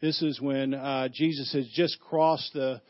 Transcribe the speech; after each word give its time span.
This 0.00 0.22
is 0.22 0.40
when 0.40 0.74
uh, 0.74 1.08
Jesus 1.12 1.52
has 1.54 1.66
just 1.74 1.98
crossed 1.98 2.52
the 2.54 2.80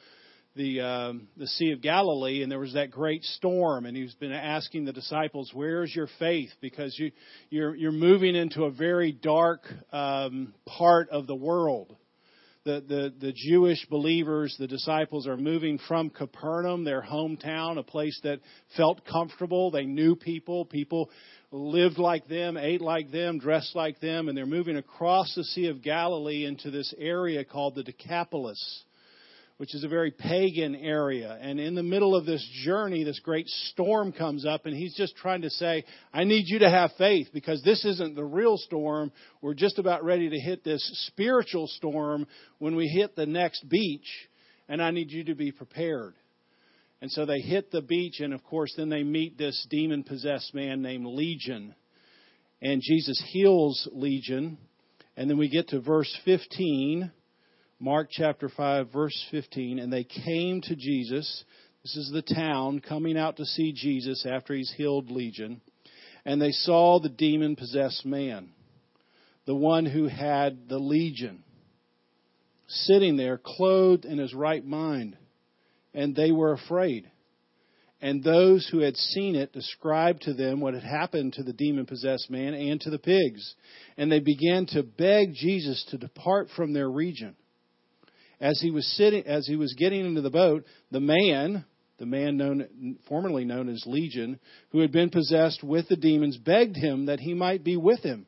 the 0.54 0.80
um, 0.82 1.28
the 1.38 1.46
Sea 1.46 1.72
of 1.72 1.80
Galilee, 1.80 2.42
and 2.42 2.52
there 2.52 2.58
was 2.58 2.74
that 2.74 2.90
great 2.90 3.24
storm, 3.24 3.86
and 3.86 3.96
he's 3.96 4.14
been 4.16 4.32
asking 4.32 4.84
the 4.84 4.92
disciples, 4.92 5.50
"Where's 5.54 5.94
your 5.94 6.08
faith?" 6.18 6.50
Because 6.60 6.98
you 6.98 7.12
you're 7.48 7.74
you're 7.74 7.92
moving 7.92 8.36
into 8.36 8.64
a 8.64 8.70
very 8.70 9.12
dark 9.12 9.62
um, 9.90 10.52
part 10.66 11.08
of 11.08 11.26
the 11.26 11.34
world. 11.34 11.96
The, 12.68 12.84
the 12.86 13.28
the 13.28 13.32
Jewish 13.32 13.86
believers, 13.88 14.54
the 14.58 14.66
disciples, 14.66 15.26
are 15.26 15.38
moving 15.38 15.78
from 15.88 16.10
Capernaum, 16.10 16.84
their 16.84 17.00
hometown, 17.00 17.78
a 17.78 17.82
place 17.82 18.20
that 18.24 18.40
felt 18.76 19.06
comfortable. 19.06 19.70
They 19.70 19.86
knew 19.86 20.14
people. 20.14 20.66
People 20.66 21.08
lived 21.50 21.96
like 21.96 22.28
them, 22.28 22.58
ate 22.58 22.82
like 22.82 23.10
them, 23.10 23.38
dressed 23.38 23.74
like 23.74 24.00
them, 24.00 24.28
and 24.28 24.36
they're 24.36 24.44
moving 24.44 24.76
across 24.76 25.34
the 25.34 25.44
Sea 25.44 25.68
of 25.68 25.80
Galilee 25.80 26.44
into 26.44 26.70
this 26.70 26.92
area 26.98 27.42
called 27.42 27.74
the 27.74 27.84
Decapolis, 27.84 28.84
which 29.58 29.74
is 29.74 29.84
a 29.84 29.88
very 29.88 30.12
pagan 30.12 30.74
area. 30.74 31.36
And 31.40 31.60
in 31.60 31.74
the 31.74 31.82
middle 31.82 32.14
of 32.14 32.24
this 32.24 32.46
journey, 32.64 33.04
this 33.04 33.18
great 33.18 33.46
storm 33.48 34.12
comes 34.12 34.46
up, 34.46 34.66
and 34.66 34.74
he's 34.74 34.94
just 34.94 35.16
trying 35.16 35.42
to 35.42 35.50
say, 35.50 35.84
I 36.12 36.24
need 36.24 36.44
you 36.46 36.60
to 36.60 36.70
have 36.70 36.92
faith 36.96 37.28
because 37.32 37.62
this 37.62 37.84
isn't 37.84 38.14
the 38.14 38.24
real 38.24 38.56
storm. 38.56 39.12
We're 39.42 39.54
just 39.54 39.78
about 39.78 40.04
ready 40.04 40.30
to 40.30 40.38
hit 40.38 40.64
this 40.64 40.82
spiritual 41.08 41.66
storm 41.66 42.26
when 42.58 42.76
we 42.76 42.86
hit 42.86 43.16
the 43.16 43.26
next 43.26 43.68
beach, 43.68 44.08
and 44.68 44.80
I 44.80 44.92
need 44.92 45.10
you 45.10 45.24
to 45.24 45.34
be 45.34 45.50
prepared. 45.50 46.14
And 47.00 47.10
so 47.10 47.26
they 47.26 47.40
hit 47.40 47.72
the 47.72 47.82
beach, 47.82 48.20
and 48.20 48.32
of 48.32 48.44
course, 48.44 48.72
then 48.76 48.88
they 48.88 49.02
meet 49.02 49.38
this 49.38 49.66
demon 49.70 50.04
possessed 50.04 50.54
man 50.54 50.82
named 50.82 51.06
Legion. 51.06 51.74
And 52.62 52.80
Jesus 52.82 53.22
heals 53.32 53.88
Legion. 53.92 54.58
And 55.16 55.28
then 55.28 55.36
we 55.36 55.48
get 55.48 55.68
to 55.68 55.80
verse 55.80 56.16
15, 56.24 57.10
Mark 57.80 58.08
chapter 58.10 58.48
5, 58.48 58.92
verse 58.92 59.26
15. 59.30 59.78
And 59.78 59.92
they 59.92 60.04
came 60.04 60.60
to 60.62 60.74
Jesus. 60.74 61.44
This 61.82 61.96
is 61.96 62.10
the 62.12 62.22
town 62.22 62.80
coming 62.80 63.16
out 63.16 63.36
to 63.36 63.44
see 63.44 63.72
Jesus 63.72 64.26
after 64.28 64.54
he's 64.54 64.72
healed 64.76 65.10
Legion. 65.10 65.60
And 66.24 66.42
they 66.42 66.50
saw 66.50 66.98
the 66.98 67.08
demon 67.08 67.56
possessed 67.56 68.04
man, 68.04 68.50
the 69.46 69.54
one 69.54 69.86
who 69.86 70.08
had 70.08 70.68
the 70.68 70.78
Legion, 70.78 71.44
sitting 72.66 73.16
there 73.16 73.40
clothed 73.42 74.04
in 74.04 74.18
his 74.18 74.34
right 74.34 74.64
mind 74.64 75.16
and 75.94 76.14
they 76.14 76.30
were 76.32 76.52
afraid. 76.52 77.10
And 78.00 78.22
those 78.22 78.68
who 78.70 78.78
had 78.78 78.96
seen 78.96 79.34
it 79.34 79.52
described 79.52 80.22
to 80.22 80.34
them 80.34 80.60
what 80.60 80.74
had 80.74 80.84
happened 80.84 81.32
to 81.32 81.42
the 81.42 81.52
demon 81.52 81.86
possessed 81.86 82.30
man 82.30 82.54
and 82.54 82.80
to 82.82 82.90
the 82.90 82.98
pigs. 82.98 83.54
And 83.96 84.10
they 84.10 84.20
began 84.20 84.66
to 84.66 84.84
beg 84.84 85.34
Jesus 85.34 85.84
to 85.90 85.98
depart 85.98 86.48
from 86.54 86.72
their 86.72 86.88
region. 86.88 87.34
As 88.40 88.60
he 88.60 88.70
was 88.70 88.86
sitting, 88.96 89.26
as 89.26 89.46
he 89.46 89.56
was 89.56 89.74
getting 89.74 90.06
into 90.06 90.20
the 90.20 90.30
boat, 90.30 90.64
the 90.90 91.00
man, 91.00 91.64
the 91.98 92.06
man 92.06 92.36
known, 92.36 92.98
formerly 93.08 93.44
known 93.44 93.68
as 93.68 93.82
Legion, 93.86 94.38
who 94.70 94.80
had 94.80 94.92
been 94.92 95.10
possessed 95.10 95.62
with 95.62 95.88
the 95.88 95.96
demons, 95.96 96.36
begged 96.36 96.76
him 96.76 97.06
that 97.06 97.20
he 97.20 97.34
might 97.34 97.64
be 97.64 97.76
with 97.76 98.00
him. 98.00 98.26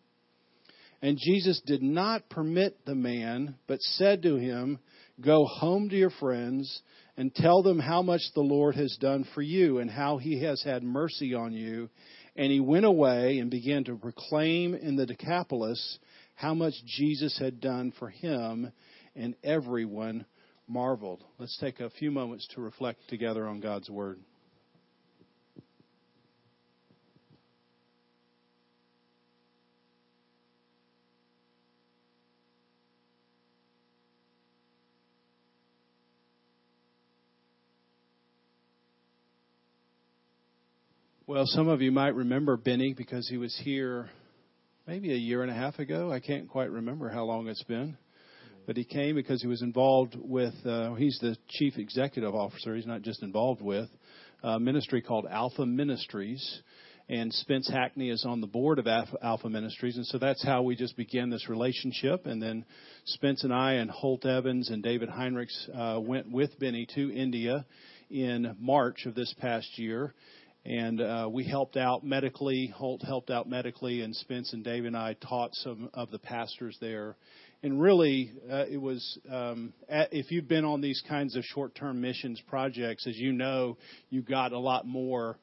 And 1.02 1.18
Jesus 1.18 1.60
did 1.64 1.82
not 1.82 2.28
permit 2.28 2.84
the 2.84 2.94
man, 2.94 3.54
but 3.66 3.80
said 3.80 4.22
to 4.22 4.36
him, 4.36 4.78
Go 5.20 5.44
home 5.44 5.88
to 5.90 5.96
your 5.96 6.10
friends 6.10 6.82
and 7.16 7.34
tell 7.34 7.62
them 7.62 7.78
how 7.78 8.02
much 8.02 8.22
the 8.34 8.40
Lord 8.40 8.74
has 8.76 8.96
done 9.00 9.26
for 9.34 9.42
you 9.42 9.78
and 9.78 9.90
how 9.90 10.18
he 10.18 10.42
has 10.42 10.62
had 10.62 10.82
mercy 10.82 11.34
on 11.34 11.52
you. 11.52 11.88
And 12.36 12.50
he 12.50 12.60
went 12.60 12.86
away 12.86 13.38
and 13.38 13.50
began 13.50 13.84
to 13.84 13.96
proclaim 13.96 14.74
in 14.74 14.96
the 14.96 15.06
Decapolis 15.06 15.98
how 16.34 16.54
much 16.54 16.74
Jesus 16.86 17.38
had 17.38 17.60
done 17.60 17.92
for 17.98 18.08
him, 18.08 18.72
and 19.14 19.34
everyone 19.42 20.24
marveled. 20.68 21.24
Let's 21.38 21.56
take 21.58 21.80
a 21.80 21.90
few 21.90 22.10
moments 22.10 22.46
to 22.54 22.60
reflect 22.60 23.08
together 23.08 23.46
on 23.46 23.60
God's 23.60 23.90
Word. 23.90 24.20
Well, 41.30 41.44
some 41.46 41.68
of 41.68 41.80
you 41.80 41.92
might 41.92 42.16
remember 42.16 42.56
Benny 42.56 42.92
because 42.92 43.28
he 43.28 43.36
was 43.36 43.56
here 43.62 44.10
maybe 44.84 45.12
a 45.12 45.16
year 45.16 45.42
and 45.42 45.50
a 45.50 45.54
half 45.54 45.78
ago. 45.78 46.10
I 46.10 46.18
can't 46.18 46.48
quite 46.48 46.72
remember 46.72 47.08
how 47.08 47.22
long 47.22 47.46
it's 47.46 47.62
been. 47.62 47.96
But 48.66 48.76
he 48.76 48.84
came 48.84 49.14
because 49.14 49.40
he 49.40 49.48
was 49.48 49.62
involved 49.62 50.16
with, 50.16 50.54
uh, 50.64 50.94
he's 50.94 51.18
the 51.20 51.36
chief 51.48 51.76
executive 51.76 52.34
officer. 52.34 52.74
He's 52.74 52.86
not 52.86 53.02
just 53.02 53.22
involved 53.22 53.60
with 53.60 53.88
a 54.42 54.60
ministry 54.60 55.02
called 55.02 55.26
Alpha 55.30 55.66
Ministries. 55.66 56.62
And 57.08 57.32
Spence 57.34 57.68
Hackney 57.68 58.08
is 58.08 58.24
on 58.24 58.40
the 58.40 58.46
board 58.46 58.78
of 58.78 58.86
Alpha 58.86 59.50
Ministries. 59.50 59.96
And 59.96 60.06
so 60.06 60.18
that's 60.18 60.44
how 60.44 60.62
we 60.62 60.76
just 60.76 60.96
began 60.96 61.28
this 61.28 61.48
relationship. 61.48 62.26
And 62.26 62.40
then 62.40 62.64
Spence 63.04 63.42
and 63.42 63.52
I 63.52 63.74
and 63.74 63.90
Holt 63.90 64.24
Evans 64.24 64.70
and 64.70 64.80
David 64.80 65.08
Heinrichs 65.08 65.68
uh, 65.74 66.00
went 66.00 66.30
with 66.30 66.56
Benny 66.60 66.86
to 66.94 67.12
India 67.12 67.66
in 68.10 68.56
March 68.60 69.06
of 69.06 69.16
this 69.16 69.34
past 69.40 69.76
year 69.76 70.14
and 70.64 71.00
uh, 71.00 71.28
we 71.30 71.44
helped 71.44 71.76
out 71.76 72.04
medically. 72.04 72.66
Holt 72.66 73.02
helped 73.02 73.30
out 73.30 73.48
medically, 73.48 74.02
and 74.02 74.14
Spence 74.14 74.52
and 74.52 74.62
Dave 74.62 74.84
and 74.84 74.96
I 74.96 75.14
taught 75.14 75.54
some 75.54 75.90
of 75.94 76.10
the 76.10 76.18
pastors 76.18 76.76
there. 76.80 77.16
And 77.62 77.80
really, 77.80 78.32
uh, 78.50 78.64
it 78.70 78.80
was 78.80 79.18
um, 79.30 79.72
at, 79.88 80.12
if 80.12 80.30
you've 80.30 80.48
been 80.48 80.64
on 80.64 80.80
these 80.80 81.02
kinds 81.08 81.36
of 81.36 81.44
short-term 81.44 82.00
missions 82.00 82.42
projects, 82.48 83.06
as 83.06 83.16
you 83.16 83.32
know, 83.32 83.76
you 84.08 84.22
got 84.22 84.52
a 84.52 84.58
lot 84.58 84.86
more 84.86 85.38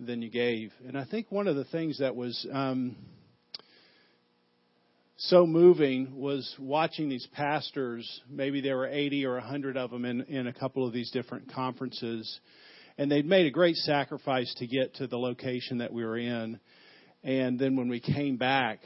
than 0.00 0.22
you 0.22 0.30
gave. 0.30 0.72
And 0.86 0.98
I 0.98 1.04
think 1.04 1.30
one 1.30 1.46
of 1.46 1.54
the 1.54 1.64
things 1.64 1.98
that 1.98 2.16
was 2.16 2.46
um, 2.52 2.96
so 5.16 5.46
moving 5.46 6.16
was 6.16 6.52
watching 6.58 7.08
these 7.08 7.28
pastors. 7.32 8.22
Maybe 8.28 8.60
there 8.60 8.76
were 8.76 8.88
80 8.88 9.26
or 9.26 9.34
100 9.34 9.76
of 9.76 9.90
them 9.90 10.04
in, 10.04 10.22
in 10.22 10.48
a 10.48 10.52
couple 10.52 10.84
of 10.84 10.92
these 10.92 11.12
different 11.12 11.52
conferences 11.52 12.40
and 12.98 13.10
they'd 13.10 13.26
made 13.26 13.46
a 13.46 13.50
great 13.50 13.76
sacrifice 13.76 14.52
to 14.58 14.66
get 14.66 14.94
to 14.96 15.06
the 15.06 15.18
location 15.18 15.78
that 15.78 15.92
we 15.92 16.04
were 16.04 16.18
in. 16.18 16.60
And 17.24 17.58
then 17.58 17.76
when 17.76 17.88
we 17.88 18.00
came 18.00 18.36
back, 18.36 18.80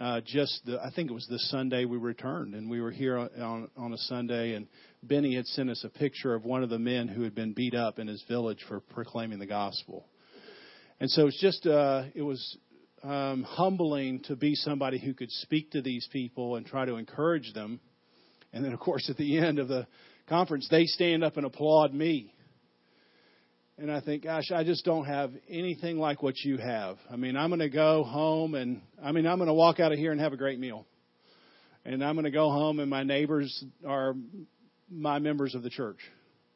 uh, 0.00 0.20
just 0.24 0.64
the, 0.64 0.80
I 0.80 0.90
think 0.94 1.10
it 1.10 1.14
was 1.14 1.26
the 1.28 1.38
Sunday 1.38 1.84
we 1.84 1.96
returned, 1.96 2.54
and 2.54 2.70
we 2.70 2.80
were 2.80 2.90
here 2.90 3.18
on, 3.18 3.68
on 3.76 3.92
a 3.92 3.98
Sunday, 3.98 4.54
and 4.54 4.68
Benny 5.02 5.34
had 5.34 5.46
sent 5.46 5.70
us 5.70 5.82
a 5.84 5.88
picture 5.88 6.34
of 6.34 6.44
one 6.44 6.62
of 6.62 6.70
the 6.70 6.78
men 6.78 7.08
who 7.08 7.22
had 7.22 7.34
been 7.34 7.52
beat 7.52 7.74
up 7.74 7.98
in 7.98 8.06
his 8.06 8.22
village 8.28 8.64
for 8.68 8.80
proclaiming 8.80 9.38
the 9.38 9.46
gospel. 9.46 10.06
And 11.00 11.10
so 11.10 11.26
it's 11.26 11.40
just, 11.40 11.66
uh, 11.66 12.04
it 12.14 12.22
was 12.22 12.58
um, 13.02 13.42
humbling 13.42 14.20
to 14.24 14.36
be 14.36 14.54
somebody 14.54 14.98
who 14.98 15.14
could 15.14 15.30
speak 15.30 15.72
to 15.72 15.82
these 15.82 16.08
people 16.12 16.56
and 16.56 16.66
try 16.66 16.84
to 16.84 16.96
encourage 16.96 17.52
them. 17.52 17.80
And 18.52 18.64
then, 18.64 18.72
of 18.72 18.80
course, 18.80 19.08
at 19.10 19.16
the 19.16 19.38
end 19.38 19.58
of 19.58 19.68
the 19.68 19.86
conference, 20.28 20.68
they 20.70 20.84
stand 20.84 21.22
up 21.22 21.36
and 21.36 21.46
applaud 21.46 21.92
me 21.92 22.32
and 23.78 23.92
I 23.92 24.00
think, 24.00 24.24
gosh, 24.24 24.50
I 24.50 24.64
just 24.64 24.84
don't 24.84 25.04
have 25.04 25.30
anything 25.48 25.98
like 25.98 26.20
what 26.20 26.36
you 26.40 26.58
have. 26.58 26.98
I 27.08 27.14
mean, 27.14 27.36
I'm 27.36 27.48
going 27.48 27.60
to 27.60 27.68
go 27.68 28.02
home 28.02 28.54
and, 28.54 28.82
I 29.02 29.12
mean, 29.12 29.24
I'm 29.24 29.38
going 29.38 29.46
to 29.46 29.54
walk 29.54 29.78
out 29.78 29.92
of 29.92 29.98
here 29.98 30.10
and 30.10 30.20
have 30.20 30.32
a 30.32 30.36
great 30.36 30.58
meal. 30.58 30.84
And 31.84 32.04
I'm 32.04 32.16
going 32.16 32.24
to 32.24 32.32
go 32.32 32.50
home 32.50 32.80
and 32.80 32.90
my 32.90 33.04
neighbors 33.04 33.64
are 33.86 34.14
my 34.90 35.20
members 35.20 35.54
of 35.54 35.62
the 35.62 35.70
church. 35.70 35.98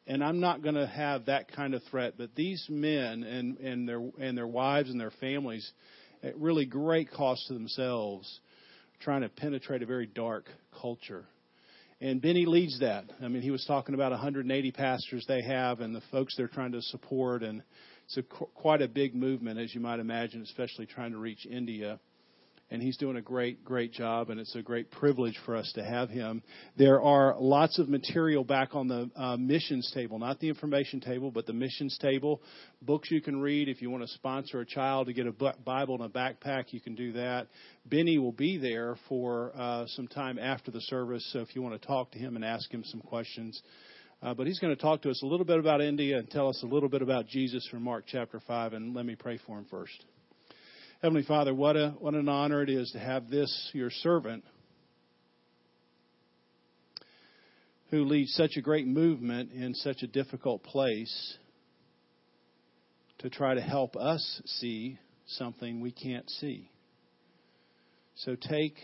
And 0.05 0.22
I'm 0.22 0.41
not 0.41 0.62
going 0.62 0.75
to 0.75 0.87
have 0.87 1.27
that 1.27 1.53
kind 1.53 1.75
of 1.75 1.83
threat. 1.84 2.15
But 2.19 2.34
these 2.34 2.66
men 2.69 3.22
and, 3.22 3.56
and 3.59 3.89
their, 3.89 4.03
and 4.19 4.37
their 4.37 4.49
wives 4.49 4.91
and 4.91 5.00
their 5.00 5.12
families, 5.21 5.71
at 6.25 6.37
really 6.39 6.66
great 6.66 7.12
cost 7.12 7.47
to 7.47 7.54
themselves, 7.54 8.41
trying 9.00 9.22
to 9.22 9.28
penetrate 9.28 9.83
a 9.83 9.87
very 9.87 10.06
dark 10.06 10.47
culture. 10.81 11.25
And 12.02 12.20
Benny 12.20 12.47
leads 12.47 12.80
that. 12.80 13.04
I 13.22 13.28
mean, 13.28 13.42
he 13.42 13.53
was 13.53 13.65
talking 13.65 13.94
about 13.94 14.10
180 14.10 14.72
pastors 14.72 15.24
they 15.28 15.41
have 15.41 15.78
and 15.78 15.94
the 15.94 16.03
folks 16.10 16.34
they're 16.36 16.48
trying 16.48 16.72
to 16.72 16.82
support. 16.82 17.44
And 17.44 17.62
it's 18.06 18.16
a, 18.16 18.22
quite 18.24 18.82
a 18.82 18.88
big 18.88 19.15
movement, 19.15 19.60
as 19.60 19.72
you 19.72 19.80
might 19.80 20.00
imagine, 20.00 20.42
especially 20.42 20.86
trying 20.86 21.12
to 21.12 21.18
reach 21.18 21.47
India 21.47 22.00
and 22.72 22.83
he's 22.83 22.97
doing 22.97 23.19
a 23.19 23.22
great, 23.22 23.66
great 23.66 23.92
job, 23.92 24.30
and 24.30 24.41
it's 24.41 24.57
a 24.57 24.63
great 24.63 24.91
privilege 24.91 25.39
for 25.45 25.54
us 25.54 25.71
to 25.74 25.84
have 25.84 26.09
him. 26.09 26.42
There 26.78 27.03
are 27.03 27.36
lots 27.39 27.78
of 27.78 27.91
material 27.91 28.45
back 28.45 28.74
on 28.74 28.89
the 28.89 29.10
uh, 29.15 29.36
missions 29.36 29.92
table, 29.92 30.19
not 30.19 30.41
the 30.41 30.48
information 30.48 30.98
table, 30.98 31.30
but 31.30 31.45
the 31.45 31.53
missions 31.53 31.98
table. 32.01 32.41
Books 32.80 33.10
you 33.10 33.21
can 33.21 33.42
read. 33.42 33.69
If 33.69 33.83
you 33.83 33.91
want 33.91 34.04
to 34.04 34.09
sponsor 34.15 34.60
a 34.60 34.66
child 34.66 35.09
to 35.09 35.13
get 35.13 35.27
a 35.27 35.33
Bible 35.33 36.01
and 36.01 36.04
a 36.04 36.09
backpack, 36.09 36.72
you 36.72 36.80
can 36.80 36.95
do 36.95 37.13
that. 37.13 37.48
Benny 37.84 38.16
will 38.16 38.33
be 38.33 38.57
there 38.57 38.97
for 39.07 39.53
uh, 39.54 39.84
some 39.89 40.09
time 40.09 40.39
after 40.39 40.71
the 40.71 40.80
service, 40.80 41.28
so 41.30 41.41
if 41.41 41.54
you 41.54 41.60
want 41.60 41.78
to 41.78 41.86
talk 41.86 42.10
to 42.13 42.18
him 42.18 42.36
and 42.36 42.45
ask 42.45 42.72
him 42.72 42.84
some 42.84 43.03
questions. 43.03 43.60
Uh, 44.22 44.33
but 44.33 44.47
he's 44.47 44.60
going 44.60 44.75
to 44.75 44.80
talk 44.80 45.03
to 45.03 45.10
us 45.10 45.21
a 45.22 45.27
little 45.27 45.45
bit 45.45 45.59
about 45.59 45.83
India 45.83 46.16
and 46.16 46.30
tell 46.30 46.48
us 46.48 46.59
a 46.63 46.66
little 46.66 46.89
bit 46.89 47.03
about 47.03 47.27
Jesus 47.27 47.68
from 47.71 47.83
Mark 47.83 48.04
chapter 48.07 48.41
5. 48.41 48.72
And 48.72 48.95
let 48.95 49.04
me 49.04 49.15
pray 49.15 49.39
for 49.47 49.59
him 49.59 49.66
first. 49.68 50.07
Heavenly 51.03 51.25
Father, 51.25 51.53
what, 51.53 51.77
a, 51.77 51.97
what 51.99 52.15
an 52.15 52.28
honor 52.28 52.63
it 52.63 52.71
is 52.71 52.93
to 52.93 53.01
have 53.01 53.28
this, 53.28 53.71
your 53.72 53.91
servant, 53.91 54.45
who 57.91 58.04
leads 58.04 58.33
such 58.34 58.53
a 58.57 58.60
great 58.60 58.87
movement 58.87 59.51
in 59.51 59.75
such 59.75 60.04
a 60.04 60.07
difficult 60.07 60.63
place 60.63 61.37
to 63.19 63.28
try 63.28 63.54
to 63.54 63.60
help 63.60 63.97
us 63.97 64.41
see 64.45 64.97
something 65.27 65.81
we 65.81 65.91
can't 65.91 66.31
see. 66.31 66.71
So 68.15 68.37
take 68.37 68.77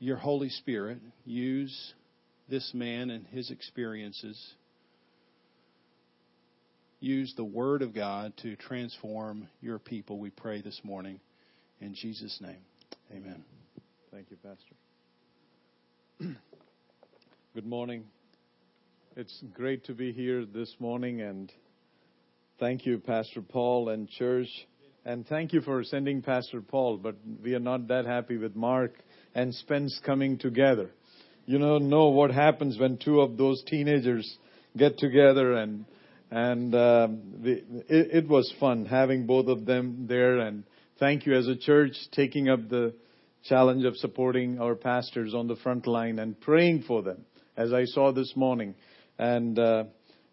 your 0.00 0.16
Holy 0.16 0.48
Spirit, 0.48 0.98
use 1.24 1.94
this 2.48 2.68
man 2.74 3.10
and 3.10 3.28
his 3.28 3.52
experiences, 3.52 4.54
use 7.00 7.32
the 7.36 7.44
Word 7.44 7.80
of 7.82 7.94
God 7.94 8.34
to 8.42 8.56
transform 8.56 9.48
your 9.62 9.78
people, 9.78 10.18
we 10.18 10.30
pray 10.30 10.60
this 10.60 10.78
morning. 10.84 11.18
In 11.80 11.94
Jesus' 11.94 12.38
name, 12.42 12.60
amen. 13.10 13.42
Thank 14.12 14.26
you, 14.30 14.36
Pastor. 14.36 14.74
Good 17.54 17.66
morning. 17.66 18.04
It's 19.16 19.42
great 19.54 19.86
to 19.86 19.94
be 19.94 20.12
here 20.12 20.44
this 20.44 20.74
morning, 20.78 21.22
and 21.22 21.50
thank 22.58 22.84
you, 22.84 22.98
Pastor 22.98 23.40
Paul 23.40 23.88
and 23.88 24.08
church. 24.08 24.48
And 25.06 25.26
thank 25.26 25.54
you 25.54 25.62
for 25.62 25.82
sending 25.82 26.20
Pastor 26.20 26.60
Paul, 26.60 26.98
but 26.98 27.16
we 27.42 27.54
are 27.54 27.60
not 27.60 27.88
that 27.88 28.04
happy 28.04 28.36
with 28.36 28.54
Mark 28.54 28.92
and 29.34 29.54
Spence 29.54 29.98
coming 30.04 30.36
together. 30.36 30.90
You 31.46 31.58
know, 31.58 31.78
know 31.78 32.08
what 32.08 32.30
happens 32.30 32.78
when 32.78 32.98
two 32.98 33.22
of 33.22 33.38
those 33.38 33.62
teenagers 33.66 34.36
get 34.76 34.98
together 34.98 35.54
and 35.54 35.86
and 36.30 36.74
um, 36.74 37.20
the, 37.42 37.52
it, 37.88 38.24
it 38.24 38.28
was 38.28 38.52
fun 38.60 38.86
having 38.86 39.26
both 39.26 39.48
of 39.48 39.66
them 39.66 40.06
there. 40.08 40.38
And 40.38 40.64
thank 40.98 41.26
you 41.26 41.34
as 41.34 41.48
a 41.48 41.56
church 41.56 41.92
taking 42.12 42.48
up 42.48 42.68
the 42.68 42.94
challenge 43.44 43.84
of 43.84 43.96
supporting 43.96 44.60
our 44.60 44.74
pastors 44.74 45.34
on 45.34 45.48
the 45.48 45.56
front 45.56 45.86
line 45.86 46.18
and 46.18 46.40
praying 46.40 46.84
for 46.86 47.02
them, 47.02 47.24
as 47.56 47.72
I 47.72 47.84
saw 47.84 48.12
this 48.12 48.34
morning. 48.36 48.74
And 49.18 49.58
uh, 49.58 49.84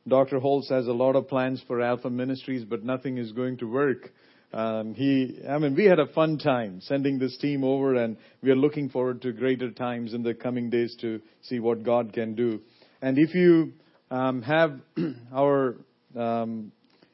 Dr. 0.08 0.40
Holtz 0.40 0.70
has 0.70 0.88
a 0.88 0.94
lot 0.94 1.16
of 1.16 1.28
plans 1.28 1.64
for 1.68 1.82
Alpha 1.82 2.10
Ministries, 2.10 2.64
but 2.64 2.84
nothing 2.84 3.18
is 3.18 3.32
going 3.32 3.58
to 3.58 3.66
work 3.66 4.12
um, 4.54 4.94
he, 4.94 5.40
I 5.48 5.58
mean, 5.58 5.76
we 5.76 5.86
had 5.86 6.00
a 6.00 6.08
fun 6.08 6.38
time 6.38 6.80
sending 6.82 7.20
this 7.20 7.38
team 7.38 7.64
over, 7.64 7.96
and 7.96 8.18
we 8.42 8.50
are 8.50 8.56
looking 8.56 8.90
forward 8.90 9.22
to 9.24 9.34
greater 9.34 9.72
times 9.72 10.14
in 10.14 10.24
the 10.24 10.34
coming 10.34 10.70
days 10.70 10.96
to 11.02 11.22
see 11.42 11.60
what 11.60 11.84
God 11.84 12.14
can 12.14 12.34
do. 12.34 12.62
And 13.02 13.18
if 13.18 13.36
you 13.36 13.74
um, 14.10 14.42
have 14.44 14.80
our, 15.34 15.76
um, 16.18 16.72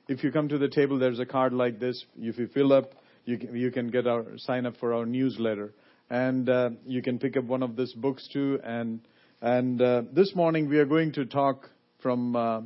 if 0.08 0.24
you 0.24 0.32
come 0.32 0.50
to 0.50 0.58
the 0.58 0.68
table, 0.68 1.00
there's 1.00 1.20
a 1.20 1.26
card 1.26 1.54
like 1.54 1.80
this. 1.80 2.04
If 2.18 2.38
you 2.38 2.48
fill 2.48 2.74
up, 2.74 2.94
you 3.26 3.38
can, 3.38 3.56
you 3.56 3.72
can 3.72 3.90
get 3.90 4.08
our 4.08 4.26
sign 4.38 4.66
up 4.66 4.78
for 4.78 4.94
our 4.94 5.06
newsletter, 5.06 5.74
and 6.10 6.50
uh, 6.50 6.70
you 6.86 7.02
can 7.02 7.20
pick 7.20 7.38
up 7.38 7.46
one 7.46 7.64
of 7.64 7.76
these 7.76 7.94
books 7.94 8.28
too. 8.32 8.60
And 8.64 9.02
and 9.42 9.82
uh, 9.82 10.04
this 10.12 10.36
morning 10.36 10.70
we 10.70 10.78
are 10.78 10.86
going 10.86 11.14
to 11.14 11.26
talk 11.26 11.70
from. 12.02 12.36
Uh, 12.36 12.62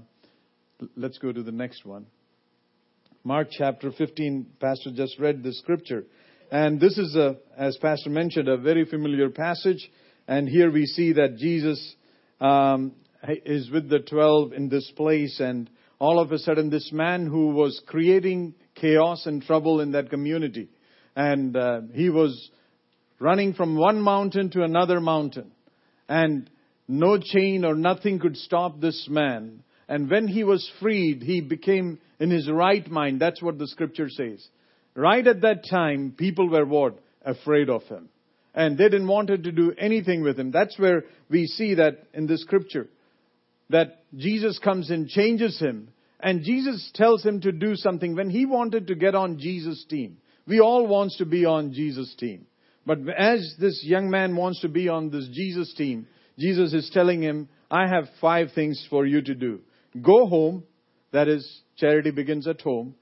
let's 0.95 1.18
go 1.18 1.31
to 1.31 1.44
the 1.44 1.51
next 1.51 1.86
one. 1.86 2.06
Mark 3.24 3.50
chapter 3.51 3.92
15, 3.92 4.45
Pastor 4.60 4.92
just 4.95 5.19
read 5.19 5.44
the 5.44 5.51
scripture. 5.54 6.06
And 6.50 6.80
this 6.80 6.98
is, 6.98 7.16
a, 7.16 7.36
as 7.57 7.78
Pastor 7.81 8.10
mentioned, 8.10 8.48
a 8.48 8.57
very 8.57 8.86
familiar 8.86 9.30
passage. 9.30 9.89
And 10.28 10.48
here 10.48 10.72
we 10.72 10.86
see 10.86 11.13
that 11.13 11.36
Jesus 11.38 11.95
um, 12.39 12.94
is 13.28 13.69
with 13.69 13.89
the 13.89 14.00
12 14.00 14.54
in 14.54 14.69
this 14.69 14.89
place. 14.95 15.42
And 15.42 15.69
all 16.00 16.20
of 16.20 16.32
a 16.32 16.38
sudden, 16.38 16.70
this 16.70 16.92
man 16.92 17.26
who 17.26 17.50
was 17.50 17.82
creating 17.88 18.54
chaos 18.76 19.26
and 19.26 19.42
trouble 19.42 19.82
in 19.82 19.92
that 19.92 20.10
community, 20.10 20.70
and 21.16 21.56
uh, 21.58 21.82
he 21.94 22.10
was 22.10 22.52
running 23.20 23.54
from 23.54 23.76
one 23.76 24.02
mountain 24.02 24.50
to 24.52 24.64
another 24.64 25.00
mountain. 25.00 25.52
And 26.08 26.50
no 26.88 27.18
chain 27.18 27.66
or 27.66 27.76
nothing 27.76 28.20
could 28.20 28.38
stop 28.38 28.80
this 28.80 29.08
man. 29.10 29.64
And 29.90 30.10
when 30.10 30.28
he 30.28 30.44
was 30.44 30.70
freed, 30.82 31.22
he 31.22 31.42
became 31.42 32.00
in 32.20 32.30
his 32.30 32.50
right 32.50 32.88
mind. 32.90 33.20
That's 33.20 33.42
what 33.42 33.58
the 33.58 33.68
scripture 33.68 34.10
says. 34.10 34.46
Right 34.96 35.26
at 35.26 35.42
that 35.42 35.64
time, 35.70 36.14
people 36.18 36.50
were 36.50 36.66
what? 36.66 37.00
Afraid 37.24 37.70
of 37.70 37.84
him. 37.84 38.10
And 38.54 38.78
they 38.78 38.86
didn't 38.86 39.08
want 39.08 39.28
to 39.28 39.38
do 39.38 39.74
anything 39.78 40.24
with 40.24 40.40
him. 40.40 40.52
That's 40.52 40.78
where 40.80 41.04
we 41.30 41.46
see 41.46 41.76
that 41.76 42.08
in 42.14 42.26
the 42.26 42.38
scripture. 42.38 42.88
That 43.69 44.04
Jesus 44.16 44.60
comes 44.60 44.90
and 44.90 45.08
changes 45.08 45.60
him. 45.60 45.90
And 46.19 46.44
Jesus 46.44 46.90
tells 46.96 47.24
him 47.24 47.42
to 47.42 47.52
do 47.52 47.75
something 47.75 48.16
when 48.16 48.30
he 48.30 48.46
wanted 48.46 48.88
to 48.88 48.96
get 48.96 49.14
on 49.14 49.40
Jesus' 49.40 49.86
team. 49.90 50.18
We 50.48 50.60
all 50.60 50.88
wants 50.88 51.18
to 51.18 51.25
be 51.25 51.46
on 51.46 51.74
Jesus' 51.74 52.16
team. 52.18 52.48
But 52.86 53.00
as 53.18 53.56
this 53.60 53.84
young 53.84 54.10
man 54.10 54.36
wants 54.36 54.62
to 54.62 54.69
be 54.69 54.88
on 54.88 55.10
this 55.10 55.28
Jesus 55.34 55.74
team, 55.75 56.08
Jesus 56.40 56.74
is 56.74 56.90
telling 56.94 57.22
him, 57.22 57.50
I 57.69 57.88
have 57.88 58.06
five 58.22 58.50
things 58.56 58.86
for 58.90 59.06
you 59.06 59.22
to 59.22 59.36
do. 59.36 59.60
Go 60.02 60.25
home, 60.25 60.63
that 61.12 61.28
is, 61.28 61.62
charity 61.75 62.12
begins 62.12 62.48
at 62.48 62.62
home. 62.62 62.96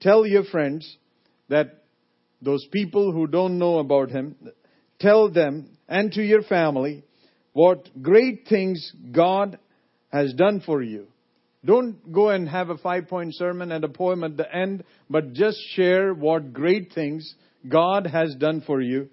Tell 0.00 0.26
your 0.26 0.44
friends 0.44 0.96
that 1.48 1.84
those 2.42 2.66
people 2.70 3.12
who 3.12 3.26
don't 3.26 3.58
know 3.58 3.78
about 3.78 4.10
him, 4.10 4.36
tell 4.98 5.30
them 5.30 5.76
and 5.88 6.12
to 6.12 6.22
your 6.22 6.42
family 6.42 7.02
what 7.52 7.88
great 8.02 8.46
things 8.48 8.92
God 9.10 9.58
has 10.10 10.32
done 10.34 10.60
for 10.64 10.82
you. 10.82 11.06
Don't 11.64 12.12
go 12.12 12.30
and 12.30 12.48
have 12.48 12.70
a 12.70 12.78
five 12.78 13.08
point 13.08 13.34
sermon 13.34 13.72
and 13.72 13.84
a 13.84 13.88
poem 13.88 14.24
at 14.24 14.36
the 14.36 14.54
end, 14.54 14.84
but 15.08 15.32
just 15.32 15.58
share 15.74 16.14
what 16.14 16.52
great 16.52 16.92
things 16.94 17.34
God 17.68 18.06
has 18.06 18.34
done 18.36 18.62
for 18.66 18.80
you 18.80 19.10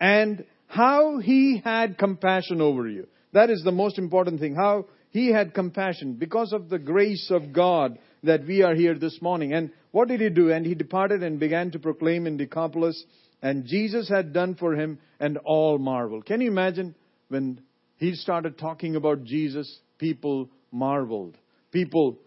and 0.00 0.44
how 0.68 1.18
He 1.18 1.60
had 1.64 1.98
compassion 1.98 2.60
over 2.60 2.86
you. 2.88 3.08
That 3.32 3.50
is 3.50 3.62
the 3.64 3.72
most 3.72 3.98
important 3.98 4.40
thing. 4.40 4.54
How 4.54 4.86
he 5.10 5.32
had 5.32 5.54
compassion 5.54 6.14
because 6.14 6.52
of 6.52 6.68
the 6.68 6.78
grace 6.78 7.30
of 7.30 7.52
God 7.52 7.98
that 8.22 8.46
we 8.46 8.62
are 8.62 8.74
here 8.74 8.94
this 8.94 9.20
morning. 9.22 9.52
And 9.52 9.70
what 9.90 10.08
did 10.08 10.20
he 10.20 10.28
do? 10.28 10.52
And 10.52 10.66
he 10.66 10.74
departed 10.74 11.22
and 11.22 11.40
began 11.40 11.70
to 11.72 11.78
proclaim 11.78 12.26
in 12.26 12.36
Decapolis, 12.36 13.02
and 13.40 13.64
Jesus 13.66 14.08
had 14.08 14.32
done 14.32 14.54
for 14.54 14.74
him, 14.74 14.98
and 15.20 15.38
all 15.38 15.78
marvel. 15.78 16.22
Can 16.22 16.40
you 16.40 16.50
imagine 16.50 16.94
when 17.28 17.60
he 17.96 18.14
started 18.14 18.58
talking 18.58 18.96
about 18.96 19.24
Jesus, 19.24 19.80
people 19.98 20.48
marveled. 20.70 21.36
People, 21.72 22.18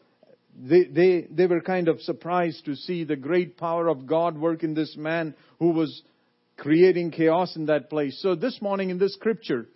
they, 0.56 0.84
they, 0.84 1.28
they 1.30 1.48
were 1.48 1.62
kind 1.62 1.88
of 1.88 2.02
surprised 2.02 2.66
to 2.66 2.76
see 2.76 3.04
the 3.04 3.16
great 3.16 3.58
power 3.58 3.88
of 3.88 4.06
God 4.06 4.38
work 4.38 4.64
in 4.64 4.74
this 4.74 4.96
man 4.98 5.36
who 5.60 5.72
was 5.72 6.04
creating 6.58 7.12
chaos 7.12 7.56
in 7.56 7.66
that 7.66 7.90
place. 7.90 8.20
So 8.22 8.36
this 8.36 8.62
morning 8.62 8.90
in 8.90 9.00
this 9.00 9.14
scripture, 9.14 9.68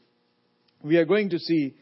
we 0.84 0.98
are 0.98 1.06
going 1.06 1.30
to 1.32 1.40
see 1.40 1.74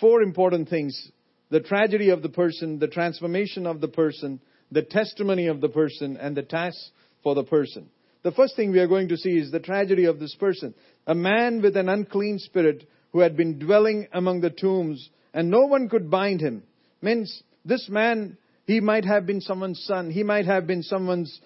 four 0.00 0.22
important 0.22 0.68
things 0.68 1.10
the 1.50 1.60
tragedy 1.60 2.08
of 2.08 2.22
the 2.22 2.30
person, 2.30 2.78
the 2.78 2.88
transformation 2.88 3.66
of 3.66 3.82
the 3.82 3.88
person, 3.88 4.40
the 4.70 4.80
testimony 4.82 5.48
of 5.48 5.60
the 5.60 5.68
person, 5.68 6.16
and 6.16 6.34
the 6.34 6.42
task 6.42 6.78
for 7.22 7.34
the 7.34 7.44
person. 7.44 7.90
The 8.22 8.32
first 8.32 8.56
thing 8.56 8.72
we 8.72 8.78
are 8.78 8.86
going 8.86 9.08
to 9.08 9.18
see 9.18 9.32
is 9.32 9.50
the 9.50 9.60
tragedy 9.60 10.06
of 10.06 10.18
this 10.18 10.34
person. 10.36 10.74
A 11.06 11.14
man 11.14 11.60
with 11.60 11.76
an 11.76 11.90
unclean 11.90 12.38
spirit 12.38 12.88
who 13.12 13.18
had 13.18 13.36
been 13.36 13.58
dwelling 13.58 14.08
among 14.12 14.40
the 14.40 14.48
tombs 14.48 15.10
and 15.34 15.50
no 15.50 15.66
one 15.66 15.88
could 15.88 16.10
bind 16.10 16.40
him. 16.40 16.62
Means 17.00 17.42
this 17.64 17.88
man, 17.88 18.36
he 18.66 18.80
might 18.80 19.04
have 19.04 19.26
been 19.26 19.40
someone's 19.40 19.82
son, 19.84 20.10
he 20.10 20.22
might 20.22 20.46
have 20.46 20.66
been 20.66 20.82
someone's 20.82 21.40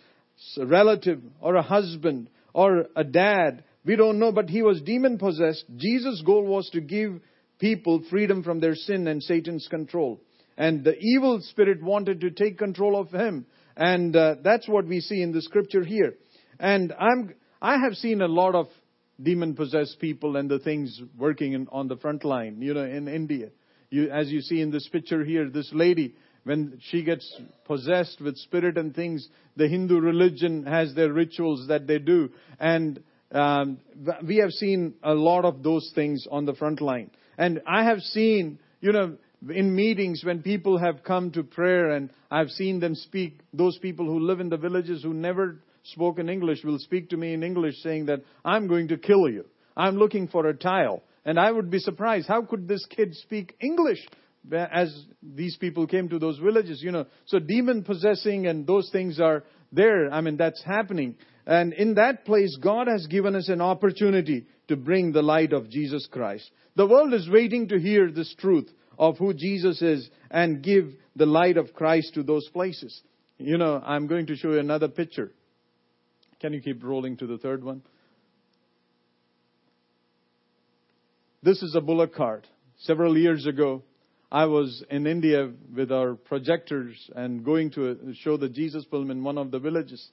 relative 0.58 1.22
or 1.40 1.54
a 1.56 1.62
husband 1.62 2.28
or 2.52 2.86
a 2.94 3.04
dad. 3.04 3.64
We 3.84 3.96
don't 3.96 4.18
know, 4.18 4.32
but 4.32 4.50
he 4.50 4.62
was 4.62 4.82
demon 4.82 5.18
possessed. 5.18 5.64
Jesus' 5.76 6.22
goal 6.24 6.44
was 6.44 6.68
to 6.70 6.80
give 6.80 7.20
people 7.58 8.02
freedom 8.10 8.42
from 8.42 8.60
their 8.60 8.74
sin 8.74 9.06
and 9.08 9.22
Satan's 9.22 9.68
control. 9.68 10.20
And 10.58 10.84
the 10.84 10.96
evil 10.98 11.40
spirit 11.40 11.82
wanted 11.82 12.20
to 12.22 12.30
take 12.30 12.58
control 12.58 12.98
of 12.98 13.10
him. 13.10 13.46
And 13.76 14.16
uh, 14.16 14.36
that's 14.42 14.68
what 14.68 14.86
we 14.86 15.00
see 15.00 15.22
in 15.22 15.32
the 15.32 15.42
scripture 15.42 15.84
here. 15.84 16.14
And 16.58 16.94
I'm, 16.98 17.34
I 17.60 17.78
have 17.78 17.94
seen 17.94 18.22
a 18.22 18.28
lot 18.28 18.54
of 18.54 18.66
demon 19.22 19.54
possessed 19.54 19.98
people 20.00 20.36
and 20.36 20.50
the 20.50 20.58
things 20.58 21.00
working 21.16 21.52
in, 21.52 21.68
on 21.70 21.88
the 21.88 21.96
front 21.96 22.24
line, 22.24 22.60
you 22.60 22.74
know, 22.74 22.84
in 22.84 23.08
India. 23.08 23.50
You, 23.90 24.10
as 24.10 24.30
you 24.30 24.40
see 24.40 24.60
in 24.60 24.70
this 24.70 24.88
picture 24.88 25.24
here, 25.24 25.48
this 25.48 25.70
lady, 25.72 26.14
when 26.44 26.78
she 26.90 27.02
gets 27.02 27.40
possessed 27.64 28.20
with 28.20 28.36
spirit 28.36 28.78
and 28.78 28.94
things, 28.94 29.28
the 29.56 29.68
Hindu 29.68 29.98
religion 29.98 30.64
has 30.64 30.94
their 30.94 31.12
rituals 31.12 31.68
that 31.68 31.86
they 31.86 31.98
do. 31.98 32.30
And 32.60 33.02
um, 33.32 33.78
we 34.24 34.36
have 34.36 34.50
seen 34.50 34.94
a 35.02 35.14
lot 35.14 35.44
of 35.44 35.62
those 35.62 35.90
things 35.94 36.26
on 36.30 36.44
the 36.44 36.54
front 36.54 36.80
line. 36.80 37.10
And 37.38 37.62
I 37.66 37.84
have 37.84 38.00
seen, 38.00 38.58
you 38.80 38.92
know, 38.92 39.16
in 39.48 39.74
meetings 39.74 40.22
when 40.24 40.42
people 40.42 40.78
have 40.78 41.02
come 41.02 41.30
to 41.32 41.42
prayer 41.42 41.90
and 41.90 42.10
I've 42.30 42.50
seen 42.50 42.80
them 42.80 42.94
speak, 42.94 43.40
those 43.52 43.78
people 43.78 44.06
who 44.06 44.20
live 44.20 44.40
in 44.40 44.48
the 44.48 44.56
villages 44.56 45.02
who 45.02 45.14
never 45.14 45.60
spoke 45.82 46.18
in 46.18 46.28
English 46.28 46.64
will 46.64 46.78
speak 46.78 47.10
to 47.10 47.16
me 47.16 47.34
in 47.34 47.42
English 47.42 47.76
saying 47.82 48.06
that 48.06 48.22
I'm 48.44 48.66
going 48.66 48.88
to 48.88 48.96
kill 48.96 49.28
you. 49.28 49.44
I'm 49.76 49.96
looking 49.96 50.28
for 50.28 50.46
a 50.46 50.54
tile. 50.54 51.02
And 51.26 51.40
I 51.40 51.50
would 51.50 51.71
be 51.71 51.80
surprised. 51.80 52.28
How 52.28 52.42
could 52.42 52.68
this 52.68 52.87
kid 52.87 53.14
speak 53.16 53.56
English 53.61 53.99
as 54.52 54.97
these 55.21 55.56
people 55.56 55.88
came 55.88 56.09
to 56.09 56.21
those 56.21 56.38
villages? 56.38 56.80
You 56.83 56.92
know, 56.92 57.06
so 57.26 57.40
demon 57.40 57.83
possessing 57.83 58.47
and 58.47 58.64
those 58.64 58.88
things 58.90 59.21
are 59.21 59.42
there. 59.73 60.11
I 60.11 60.21
mean, 60.21 60.37
that's 60.37 60.62
happening. 60.62 61.16
And 61.45 61.73
in 61.73 61.95
that 61.95 62.25
place, 62.25 62.56
God 62.62 62.87
has 62.87 63.09
given 63.09 63.35
us 63.35 63.49
an 63.49 63.61
opportunity 63.61 64.47
to 64.68 64.76
bring 64.76 65.11
the 65.11 65.23
light 65.23 65.52
of 65.52 65.68
Jesus 65.68 66.09
Christ. 66.11 66.49
The 66.76 66.87
world 66.87 67.12
is 67.12 67.28
waiting 67.28 67.68
to 67.68 67.78
hear 67.78 68.11
this 68.11 68.33
truth 68.38 68.71
of 68.97 69.18
who 69.18 69.35
Jesus 69.35 69.83
is 69.83 70.09
and 70.30 70.62
give 70.62 70.95
the 71.16 71.26
light 71.26 71.56
of 71.56 71.75
Christ 71.75 72.14
to 72.14 72.23
those 72.23 72.49
places. 72.52 73.02
You 73.38 73.59
know, 73.59 73.83
I'm 73.85 74.06
going 74.06 74.26
to 74.26 74.37
show 74.37 74.52
you 74.52 74.61
another 74.61 74.88
picture. 74.88 75.33
Can 76.40 76.52
you 76.52 76.61
keep 76.61 76.85
rolling 76.85 77.16
to 77.16 77.26
the 77.26 77.38
third 77.38 77.64
one? 77.64 77.83
This 81.46 81.62
is 81.62 81.76
a 81.76 81.80
bullock 81.80 82.12
cart. 82.12 82.44
Several 82.78 83.16
years 83.16 83.46
ago, 83.46 83.84
I 84.32 84.46
was 84.46 84.82
in 84.90 85.06
India 85.06 85.48
with 85.76 85.92
our 85.92 86.14
projectors 86.16 86.96
and 87.14 87.44
going 87.44 87.70
to 87.70 88.14
show 88.14 88.36
the 88.36 88.48
Jesus 88.48 88.84
film 88.90 89.12
in 89.12 89.22
one 89.22 89.38
of 89.38 89.52
the 89.52 89.60
villages. 89.60 90.04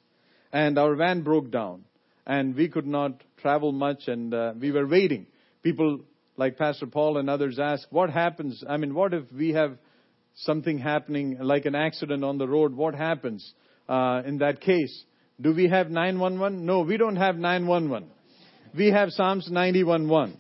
And 0.52 0.78
our 0.78 0.94
van 0.94 1.24
broke 1.24 1.50
down. 1.50 1.86
And 2.28 2.54
we 2.54 2.70
could 2.70 2.86
not 2.86 3.24
travel 3.42 3.72
much 3.72 4.08
and 4.08 4.32
uh, 4.32 4.54
we 4.62 4.72
were 4.72 4.86
waiting. 4.86 5.26
People 5.64 6.02
like 6.38 6.60
Pastor 6.60 6.86
Paul 6.86 7.18
and 7.18 7.28
others 7.32 7.58
ask, 7.58 7.88
what 7.90 8.12
happens? 8.12 8.64
I 8.70 8.78
mean, 8.78 8.94
what 8.94 9.16
if 9.16 9.24
we 9.32 9.54
have 9.54 9.80
something 10.36 10.78
happening 10.78 11.40
like 11.40 11.66
an 11.66 11.74
accident 11.74 12.24
on 12.24 12.38
the 12.38 12.48
road? 12.48 12.76
What 12.76 12.94
happens 12.94 13.56
uh, 13.90 14.22
in 14.24 14.38
that 14.38 14.62
case? 14.62 15.04
Do 15.42 15.52
we 15.52 15.68
have 15.68 15.90
911? 15.90 16.64
No, 16.64 16.82
we 16.82 16.98
don't 16.98 17.16
have 17.16 17.38
911. 17.38 18.12
We 18.78 18.92
have 18.92 19.10
Psalms 19.10 19.50
91:1 19.52 20.38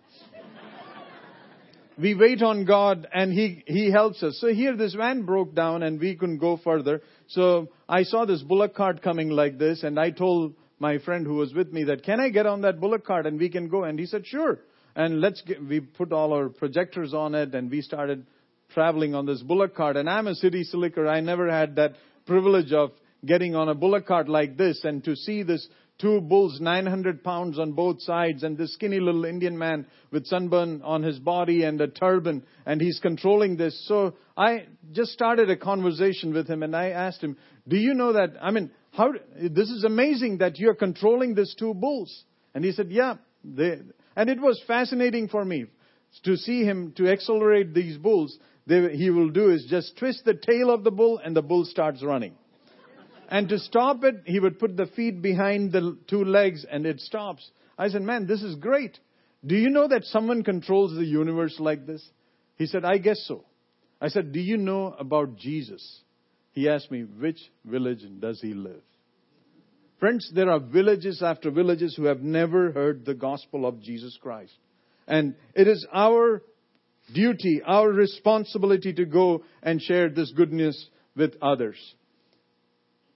we 1.98 2.16
wait 2.16 2.42
on 2.42 2.66
God 2.66 3.08
and 3.14 3.32
He, 3.32 3.64
He 3.68 3.92
helps 3.92 4.22
us. 4.24 4.38
So 4.40 4.48
here 4.48 4.76
this 4.76 4.96
van 4.96 5.24
broke 5.24 5.54
down 5.54 5.84
and 5.84 6.00
we 6.00 6.16
couldn't 6.16 6.40
go 6.40 6.58
further. 6.58 7.02
So 7.28 7.70
I 7.88 8.04
saw 8.04 8.26
this 8.26 8.42
bullock 8.42 8.76
cart 8.76 9.02
coming 9.02 9.30
like 9.30 9.58
this 9.58 9.84
and 9.84 10.00
I 10.00 10.12
told 10.12 10.56
my 10.80 11.00
friend 11.00 11.26
who 11.26 11.36
was 11.36 11.54
with 11.54 11.72
me 11.72 11.86
that, 11.86 12.04
can 12.04 12.20
I 12.20 12.30
get 12.30 12.46
on 12.46 12.62
that 12.62 12.80
bullock 12.80 13.06
cart 13.06 13.26
and 13.26 13.40
we 13.40 13.50
can 13.50 13.70
go? 13.70 13.84
And 13.84 14.00
he 14.00 14.06
said, 14.06 14.26
sure. 14.26 14.60
And 14.96 15.22
let's 15.22 15.42
get, 15.42 15.64
we 15.64 15.80
put 15.80 16.12
all 16.12 16.34
our 16.34 16.50
projectors 16.50 17.14
on 17.14 17.36
it 17.36 17.56
and 17.56 17.72
we 17.72 17.82
started 17.82 18.26
traveling 18.74 19.16
on 19.16 19.26
this 19.26 19.42
bullock 19.42 19.76
cart. 19.76 19.98
And 19.98 20.10
I'm 20.10 20.28
a 20.28 20.36
city 20.36 20.64
slicker. 20.64 21.08
I 21.08 21.22
never 21.22 21.50
had 21.50 21.76
that 21.78 21.94
privilege 22.26 22.74
of 22.74 22.92
getting 23.26 23.56
on 23.56 23.70
a 23.70 23.76
bullock 23.76 24.06
cart 24.06 24.28
like 24.28 24.58
this 24.58 24.84
and 24.84 25.04
to 25.06 25.16
see 25.16 25.44
this 25.44 25.68
two 26.04 26.20
bulls, 26.20 26.60
900 26.60 27.24
pounds 27.24 27.58
on 27.58 27.72
both 27.72 28.02
sides, 28.02 28.44
and 28.44 28.58
this 28.58 28.74
skinny 28.74 29.00
little 29.00 29.24
Indian 29.24 29.58
man 29.58 29.88
with 30.12 30.28
sunburn 30.28 30.82
on 30.84 31.02
his 31.02 31.18
body 31.18 31.64
and 31.64 31.80
a 31.80 31.88
turban, 31.88 32.44
and 32.66 32.82
he's 32.82 33.00
controlling 33.00 33.56
this. 33.56 33.88
So 33.88 34.14
I 34.36 34.68
just 34.92 35.14
started 35.14 35.50
a 35.50 35.56
conversation 35.56 36.34
with 36.34 36.48
him, 36.48 36.62
and 36.62 36.76
I 36.76 36.90
asked 36.90 37.24
him, 37.24 37.38
"Do 37.68 37.78
you 37.78 37.94
know 37.94 38.14
that? 38.14 38.36
I 38.42 38.52
mean, 38.52 38.70
how? 38.92 39.14
This 39.42 39.70
is 39.70 39.86
amazing 39.86 40.40
that 40.40 40.60
you're 40.60 40.76
controlling 40.76 41.36
these 41.36 41.56
two 41.58 41.74
bulls." 41.74 42.26
And 42.54 42.66
he 42.66 42.74
said, 42.74 42.92
"Yeah." 42.92 43.16
They, 43.46 43.80
and 44.16 44.30
it 44.30 44.42
was 44.42 44.62
fascinating 44.68 45.30
for 45.30 45.44
me 45.46 45.66
to 46.24 46.36
see 46.36 46.64
him 46.64 46.92
to 46.98 47.10
accelerate 47.10 47.74
these 47.74 47.98
bulls. 47.98 48.38
They, 48.68 48.96
he 48.96 49.10
will 49.10 49.30
do 49.30 49.52
is 49.52 49.66
just 49.70 49.98
twist 49.98 50.24
the 50.26 50.34
tail 50.34 50.70
of 50.70 50.84
the 50.84 50.92
bull, 50.92 51.20
and 51.24 51.34
the 51.34 51.42
bull 51.42 51.64
starts 51.66 52.04
running. 52.04 52.36
And 53.30 53.50
to 53.50 53.60
stop 53.60 54.04
it, 54.04 54.24
he 54.26 54.40
would 54.40 54.60
put 54.60 54.78
the 54.78 54.86
feet 54.86 55.22
behind 55.22 55.72
the 55.72 55.98
two 56.08 56.24
legs 56.24 56.66
and 56.70 56.86
it 56.86 57.00
stops. 57.00 57.50
I 57.78 57.90
said, 57.90 58.02
man, 58.02 58.28
this 58.28 58.44
is 58.44 58.56
great. 58.56 59.00
Do 59.46 59.56
you 59.56 59.70
know 59.70 59.88
that 59.88 60.06
someone 60.06 60.44
controls 60.44 60.96
the 60.96 61.06
universe 61.06 61.56
like 61.60 61.86
this? 61.86 62.08
He 62.58 62.66
said, 62.66 62.86
I 62.86 62.98
guess 62.98 63.24
so. 63.28 63.46
I 64.00 64.10
said, 64.10 64.32
do 64.32 64.40
you 64.40 64.58
know 64.58 64.96
about 64.98 65.38
Jesus? 65.38 66.02
He 66.52 66.70
asked 66.70 66.92
me, 66.92 67.02
which 67.02 67.40
village 67.66 68.04
does 68.20 68.40
he 68.42 68.54
live? 68.54 68.82
Friends, 70.00 70.30
there 70.36 70.50
are 70.50 70.60
villages 70.60 71.22
after 71.24 71.50
villages 71.50 71.96
who 71.96 72.06
have 72.06 72.22
never 72.22 72.72
heard 72.72 73.06
the 73.06 73.14
gospel 73.14 73.66
of 73.66 73.82
Jesus 73.82 74.18
Christ. 74.22 74.54
And 75.08 75.36
it 75.56 75.68
is 75.68 75.86
our 75.94 76.44
duty, 77.14 77.62
our 77.66 77.90
responsibility 77.90 78.94
to 78.94 79.06
go 79.06 79.44
and 79.62 79.82
share 79.82 80.10
this 80.10 80.32
good 80.32 80.52
news 80.54 80.90
with 81.16 81.36
others. 81.42 81.78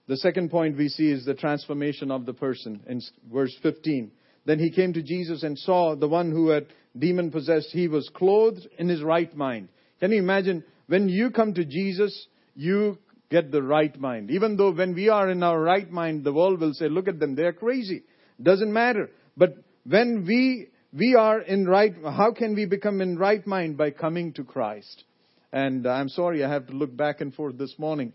The 0.08 0.16
second 0.16 0.50
point 0.50 0.78
we 0.78 0.88
see 0.88 1.10
is 1.10 1.24
the 1.24 1.34
transformation 1.34 2.10
of 2.10 2.24
the 2.24 2.32
person 2.32 2.80
in 2.88 3.02
verse 3.30 3.54
15. 3.62 4.10
Then 4.46 4.58
he 4.58 4.70
came 4.70 4.94
to 4.94 5.02
Jesus 5.02 5.42
and 5.42 5.58
saw 5.58 5.94
the 5.94 6.08
one 6.08 6.30
who 6.30 6.48
had 6.48 6.66
demon 6.98 7.30
possessed. 7.30 7.68
He 7.70 7.88
was 7.88 8.10
clothed 8.14 8.66
in 8.78 8.88
his 8.88 9.02
right 9.02 9.34
mind. 9.36 9.68
Can 10.00 10.10
you 10.10 10.18
imagine? 10.18 10.64
When 10.86 11.10
you 11.10 11.30
come 11.30 11.52
to 11.52 11.64
Jesus, 11.66 12.26
you 12.54 12.96
get 13.30 13.52
the 13.52 13.62
right 13.62 13.98
mind. 14.00 14.30
Even 14.30 14.56
though 14.56 14.72
when 14.72 14.94
we 14.94 15.10
are 15.10 15.28
in 15.28 15.42
our 15.42 15.60
right 15.60 15.90
mind, 15.90 16.24
the 16.24 16.32
world 16.32 16.60
will 16.60 16.72
say, 16.72 16.88
look 16.88 17.08
at 17.08 17.20
them, 17.20 17.34
they're 17.34 17.52
crazy. 17.52 18.04
Doesn't 18.42 18.72
matter. 18.72 19.10
But 19.36 19.58
when 19.84 20.24
we, 20.26 20.68
we 20.90 21.16
are 21.16 21.40
in 21.40 21.66
right, 21.66 21.92
how 22.02 22.32
can 22.32 22.54
we 22.54 22.64
become 22.64 23.02
in 23.02 23.18
right 23.18 23.46
mind? 23.46 23.76
By 23.76 23.90
coming 23.90 24.32
to 24.34 24.44
Christ. 24.44 25.04
And 25.52 25.86
I'm 25.86 26.08
sorry, 26.08 26.42
I 26.42 26.48
have 26.50 26.66
to 26.68 26.72
look 26.72 26.96
back 26.96 27.20
and 27.20 27.34
forth 27.34 27.58
this 27.58 27.74
morning. 27.78 28.14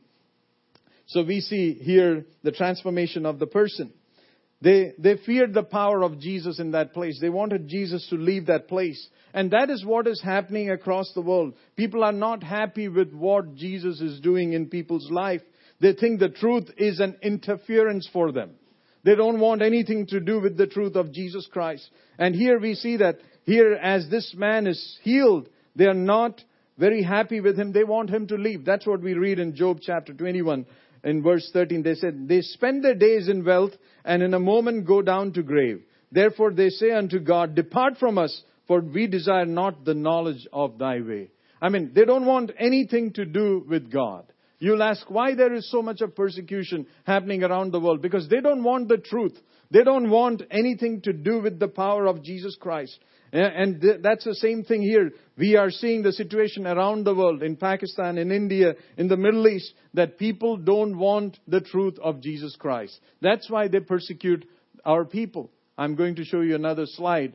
So 1.13 1.23
we 1.23 1.41
see 1.41 1.73
here 1.75 2.25
the 2.41 2.51
transformation 2.51 3.27
of 3.27 3.37
the 3.37 3.45
person. 3.45 3.93
They, 4.61 4.93
they 4.97 5.17
feared 5.17 5.53
the 5.53 5.61
power 5.61 6.01
of 6.01 6.19
Jesus 6.19 6.59
in 6.59 6.71
that 6.71 6.91
place. 6.91 7.19
They 7.21 7.29
wanted 7.29 7.67
Jesus 7.67 8.07
to 8.09 8.15
leave 8.15 8.47
that 8.47 8.67
place. 8.67 9.07
And 9.31 9.51
that 9.51 9.69
is 9.69 9.85
what 9.85 10.07
is 10.07 10.21
happening 10.23 10.71
across 10.71 11.11
the 11.13 11.21
world. 11.21 11.53
People 11.75 12.03
are 12.03 12.11
not 12.11 12.41
happy 12.41 12.87
with 12.87 13.13
what 13.13 13.53
Jesus 13.53 14.01
is 14.01 14.21
doing 14.21 14.53
in 14.53 14.69
people's 14.69 15.11
life. 15.11 15.41
They 15.81 15.93
think 15.93 16.19
the 16.19 16.29
truth 16.29 16.69
is 16.77 16.99
an 16.99 17.17
interference 17.21 18.09
for 18.11 18.31
them. 18.31 18.51
They 19.03 19.13
don't 19.13 19.39
want 19.39 19.61
anything 19.61 20.07
to 20.07 20.19
do 20.19 20.39
with 20.39 20.57
the 20.57 20.67
truth 20.67 20.95
of 20.95 21.11
Jesus 21.11 21.47
Christ. 21.51 21.87
And 22.17 22.33
here 22.33 22.59
we 22.59 22.73
see 22.73 22.97
that 22.97 23.19
here 23.43 23.73
as 23.73 24.09
this 24.09 24.33
man 24.35 24.65
is 24.65 24.97
healed, 25.03 25.47
they 25.75 25.85
are 25.85 25.93
not 25.93 26.41
very 26.77 27.03
happy 27.03 27.39
with 27.39 27.59
him. 27.59 27.71
They 27.71 27.83
want 27.83 28.09
him 28.09 28.25
to 28.27 28.35
leave. 28.35 28.65
That's 28.65 28.87
what 28.87 29.01
we 29.01 29.13
read 29.13 29.37
in 29.37 29.55
Job 29.55 29.79
chapter 29.81 30.13
21 30.13 30.65
in 31.03 31.21
verse 31.21 31.49
13, 31.53 31.83
they 31.83 31.95
said, 31.95 32.27
They 32.27 32.41
spend 32.41 32.83
their 32.83 32.95
days 32.95 33.27
in 33.27 33.43
wealth 33.43 33.73
and 34.05 34.23
in 34.23 34.33
a 34.33 34.39
moment 34.39 34.87
go 34.87 35.01
down 35.01 35.33
to 35.33 35.43
grave. 35.43 35.83
Therefore 36.11 36.53
they 36.53 36.69
say 36.69 36.91
unto 36.91 37.19
God, 37.19 37.55
Depart 37.55 37.97
from 37.97 38.17
us, 38.17 38.43
for 38.67 38.79
we 38.79 39.07
desire 39.07 39.45
not 39.45 39.83
the 39.83 39.93
knowledge 39.93 40.47
of 40.53 40.77
thy 40.77 41.01
way. 41.01 41.31
I 41.61 41.69
mean, 41.69 41.91
they 41.93 42.05
don't 42.05 42.25
want 42.25 42.51
anything 42.57 43.13
to 43.13 43.25
do 43.25 43.65
with 43.67 43.91
God. 43.91 44.25
You'll 44.59 44.83
ask 44.83 45.09
why 45.09 45.35
there 45.35 45.53
is 45.53 45.69
so 45.69 45.81
much 45.81 45.99
of 45.99 46.15
persecution 46.15 46.87
happening 47.05 47.43
around 47.43 47.71
the 47.71 47.81
world. 47.81 48.01
Because 48.01 48.29
they 48.29 48.39
don't 48.39 48.63
want 48.63 48.87
the 48.87 48.97
truth. 48.97 49.37
They 49.71 49.83
don't 49.83 50.09
want 50.09 50.41
anything 50.51 51.01
to 51.01 51.11
do 51.11 51.41
with 51.41 51.59
the 51.59 51.67
power 51.67 52.05
of 52.05 52.23
Jesus 52.23 52.55
Christ. 52.59 52.97
And 53.33 53.83
that's 54.03 54.25
the 54.25 54.35
same 54.35 54.63
thing 54.63 54.83
here. 54.83 55.11
We 55.39 55.55
are 55.55 55.71
seeing 55.71 56.03
the 56.03 56.11
situation 56.11 56.67
around 56.67 57.03
the 57.03 57.15
world, 57.15 57.41
in 57.41 57.55
Pakistan, 57.55 58.19
in 58.19 58.31
India, 58.31 58.75
in 58.95 59.07
the 59.07 59.17
Middle 59.17 59.47
East, 59.47 59.73
that 59.95 60.19
people 60.19 60.55
don't 60.55 60.99
want 60.99 61.39
the 61.47 61.59
truth 61.59 61.97
of 61.97 62.21
Jesus 62.21 62.55
Christ. 62.55 62.99
That's 63.21 63.49
why 63.49 63.69
they 63.69 63.79
persecute 63.79 64.45
our 64.85 65.03
people. 65.03 65.49
I'm 65.79 65.95
going 65.95 66.15
to 66.17 66.23
show 66.23 66.41
you 66.41 66.53
another 66.53 66.85
slide. 66.85 67.33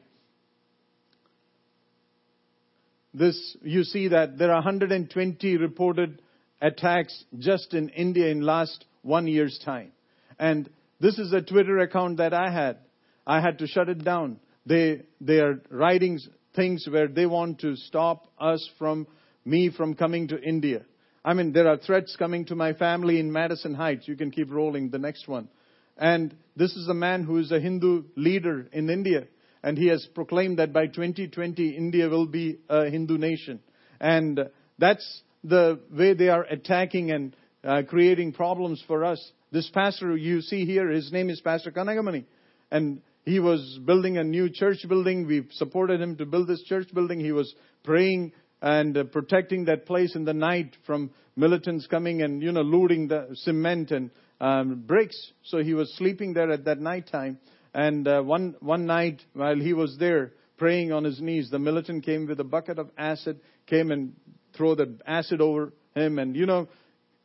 This, 3.13 3.57
you 3.63 3.83
see 3.83 4.07
that 4.07 4.39
there 4.39 4.53
are 4.53 4.63
120 4.63 5.57
reported 5.57 6.23
attacks 6.63 7.25
just 7.41 7.75
in 7.75 7.89
India 7.89 8.29
in 8.29 8.43
last 8.43 8.85
one 9.03 9.27
year's 9.27 9.59
time. 9.65 9.91
And 10.39 10.71
this 11.01 11.19
is 11.19 11.33
a 11.33 11.43
Twitter 11.43 11.79
account 11.79 12.19
that 12.19 12.33
I 12.33 12.53
had. 12.53 12.79
I 13.27 13.41
had 13.41 13.59
to 13.59 13.67
shut 13.67 13.89
it 13.89 14.05
down 14.05 14.39
they, 14.67 15.03
they 15.21 15.39
are 15.39 15.61
writing 15.71 16.19
things 16.55 16.87
where 16.91 17.09
they 17.09 17.27
want 17.27 17.61
to 17.61 17.77
stop 17.77 18.27
us 18.39 18.69
from, 18.79 19.07
me 19.45 19.71
from 19.71 19.95
coming 19.95 20.29
to 20.29 20.41
India. 20.41 20.83
I 21.25 21.35
mean, 21.35 21.53
there 21.53 21.69
are 21.69 21.77
threats 21.77 22.17
coming 22.17 22.47
to 22.47 22.55
my 22.55 22.73
family 22.73 23.21
in 23.21 23.33
Madison 23.33 23.75
Heights. 23.75 24.09
You 24.09 24.17
can 24.17 24.31
keep 24.31 24.51
rolling 24.51 24.91
the 24.91 24.99
next 24.99 25.29
one. 25.29 25.49
And 25.97 26.35
this 26.57 26.75
is 26.77 26.89
a 26.89 26.95
man 26.95 27.25
who 27.25 27.39
is 27.39 27.51
a 27.51 27.61
Hindu 27.61 28.05
leader 28.17 28.69
in 28.73 28.89
India. 28.89 29.27
And 29.63 29.77
he 29.77 29.89
has 29.89 30.07
proclaimed 30.15 30.59
that 30.59 30.73
by 30.73 30.87
2020, 30.87 31.71
India 31.77 32.09
will 32.09 32.27
be 32.27 32.59
a 32.69 32.89
Hindu 32.89 33.19
nation. 33.19 33.61
And 34.01 34.49
that's 34.79 35.23
the 35.43 35.81
way 35.91 36.15
they 36.15 36.29
are 36.29 36.45
attacking 36.45 37.11
and 37.11 37.37
uh, 37.65 37.83
creating 37.89 38.33
problems 38.33 38.83
for 38.87 39.05
us. 39.05 39.33
This 39.51 39.69
pastor 39.71 40.17
you 40.17 40.41
see 40.41 40.65
here, 40.65 40.89
his 40.89 41.11
name 41.11 41.31
is 41.31 41.41
Pastor 41.41 41.73
Kanagamani. 41.73 42.25
And 42.71 43.01
he 43.29 43.41
was 43.41 43.79
building 43.85 44.17
a 44.17 44.25
new 44.25 44.49
church 44.49 44.79
building. 44.89 45.27
We 45.27 45.47
supported 45.51 46.01
him 46.01 46.17
to 46.17 46.27
build 46.27 46.49
this 46.49 46.63
church 46.63 46.89
building. 46.95 47.21
He 47.21 47.33
was 47.33 47.55
praying 47.85 48.33
and 48.63 48.97
uh, 48.97 49.05
protecting 49.05 49.67
that 49.67 49.87
place 49.87 50.17
in 50.17 50.25
the 50.25 50.33
night 50.33 50.77
from 50.87 51.11
militants 51.37 51.87
coming 51.87 52.23
and, 52.23 52.43
you 52.43 52.53
know, 52.53 52.63
looting 52.63 53.09
the 53.09 53.29
cement 53.35 53.91
and 53.91 54.11
um, 54.41 54.83
bricks. 54.87 55.17
So 55.45 55.59
he 55.59 55.75
was 55.75 55.95
sleeping 55.97 56.33
there 56.33 56.51
at 56.51 56.65
that 56.65 56.81
night 56.81 57.09
time. 57.13 57.39
And 57.75 58.09
uh, 58.09 58.23
one, 58.23 58.57
one 58.61 58.87
night 58.87 59.23
while 59.35 59.57
he 59.57 59.75
was 59.75 59.97
there 59.99 60.33
praying 60.57 60.93
on 60.93 61.05
his 61.05 61.21
knees, 61.21 61.51
the 61.51 61.59
militant 61.59 62.05
came 62.05 62.27
with 62.27 62.41
a 62.41 62.45
bucket 62.45 62.79
of 62.79 62.91
acid, 62.97 63.41
came 63.67 63.91
and 63.91 64.15
threw 64.57 64.75
the 64.75 64.99
acid 65.07 65.41
over 65.41 65.73
him. 65.95 66.19
And, 66.19 66.35
you 66.35 66.47
know, 66.47 66.69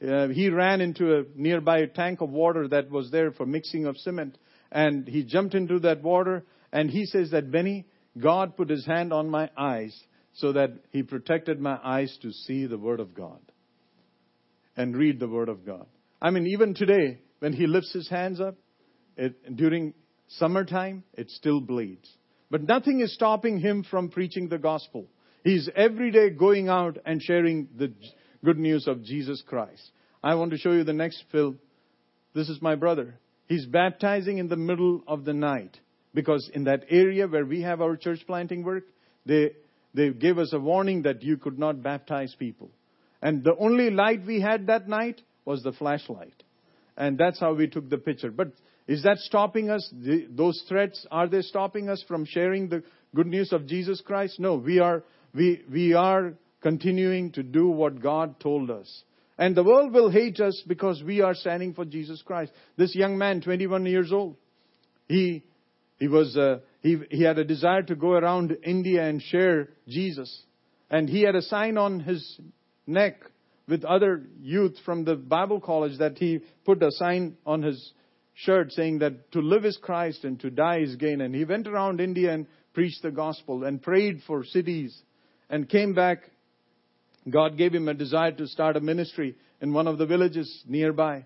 uh, 0.05 0.27
he 0.27 0.49
ran 0.49 0.81
into 0.81 1.17
a 1.17 1.23
nearby 1.33 1.85
tank 1.85 2.19
of 2.21 2.29
water 2.29 2.67
that 2.67 2.91
was 2.91 3.09
there 3.09 3.31
for 3.31 3.45
mixing 3.45 3.85
of 3.85 3.97
cement. 3.97 4.37
And 4.73 5.07
he 5.07 5.23
jumped 5.23 5.53
into 5.53 5.79
that 5.79 6.01
water. 6.01 6.43
And 6.73 6.89
he 6.89 7.05
says 7.05 7.31
that, 7.31 7.51
Benny, 7.51 7.85
God 8.19 8.57
put 8.57 8.69
his 8.69 8.85
hand 8.85 9.13
on 9.13 9.29
my 9.29 9.49
eyes 9.55 9.97
so 10.33 10.53
that 10.53 10.71
he 10.89 11.03
protected 11.03 11.59
my 11.59 11.79
eyes 11.83 12.17
to 12.23 12.31
see 12.31 12.65
the 12.65 12.77
Word 12.77 12.99
of 12.99 13.13
God 13.13 13.39
and 14.75 14.97
read 14.97 15.19
the 15.19 15.27
Word 15.27 15.47
of 15.47 15.65
God. 15.65 15.85
I 16.19 16.31
mean, 16.31 16.47
even 16.47 16.73
today, 16.73 17.19
when 17.39 17.53
he 17.53 17.67
lifts 17.67 17.93
his 17.93 18.09
hands 18.09 18.41
up, 18.41 18.55
it, 19.15 19.55
during 19.55 19.93
summertime, 20.27 21.03
it 21.13 21.29
still 21.29 21.61
bleeds. 21.61 22.09
But 22.49 22.63
nothing 22.63 23.01
is 23.01 23.13
stopping 23.13 23.59
him 23.59 23.83
from 23.83 24.09
preaching 24.09 24.49
the 24.49 24.57
gospel. 24.57 25.07
He's 25.43 25.69
every 25.75 26.11
day 26.11 26.31
going 26.31 26.69
out 26.69 26.97
and 27.05 27.21
sharing 27.21 27.67
the 27.77 27.93
good 28.43 28.57
news 28.57 28.87
of 28.87 29.03
Jesus 29.03 29.43
Christ. 29.45 29.91
I 30.23 30.35
want 30.35 30.51
to 30.51 30.57
show 30.57 30.71
you 30.71 30.83
the 30.83 30.93
next 30.93 31.23
film. 31.31 31.59
This 32.33 32.49
is 32.49 32.61
my 32.61 32.75
brother. 32.75 33.19
He's 33.47 33.65
baptizing 33.65 34.37
in 34.37 34.47
the 34.47 34.55
middle 34.55 35.03
of 35.07 35.25
the 35.25 35.33
night 35.33 35.79
because 36.13 36.49
in 36.53 36.65
that 36.65 36.85
area 36.89 37.27
where 37.27 37.45
we 37.45 37.61
have 37.61 37.81
our 37.81 37.97
church 37.97 38.19
planting 38.25 38.63
work, 38.63 38.85
they, 39.25 39.51
they 39.93 40.11
gave 40.11 40.37
us 40.37 40.53
a 40.53 40.59
warning 40.59 41.03
that 41.03 41.23
you 41.23 41.37
could 41.37 41.59
not 41.59 41.83
baptize 41.83 42.35
people. 42.37 42.71
And 43.21 43.43
the 43.43 43.55
only 43.57 43.89
light 43.89 44.25
we 44.25 44.41
had 44.41 44.67
that 44.67 44.87
night 44.87 45.21
was 45.45 45.63
the 45.63 45.71
flashlight. 45.71 46.43
And 46.97 47.17
that's 47.17 47.39
how 47.39 47.53
we 47.53 47.67
took 47.67 47.89
the 47.89 47.97
picture. 47.97 48.31
But 48.31 48.53
is 48.87 49.03
that 49.03 49.17
stopping 49.19 49.69
us? 49.69 49.89
The, 49.91 50.27
those 50.29 50.63
threats, 50.67 51.05
are 51.09 51.27
they 51.27 51.41
stopping 51.41 51.89
us 51.89 52.03
from 52.07 52.25
sharing 52.25 52.69
the 52.69 52.83
good 53.15 53.27
news 53.27 53.51
of 53.53 53.65
Jesus 53.65 54.01
Christ? 54.01 54.39
No, 54.39 54.55
we 54.55 54.79
are, 54.79 55.03
we, 55.33 55.63
we 55.71 55.93
are 55.93 56.33
continuing 56.61 57.31
to 57.33 57.43
do 57.43 57.67
what 57.67 58.01
God 58.01 58.39
told 58.39 58.69
us. 58.69 59.03
And 59.37 59.55
the 59.55 59.63
world 59.63 59.93
will 59.93 60.09
hate 60.09 60.39
us 60.39 60.61
because 60.67 61.01
we 61.03 61.21
are 61.21 61.33
standing 61.33 61.73
for 61.73 61.85
Jesus 61.85 62.21
Christ. 62.21 62.51
This 62.77 62.95
young 62.95 63.17
man, 63.17 63.41
21 63.41 63.85
years 63.85 64.11
old, 64.11 64.35
he, 65.07 65.43
he 65.97 66.07
was, 66.07 66.37
uh, 66.37 66.59
he, 66.81 66.97
he 67.09 67.23
had 67.23 67.39
a 67.39 67.43
desire 67.43 67.81
to 67.83 67.95
go 67.95 68.11
around 68.11 68.55
India 68.63 69.03
and 69.03 69.21
share 69.21 69.69
Jesus. 69.87 70.43
And 70.89 71.09
he 71.09 71.23
had 71.23 71.35
a 71.35 71.41
sign 71.41 71.77
on 71.77 71.99
his 71.99 72.39
neck 72.85 73.15
with 73.67 73.83
other 73.85 74.23
youth 74.41 74.75
from 74.85 75.05
the 75.05 75.15
Bible 75.15 75.59
college 75.59 75.97
that 75.99 76.17
he 76.17 76.39
put 76.65 76.83
a 76.83 76.91
sign 76.91 77.37
on 77.45 77.63
his 77.63 77.93
shirt 78.35 78.71
saying 78.71 78.99
that 78.99 79.31
to 79.31 79.39
live 79.39 79.65
is 79.65 79.77
Christ 79.81 80.23
and 80.23 80.39
to 80.41 80.49
die 80.49 80.79
is 80.79 80.95
gain. 80.95 81.21
And 81.21 81.33
he 81.33 81.45
went 81.45 81.67
around 81.67 82.01
India 82.01 82.33
and 82.33 82.47
preached 82.73 83.01
the 83.01 83.11
gospel 83.11 83.63
and 83.63 83.81
prayed 83.81 84.21
for 84.27 84.43
cities 84.43 84.95
and 85.49 85.69
came 85.69 85.93
back. 85.93 86.29
God 87.29 87.57
gave 87.57 87.73
him 87.73 87.87
a 87.87 87.93
desire 87.93 88.31
to 88.33 88.47
start 88.47 88.75
a 88.75 88.81
ministry 88.81 89.35
in 89.61 89.73
one 89.73 89.87
of 89.87 89.97
the 89.97 90.05
villages 90.05 90.63
nearby. 90.67 91.25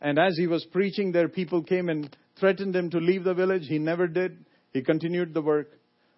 And 0.00 0.18
as 0.18 0.36
he 0.36 0.46
was 0.46 0.64
preaching 0.66 1.12
there, 1.12 1.28
people 1.28 1.62
came 1.62 1.88
and 1.88 2.14
threatened 2.38 2.76
him 2.76 2.90
to 2.90 2.98
leave 2.98 3.24
the 3.24 3.34
village. 3.34 3.66
He 3.66 3.78
never 3.78 4.06
did. 4.06 4.44
He 4.72 4.82
continued 4.82 5.34
the 5.34 5.42
work. 5.42 5.70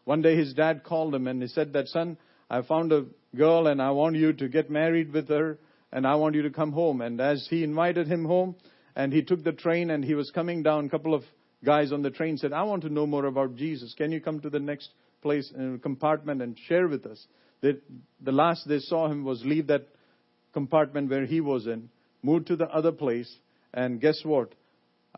One 0.05 0.23
day 0.23 0.37
his 0.37 0.55
dad 0.55 0.85
called 0.85 1.15
him 1.15 1.27
and 1.27 1.41
he 1.41 1.49
said 1.49 1.73
that, 1.73 1.89
son, 1.89 2.17
I 2.51 2.63
found 2.63 2.93
a 2.93 3.07
girl 3.37 3.67
and 3.67 3.81
I 3.81 3.91
want 3.91 4.17
you 4.17 4.33
to 4.33 4.49
get 4.49 4.71
married 4.71 5.13
with 5.13 5.29
her 5.29 5.59
and 5.93 6.07
I 6.07 6.15
want 6.17 6.35
you 6.35 6.43
to 6.43 6.51
come 6.51 6.73
home. 6.73 7.01
And 7.01 7.21
as 7.21 7.47
he 7.49 7.65
invited 7.65 8.07
him 8.07 8.25
home, 8.25 8.57
and 8.97 9.13
he 9.13 9.23
took 9.23 9.45
the 9.45 9.53
train 9.53 9.91
and 9.91 10.03
he 10.03 10.15
was 10.15 10.31
coming 10.35 10.63
down. 10.63 10.87
A 10.87 10.89
couple 10.89 11.15
of 11.15 11.23
guys 11.65 11.93
on 11.93 12.03
the 12.03 12.11
train 12.11 12.39
said, 12.39 12.53
I 12.53 12.63
want 12.65 12.83
to 12.83 12.89
know 12.89 13.07
more 13.07 13.27
about 13.27 13.55
Jesus. 13.55 13.95
Can 13.97 14.11
you 14.11 14.21
come 14.21 14.41
to 14.41 14.51
the 14.51 14.59
next 14.59 14.89
place 15.23 15.53
uh, 15.55 15.77
compartment 15.83 16.41
and 16.43 16.59
share 16.67 16.89
with 16.89 17.05
us? 17.07 17.25
The, 17.61 17.81
the 18.21 18.33
last 18.33 18.69
they 18.69 18.79
saw 18.79 19.09
him 19.09 19.25
was 19.25 19.45
leave 19.45 19.69
that 19.69 19.89
compartment 20.53 21.11
where 21.11 21.27
he 21.27 21.41
was 21.41 21.67
in, 21.67 21.89
move 22.23 22.47
to 22.47 22.57
the 22.57 22.69
other 22.69 22.93
place, 22.93 23.33
and 23.75 24.01
guess 24.01 24.21
what? 24.25 24.55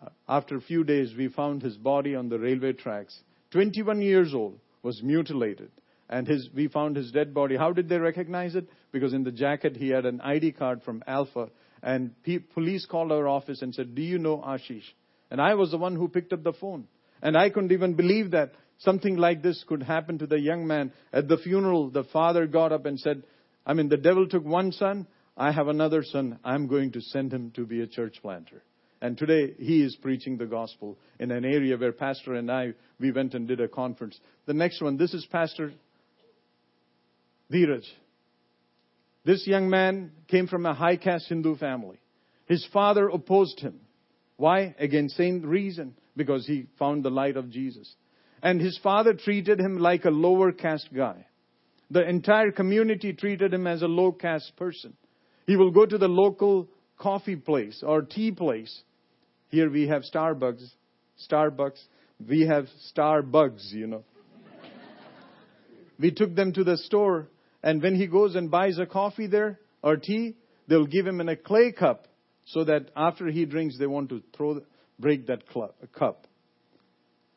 Uh, 0.01 0.09
after 0.29 0.57
a 0.57 0.61
few 0.61 0.85
days, 0.85 1.13
we 1.17 1.29
found 1.29 1.63
his 1.63 1.77
body 1.77 2.15
on 2.15 2.29
the 2.29 2.39
railway 2.39 2.73
tracks. 2.73 3.19
21 3.53 4.03
years 4.03 4.35
old, 4.35 4.59
was 4.83 5.03
mutilated. 5.03 5.71
And 6.09 6.27
his, 6.27 6.49
we 6.55 6.69
found 6.69 6.97
his 6.97 7.13
dead 7.13 7.35
body. 7.35 7.57
How 7.57 7.73
did 7.73 7.89
they 7.89 7.99
recognize 7.99 8.55
it? 8.55 8.69
Because 8.93 9.13
in 9.13 9.25
the 9.25 9.33
jacket 9.33 9.77
he 9.77 9.91
had 9.91 10.07
an 10.07 10.21
ID 10.21 10.53
card 10.53 10.83
from 10.83 11.03
Alpha 11.07 11.51
and 11.83 12.11
pe- 12.23 12.39
police 12.39 12.87
called 12.87 13.13
our 13.13 13.29
office 13.29 13.61
and 13.61 13.75
said, 13.75 13.95
Do 13.95 14.03
you 14.03 14.19
know 14.19 14.39
Ashish? 14.39 14.85
And 15.31 15.41
I 15.41 15.55
was 15.55 15.71
the 15.71 15.79
one 15.79 15.97
who 15.97 16.09
picked 16.09 16.33
up 16.33 16.43
the 16.43 16.55
phone. 16.55 16.89
And 17.23 17.37
I 17.37 17.51
couldn't 17.51 17.73
even 17.73 17.95
believe 17.95 18.31
that 18.31 18.53
something 18.79 19.17
like 19.17 19.43
this 19.43 19.65
could 19.67 19.83
happen 19.83 20.19
to 20.19 20.27
the 20.27 20.39
young 20.39 20.67
man. 20.67 20.93
At 21.13 21.29
the 21.29 21.39
funeral, 21.39 21.91
the 21.91 22.05
father 22.05 22.47
got 22.47 22.73
up 22.73 22.87
and 22.87 22.99
said, 22.99 23.23
I 23.67 23.75
mean, 23.75 23.89
the 23.89 23.97
devil 23.97 24.27
took 24.29 24.45
one 24.45 24.73
son. 24.73 25.07
I 25.37 25.53
have 25.53 25.69
another 25.69 26.03
son. 26.03 26.39
I'm 26.45 26.67
going 26.67 26.93
to 26.93 27.01
send 27.01 27.33
him 27.33 27.53
to 27.53 27.67
be 27.67 27.81
a 27.81 27.87
church 27.87 28.17
planter. 28.23 28.63
And 29.01 29.17
today 29.17 29.55
he 29.59 29.83
is 29.83 29.97
preaching 29.97 30.39
the 30.39 30.47
gospel 30.47 30.99
in 31.21 31.31
an 31.31 31.45
area 31.45 31.77
where 31.77 31.93
Pastor 31.93 32.35
and 32.35 32.51
I, 32.51 32.73
we 32.99 33.13
went 33.13 33.35
and 33.35 33.47
did 33.47 33.61
a 33.61 33.69
conference. 33.69 34.19
The 34.47 34.55
next 34.55 34.83
one, 34.83 34.97
this 34.97 35.15
is 35.15 35.25
Pastor 35.31 35.73
Dheeraj. 37.53 37.85
This 39.25 39.47
young 39.47 39.71
man 39.71 40.13
came 40.27 40.49
from 40.49 40.67
a 40.67 40.75
high 40.75 40.97
caste 40.97 41.29
Hindu 41.29 41.57
family. 41.57 41.99
His 42.47 42.67
father 42.73 43.09
opposed 43.09 43.61
him. 43.61 43.81
Why? 44.37 44.75
Again, 44.79 45.09
same 45.11 45.43
reason. 45.43 45.95
Because 46.17 46.47
he 46.47 46.67
found 46.79 47.05
the 47.05 47.11
light 47.11 47.37
of 47.37 47.51
Jesus. 47.51 47.95
And 48.43 48.61
his 48.61 48.79
father 48.83 49.15
treated 49.15 49.61
him 49.61 49.79
like 49.79 50.05
a 50.05 50.11
lower 50.11 50.53
caste 50.53 50.89
guy. 50.95 51.27
The 51.91 52.07
entire 52.09 52.53
community 52.53 53.13
treated 53.13 53.53
him 53.53 53.67
as 53.67 53.83
a 53.83 53.87
low 53.87 54.13
caste 54.13 54.53
person. 54.57 54.95
He 55.47 55.57
will 55.57 55.71
go 55.71 55.87
to 55.87 55.99
the 55.99 56.09
local 56.09 56.69
coffee 56.99 57.37
place 57.37 57.83
or 57.85 58.03
tea 58.03 58.33
place. 58.33 58.83
Here 59.49 59.71
we 59.71 59.89
have 59.89 60.03
Starbucks. 60.03 60.63
Starbucks. 61.31 61.81
We 62.29 62.47
have 62.47 62.67
Starbucks, 62.95 63.73
you 63.73 63.87
know. 63.87 64.05
we 65.99 66.11
took 66.11 66.35
them 66.35 66.53
to 66.53 66.65
the 66.65 66.77
store 66.77 67.29
and 67.63 67.83
when 67.83 67.95
he 67.95 68.07
goes 68.07 68.35
and 68.35 68.51
buys 68.51 68.79
a 68.79 68.87
coffee 68.87 69.27
there 69.27 69.59
or 69.83 69.97
tea, 69.97 70.37
they'll 70.69 70.87
give 70.87 71.07
him 71.07 71.21
in 71.21 71.29
a 71.29 71.37
clay 71.37 71.73
cup 71.73 72.07
so 72.45 72.65
that 72.65 72.91
after 72.97 73.27
he 73.27 73.45
drinks, 73.45 73.79
they 73.79 73.87
want 73.87 74.09
to 74.11 74.23
throw, 74.37 74.61
break 74.99 75.27
that 75.27 75.43
cup. 75.93 76.27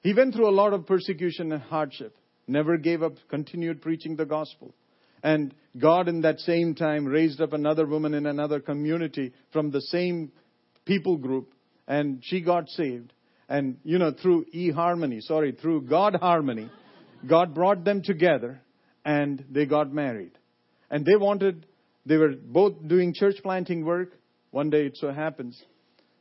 He 0.02 0.14
went 0.14 0.34
through 0.34 0.50
a 0.50 0.52
lot 0.52 0.74
of 0.74 0.86
persecution 0.86 1.52
and 1.52 1.62
hardship, 1.62 2.16
never 2.48 2.78
gave 2.78 3.04
up, 3.04 3.14
continued 3.30 3.82
preaching 3.82 4.16
the 4.16 4.26
gospel. 4.26 4.74
And 5.24 5.54
God, 5.78 6.08
in 6.08 6.22
that 6.22 6.40
same 6.40 6.74
time, 6.74 7.06
raised 7.06 7.40
up 7.42 7.54
another 7.54 7.86
woman 7.86 8.16
in 8.16 8.26
another 8.26 8.60
community 8.60 9.34
from 9.54 9.70
the 9.70 9.82
same 9.82 10.32
people 10.86 11.18
group, 11.18 11.54
and 11.88 12.24
she 12.24 12.42
got 12.42 12.68
saved. 12.70 13.14
And, 13.48 13.78
you 13.84 14.00
know, 14.00 14.12
through 14.20 14.46
e 14.52 14.72
harmony, 14.72 15.20
sorry, 15.22 15.52
through 15.52 15.82
God 15.82 16.16
harmony, 16.16 16.70
God 17.28 17.54
brought 17.54 17.84
them 17.84 18.02
together 18.02 18.62
and 19.04 19.44
they 19.50 19.66
got 19.66 19.92
married. 19.92 20.32
And 20.90 21.06
they 21.06 21.16
wanted, 21.16 21.66
they 22.06 22.18
were 22.18 22.32
both 22.32 22.88
doing 22.88 23.14
church 23.14 23.36
planting 23.44 23.86
work. 23.86 24.14
One 24.52 24.70
day 24.70 24.86
it 24.86 24.98
so 24.98 25.12
happens 25.12 25.62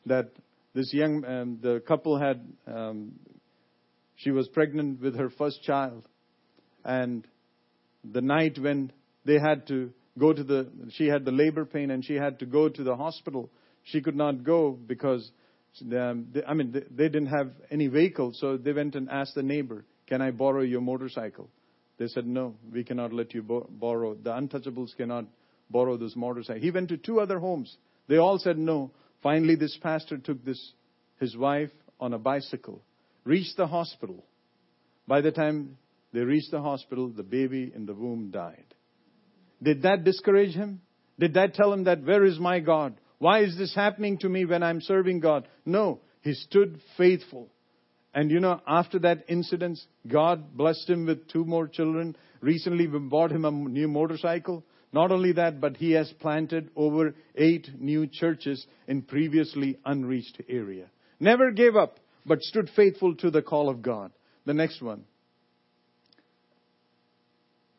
that 0.07 0.31
this 0.75 0.93
young, 0.93 1.25
um, 1.25 1.59
the 1.63 1.81
couple 1.87 2.19
had, 2.19 2.47
um, 2.67 3.13
she 4.23 4.31
was 4.31 4.49
pregnant 4.49 5.01
with 5.01 5.17
her 5.17 5.31
first 5.31 5.63
child. 5.63 6.05
And 6.85 7.27
the 8.05 8.21
night 8.21 8.59
when 8.59 8.93
they 9.25 9.39
had 9.39 9.67
to 9.69 9.93
go 10.19 10.33
to 10.33 10.43
the, 10.43 10.69
she 10.91 11.07
had 11.07 11.25
the 11.25 11.33
labor 11.33 11.65
pain 11.65 11.91
and 11.91 12.05
she 12.05 12.15
had 12.15 12.39
to 12.41 12.47
go 12.47 12.69
to 12.69 12.83
the 12.83 12.97
hospital. 12.97 13.51
She 13.85 14.01
could 14.03 14.17
not 14.17 14.45
go 14.45 14.73
because, 14.73 15.31
um, 15.83 16.29
they, 16.33 16.45
I 16.45 16.55
mean, 16.55 16.73
they, 16.73 17.09
didn't 17.09 17.27
have 17.27 17.51
any 17.71 17.89
vehicle. 17.89 18.33
So 18.35 18.57
they 18.57 18.73
went 18.73 18.95
and 18.95 19.09
asked 19.09 19.35
the 19.35 19.43
neighbor, 19.43 19.85
can 20.07 20.21
I 20.21 20.31
borrow 20.33 20.63
your 20.63 20.81
motorcycle? 20.81 21.49
They 21.99 22.09
said, 22.09 22.27
No, 22.27 22.57
we 22.73 22.83
cannot 22.83 23.13
let 23.13 23.35
you 23.35 23.43
bo- 23.43 23.69
borrow. 23.71 24.15
The 24.15 24.31
untouchables 24.31 24.97
cannot 24.97 25.27
borrow 25.71 25.97
this 25.97 26.17
motorcycle. 26.17 26.61
He 26.61 26.71
went 26.71 26.89
to 26.89 26.97
two 26.97 27.21
other 27.21 27.39
homes. 27.39 27.77
They 28.09 28.17
all 28.17 28.39
said 28.39 28.59
no. 28.59 28.91
Finally, 29.23 29.57
this 29.57 29.79
pastor 29.83 30.17
took 30.19 30.43
this, 30.45 30.73
his 31.21 31.37
wife 31.37 31.71
on 32.01 32.15
a 32.15 32.19
bicycle, 32.19 32.83
reached 33.31 33.57
the 33.57 33.67
hospital. 33.69 34.25
By 35.07 35.21
the 35.21 35.31
time 35.31 35.79
they 36.13 36.21
reached 36.21 36.51
the 36.51 36.61
hospital, 36.61 37.09
the 37.09 37.23
baby 37.23 37.73
in 37.75 37.87
the 37.87 37.95
womb 37.95 38.31
died. 38.33 38.75
Did 39.63 39.83
that 39.83 40.03
discourage 40.03 40.55
him? 40.55 40.81
Did 41.19 41.35
that 41.35 41.55
tell 41.55 41.73
him 41.73 41.85
that, 41.85 42.03
where 42.03 42.25
is 42.25 42.41
my 42.41 42.59
God? 42.59 42.95
Why 43.19 43.45
is 43.45 43.57
this 43.57 43.75
happening 43.75 44.19
to 44.19 44.29
me 44.29 44.47
when 44.47 44.65
I'm 44.65 44.81
serving 44.81 45.21
God? 45.21 45.47
No, 45.65 46.01
he 46.23 46.35
stood 46.35 46.81
faithful. 46.99 47.49
And 48.13 48.33
you 48.33 48.41
know, 48.41 48.61
after 48.67 48.99
that 49.01 49.27
incident, 49.29 49.79
God 50.09 50.57
blessed 50.57 50.91
him 50.91 51.07
with 51.07 51.29
two 51.29 51.45
more 51.45 51.69
children. 51.69 52.17
Recently, 52.41 52.89
we 52.89 52.99
bought 52.99 53.31
him 53.31 53.45
a 53.45 53.53
new 53.53 53.87
motorcycle. 53.87 54.65
Not 54.93 55.13
only 55.13 55.33
that, 55.35 55.61
but 55.61 55.77
he 55.77 55.93
has 55.93 56.13
planted 56.19 56.71
over 56.75 57.15
eight 57.37 57.69
new 57.79 58.09
churches 58.09 58.67
in 58.89 59.03
previously 59.03 59.79
unreached 59.85 60.43
area. 60.49 60.87
Never 61.21 61.53
gave 61.53 61.77
up, 61.77 62.01
but 62.27 62.43
stood 62.43 62.71
faithful 62.75 63.15
to 63.17 63.31
the 63.31 63.43
call 63.43 63.69
of 63.69 63.83
God. 63.83 64.13
The 64.47 64.55
next 64.55 64.83
one. 64.83 65.05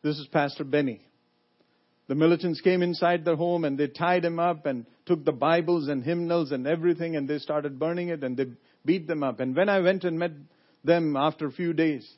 This 0.02 0.18
is 0.18 0.26
Pastor 0.26 0.64
Benny. 0.64 1.00
the 2.08 2.14
militants 2.16 2.60
came 2.60 2.82
inside 2.82 3.24
the 3.24 3.36
home 3.36 3.64
and 3.64 3.78
they 3.78 3.86
tied 3.86 4.24
him 4.24 4.38
up 4.38 4.66
and 4.66 4.84
took 5.06 5.24
the 5.24 5.32
Bibles 5.32 5.88
and 5.88 6.02
hymnals 6.02 6.50
and 6.52 6.66
everything 6.66 7.16
and 7.16 7.28
they 7.28 7.38
started 7.38 7.78
burning 7.78 8.08
it 8.08 8.22
and 8.24 8.36
they 8.36 8.46
beat 8.84 9.06
them 9.06 9.22
up. 9.22 9.40
And 9.40 9.56
when 9.56 9.68
I 9.68 9.80
went 9.80 10.04
and 10.04 10.18
met 10.18 10.32
them 10.84 11.16
after 11.16 11.46
a 11.46 11.52
few 11.52 11.72
days, 11.72 12.10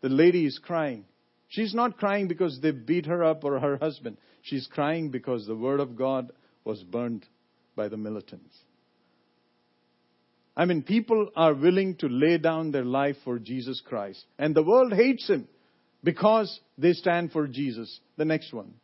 the 0.00 0.08
lady 0.08 0.44
is 0.44 0.58
crying. 0.58 1.04
She's 1.48 1.74
not 1.74 1.96
crying 1.98 2.28
because 2.28 2.58
they 2.60 2.72
beat 2.72 3.06
her 3.06 3.22
up 3.22 3.44
or 3.44 3.60
her 3.60 3.76
husband. 3.76 4.16
She's 4.42 4.66
crying 4.66 5.10
because 5.10 5.46
the 5.46 5.54
Word 5.54 5.80
of 5.80 5.96
God 5.96 6.32
was 6.64 6.82
burned 6.82 7.24
by 7.76 7.88
the 7.88 7.96
militants. 7.96 8.56
I 10.56 10.66
mean, 10.66 10.82
people 10.82 11.30
are 11.34 11.54
willing 11.54 11.96
to 11.96 12.08
lay 12.08 12.36
down 12.38 12.72
their 12.72 12.84
life 12.84 13.16
for 13.24 13.38
Jesus 13.38 13.82
Christ. 13.86 14.24
And 14.38 14.54
the 14.54 14.62
world 14.62 14.92
hates 14.92 15.26
him 15.28 15.48
because 16.04 16.60
they 16.76 16.92
stand 16.92 17.32
for 17.32 17.46
Jesus. 17.46 18.00
The 18.16 18.24
next 18.24 18.52
one. 18.52 18.74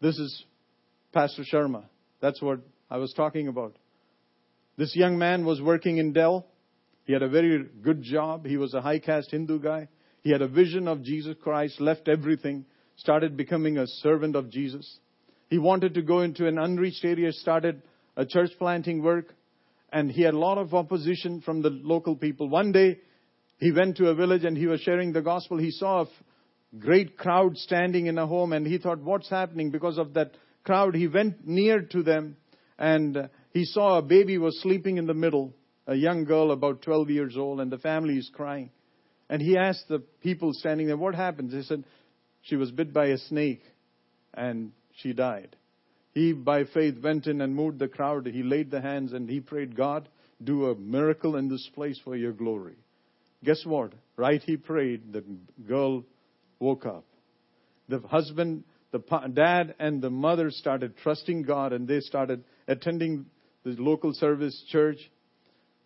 This 0.00 0.16
is 0.16 0.44
Pastor 1.12 1.42
Sharma. 1.42 1.84
That's 2.20 2.40
what 2.40 2.60
I 2.88 2.98
was 2.98 3.12
talking 3.14 3.48
about. 3.48 3.74
This 4.76 4.94
young 4.94 5.18
man 5.18 5.44
was 5.44 5.60
working 5.60 5.98
in 5.98 6.12
Dell. 6.12 6.46
He 7.04 7.12
had 7.12 7.22
a 7.22 7.28
very 7.28 7.64
good 7.82 8.02
job. 8.02 8.46
He 8.46 8.56
was 8.56 8.74
a 8.74 8.80
high 8.80 9.00
caste 9.00 9.32
Hindu 9.32 9.58
guy. 9.58 9.88
He 10.22 10.30
had 10.30 10.42
a 10.42 10.48
vision 10.48 10.86
of 10.86 11.02
Jesus 11.02 11.34
Christ, 11.42 11.80
left 11.80 12.06
everything, 12.06 12.64
started 12.96 13.36
becoming 13.36 13.78
a 13.78 13.86
servant 13.86 14.36
of 14.36 14.50
Jesus. 14.50 14.98
He 15.48 15.58
wanted 15.58 15.94
to 15.94 16.02
go 16.02 16.20
into 16.20 16.46
an 16.46 16.58
unreached 16.58 17.04
area, 17.04 17.32
started 17.32 17.82
a 18.16 18.26
church 18.26 18.50
planting 18.58 19.02
work, 19.02 19.34
and 19.92 20.10
he 20.10 20.22
had 20.22 20.34
a 20.34 20.38
lot 20.38 20.58
of 20.58 20.74
opposition 20.74 21.40
from 21.40 21.62
the 21.62 21.70
local 21.70 22.16
people. 22.16 22.48
One 22.48 22.72
day, 22.72 22.98
he 23.58 23.72
went 23.72 23.96
to 23.96 24.08
a 24.08 24.14
village 24.14 24.44
and 24.44 24.56
he 24.56 24.66
was 24.66 24.80
sharing 24.80 25.12
the 25.12 25.22
gospel. 25.22 25.58
He 25.58 25.70
saw 25.70 26.02
a 26.02 26.06
great 26.78 27.16
crowd 27.16 27.56
standing 27.56 28.06
in 28.06 28.18
a 28.18 28.26
home 28.26 28.52
and 28.52 28.66
he 28.66 28.78
thought, 28.78 29.00
what's 29.00 29.28
happening? 29.28 29.70
Because 29.70 29.98
of 29.98 30.14
that 30.14 30.32
crowd, 30.64 30.94
he 30.94 31.08
went 31.08 31.46
near 31.46 31.82
to 31.82 32.02
them 32.02 32.36
and 32.78 33.16
uh, 33.16 33.28
he 33.52 33.64
saw 33.64 33.98
a 33.98 34.02
baby 34.02 34.38
was 34.38 34.60
sleeping 34.62 34.98
in 34.98 35.06
the 35.06 35.14
middle, 35.14 35.54
a 35.86 35.94
young 35.94 36.24
girl 36.24 36.52
about 36.52 36.82
12 36.82 37.10
years 37.10 37.36
old, 37.36 37.60
and 37.60 37.72
the 37.72 37.78
family 37.78 38.14
is 38.14 38.30
crying. 38.32 38.70
And 39.28 39.42
he 39.42 39.56
asked 39.56 39.88
the 39.88 39.98
people 40.22 40.52
standing 40.52 40.86
there, 40.86 40.96
what 40.96 41.14
happened? 41.14 41.50
They 41.50 41.62
said, 41.62 41.84
she 42.42 42.56
was 42.56 42.70
bit 42.70 42.92
by 42.92 43.06
a 43.06 43.18
snake 43.18 43.62
and 44.34 44.72
she 44.96 45.12
died. 45.12 45.56
He, 46.18 46.32
by 46.32 46.64
faith, 46.64 46.96
went 47.00 47.28
in 47.28 47.40
and 47.40 47.54
moved 47.54 47.78
the 47.78 47.86
crowd. 47.86 48.26
He 48.26 48.42
laid 48.42 48.72
the 48.72 48.80
hands 48.80 49.12
and 49.12 49.30
he 49.30 49.38
prayed, 49.38 49.76
God, 49.76 50.08
do 50.42 50.66
a 50.66 50.74
miracle 50.74 51.36
in 51.36 51.48
this 51.48 51.70
place 51.76 52.00
for 52.02 52.16
your 52.16 52.32
glory. 52.32 52.74
Guess 53.44 53.64
what? 53.64 53.92
Right 54.16 54.42
he 54.44 54.56
prayed, 54.56 55.12
the 55.12 55.22
girl 55.68 56.02
woke 56.58 56.86
up. 56.86 57.04
The 57.88 58.00
husband, 58.00 58.64
the 58.90 58.98
dad, 59.32 59.76
and 59.78 60.02
the 60.02 60.10
mother 60.10 60.50
started 60.50 60.96
trusting 60.96 61.42
God 61.42 61.72
and 61.72 61.86
they 61.86 62.00
started 62.00 62.42
attending 62.66 63.26
the 63.62 63.76
local 63.78 64.12
service 64.12 64.60
church. 64.72 64.98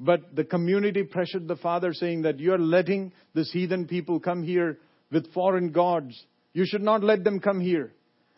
But 0.01 0.35
the 0.35 0.45
community 0.45 1.03
pressured 1.03 1.47
the 1.47 1.57
father, 1.57 1.93
saying 1.93 2.23
that 2.23 2.41
you're 2.41 2.57
letting 2.57 3.13
this 3.35 3.53
heathen 3.53 3.87
people 3.87 4.19
come 4.19 4.43
here 4.43 4.79
with 5.11 5.31
foreign 5.35 5.73
gods. 5.73 6.19
You 6.55 6.65
should 6.65 6.83
not 6.83 7.05
let 7.05 7.23
them 7.23 7.39
come 7.39 7.61
here. 7.61 7.93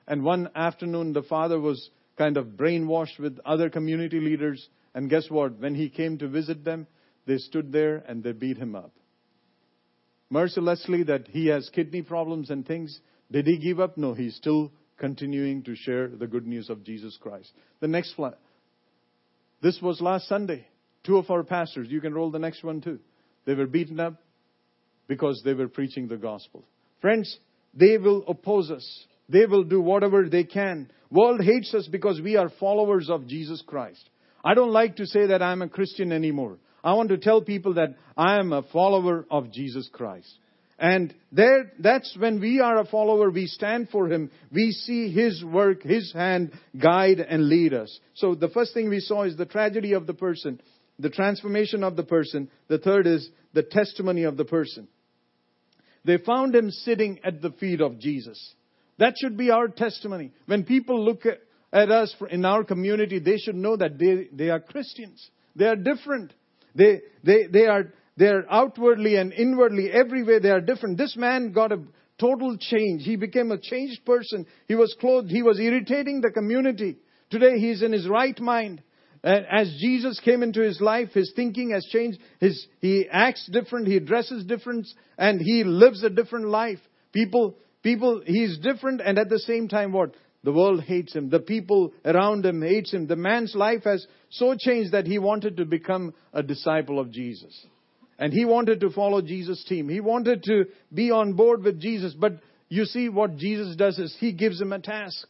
And 0.06 0.22
one 0.22 0.50
afternoon, 0.54 1.12
the 1.12 1.22
father 1.22 1.58
was 1.58 1.90
kind 2.16 2.36
of 2.36 2.46
brainwashed 2.48 3.18
with 3.18 3.38
other 3.44 3.70
community 3.70 4.20
leaders. 4.20 4.68
And 4.94 5.10
guess 5.10 5.28
what? 5.28 5.58
When 5.58 5.74
he 5.74 5.88
came 5.88 6.18
to 6.18 6.28
visit 6.28 6.64
them, 6.64 6.86
they 7.26 7.38
stood 7.38 7.72
there 7.72 8.04
and 8.06 8.22
they 8.22 8.32
beat 8.32 8.58
him 8.58 8.74
up. 8.74 8.92
Mercilessly, 10.30 11.04
that 11.04 11.28
he 11.28 11.46
has 11.46 11.70
kidney 11.74 12.02
problems 12.02 12.50
and 12.50 12.66
things. 12.66 13.00
Did 13.30 13.46
he 13.46 13.58
give 13.58 13.80
up? 13.80 13.96
No, 13.96 14.14
he's 14.14 14.36
still 14.36 14.72
continuing 14.98 15.62
to 15.64 15.74
share 15.74 16.08
the 16.08 16.26
good 16.26 16.46
news 16.46 16.70
of 16.70 16.84
Jesus 16.84 17.18
Christ. 17.20 17.52
The 17.80 17.88
next 17.88 18.16
one. 18.18 18.34
This 19.62 19.80
was 19.80 20.00
last 20.00 20.28
Sunday. 20.28 20.66
Two 21.04 21.18
of 21.18 21.30
our 21.30 21.42
pastors, 21.42 21.88
you 21.90 22.00
can 22.00 22.14
roll 22.14 22.30
the 22.30 22.38
next 22.38 22.62
one 22.62 22.80
too. 22.80 22.98
They 23.44 23.54
were 23.54 23.66
beaten 23.66 24.00
up 24.00 24.14
because 25.06 25.42
they 25.44 25.54
were 25.54 25.68
preaching 25.68 26.08
the 26.08 26.16
gospel. 26.16 26.64
Friends, 27.00 27.38
they 27.74 27.98
will 27.98 28.24
oppose 28.26 28.70
us. 28.70 29.04
They 29.28 29.46
will 29.46 29.64
do 29.64 29.80
whatever 29.80 30.28
they 30.28 30.44
can. 30.44 30.90
World 31.10 31.40
hates 31.42 31.72
us 31.74 31.86
because 31.86 32.20
we 32.20 32.36
are 32.36 32.50
followers 32.60 33.08
of 33.08 33.26
Jesus 33.26 33.62
Christ. 33.66 34.08
I 34.44 34.54
don't 34.54 34.72
like 34.72 34.96
to 34.96 35.06
say 35.06 35.26
that 35.28 35.42
I'm 35.42 35.62
a 35.62 35.68
Christian 35.68 36.12
anymore. 36.12 36.58
I 36.82 36.94
want 36.94 37.08
to 37.08 37.18
tell 37.18 37.40
people 37.40 37.74
that 37.74 37.96
I 38.16 38.38
am 38.38 38.52
a 38.52 38.62
follower 38.62 39.24
of 39.30 39.50
Jesus 39.50 39.88
Christ. 39.90 40.30
And 40.78 41.14
there, 41.30 41.72
that's 41.78 42.14
when 42.18 42.40
we 42.40 42.60
are 42.60 42.78
a 42.80 42.84
follower, 42.84 43.30
we 43.30 43.46
stand 43.46 43.88
for 43.90 44.08
Him. 44.08 44.30
We 44.52 44.72
see 44.72 45.10
His 45.10 45.42
work, 45.42 45.82
His 45.82 46.12
hand 46.12 46.52
guide 46.76 47.20
and 47.20 47.48
lead 47.48 47.72
us. 47.72 47.98
So 48.14 48.34
the 48.34 48.48
first 48.48 48.74
thing 48.74 48.90
we 48.90 49.00
saw 49.00 49.22
is 49.22 49.36
the 49.36 49.46
tragedy 49.46 49.92
of 49.92 50.06
the 50.06 50.14
person, 50.14 50.60
the 50.98 51.10
transformation 51.10 51.84
of 51.84 51.96
the 51.96 52.02
person. 52.02 52.50
The 52.68 52.78
third 52.78 53.06
is 53.06 53.28
the 53.52 53.62
testimony 53.62 54.24
of 54.24 54.36
the 54.36 54.44
person. 54.44 54.88
They 56.04 56.18
found 56.18 56.54
Him 56.54 56.70
sitting 56.70 57.20
at 57.24 57.40
the 57.40 57.52
feet 57.52 57.80
of 57.80 57.98
Jesus. 57.98 58.54
That 58.98 59.14
should 59.20 59.36
be 59.36 59.50
our 59.50 59.68
testimony. 59.68 60.32
When 60.46 60.64
people 60.64 61.04
look 61.04 61.26
at, 61.26 61.40
at 61.72 61.90
us 61.90 62.14
in 62.30 62.44
our 62.44 62.64
community, 62.64 63.18
they 63.18 63.38
should 63.38 63.56
know 63.56 63.76
that 63.76 63.98
they, 63.98 64.28
they 64.32 64.50
are 64.50 64.60
Christians. 64.60 65.28
They 65.56 65.66
are 65.66 65.76
different. 65.76 66.32
They, 66.74 67.00
they, 67.22 67.46
they 67.52 67.66
are, 67.66 67.92
they 68.16 68.26
are 68.26 68.44
outwardly 68.50 69.16
and 69.16 69.32
inwardly, 69.32 69.90
everywhere 69.90 70.40
they 70.40 70.50
are 70.50 70.60
different. 70.60 70.98
This 70.98 71.16
man 71.16 71.52
got 71.52 71.72
a 71.72 71.82
total 72.18 72.56
change. 72.58 73.02
He 73.02 73.16
became 73.16 73.50
a 73.50 73.58
changed 73.58 74.04
person. 74.04 74.46
He 74.68 74.74
was 74.74 74.94
clothed. 75.00 75.30
He 75.30 75.42
was 75.42 75.58
irritating 75.58 76.20
the 76.20 76.30
community. 76.30 76.96
Today 77.30 77.58
he's 77.58 77.82
in 77.82 77.92
his 77.92 78.08
right 78.08 78.38
mind. 78.40 78.82
As 79.24 79.74
Jesus 79.80 80.20
came 80.20 80.42
into 80.42 80.60
his 80.60 80.80
life, 80.80 81.08
his 81.14 81.32
thinking 81.34 81.70
has 81.70 81.84
changed. 81.90 82.18
His, 82.40 82.66
he 82.80 83.06
acts 83.10 83.48
different. 83.50 83.88
He 83.88 83.98
dresses 83.98 84.44
different. 84.44 84.86
And 85.16 85.40
he 85.40 85.64
lives 85.64 86.04
a 86.04 86.10
different 86.10 86.48
life. 86.48 86.78
People, 87.12 87.56
People, 87.84 88.22
he's 88.24 88.58
different 88.58 89.02
and 89.04 89.18
at 89.18 89.28
the 89.28 89.38
same 89.38 89.68
time 89.68 89.92
what? 89.92 90.14
The 90.42 90.52
world 90.52 90.82
hates 90.82 91.14
him. 91.14 91.28
The 91.28 91.38
people 91.38 91.92
around 92.04 92.44
him 92.44 92.62
hates 92.62 92.92
him. 92.92 93.06
The 93.06 93.14
man's 93.14 93.54
life 93.54 93.84
has 93.84 94.06
so 94.30 94.54
changed 94.58 94.92
that 94.92 95.06
he 95.06 95.18
wanted 95.18 95.58
to 95.58 95.66
become 95.66 96.14
a 96.32 96.42
disciple 96.42 96.98
of 96.98 97.12
Jesus. 97.12 97.66
And 98.18 98.32
he 98.32 98.44
wanted 98.44 98.80
to 98.80 98.90
follow 98.90 99.20
Jesus' 99.20 99.64
team. 99.68 99.88
He 99.88 100.00
wanted 100.00 100.42
to 100.44 100.64
be 100.92 101.10
on 101.10 101.34
board 101.34 101.62
with 101.62 101.80
Jesus. 101.80 102.14
But 102.14 102.40
you 102.68 102.86
see 102.86 103.08
what 103.08 103.36
Jesus 103.36 103.76
does 103.76 103.98
is 103.98 104.16
he 104.18 104.32
gives 104.32 104.60
him 104.60 104.72
a 104.72 104.78
task. 104.78 105.26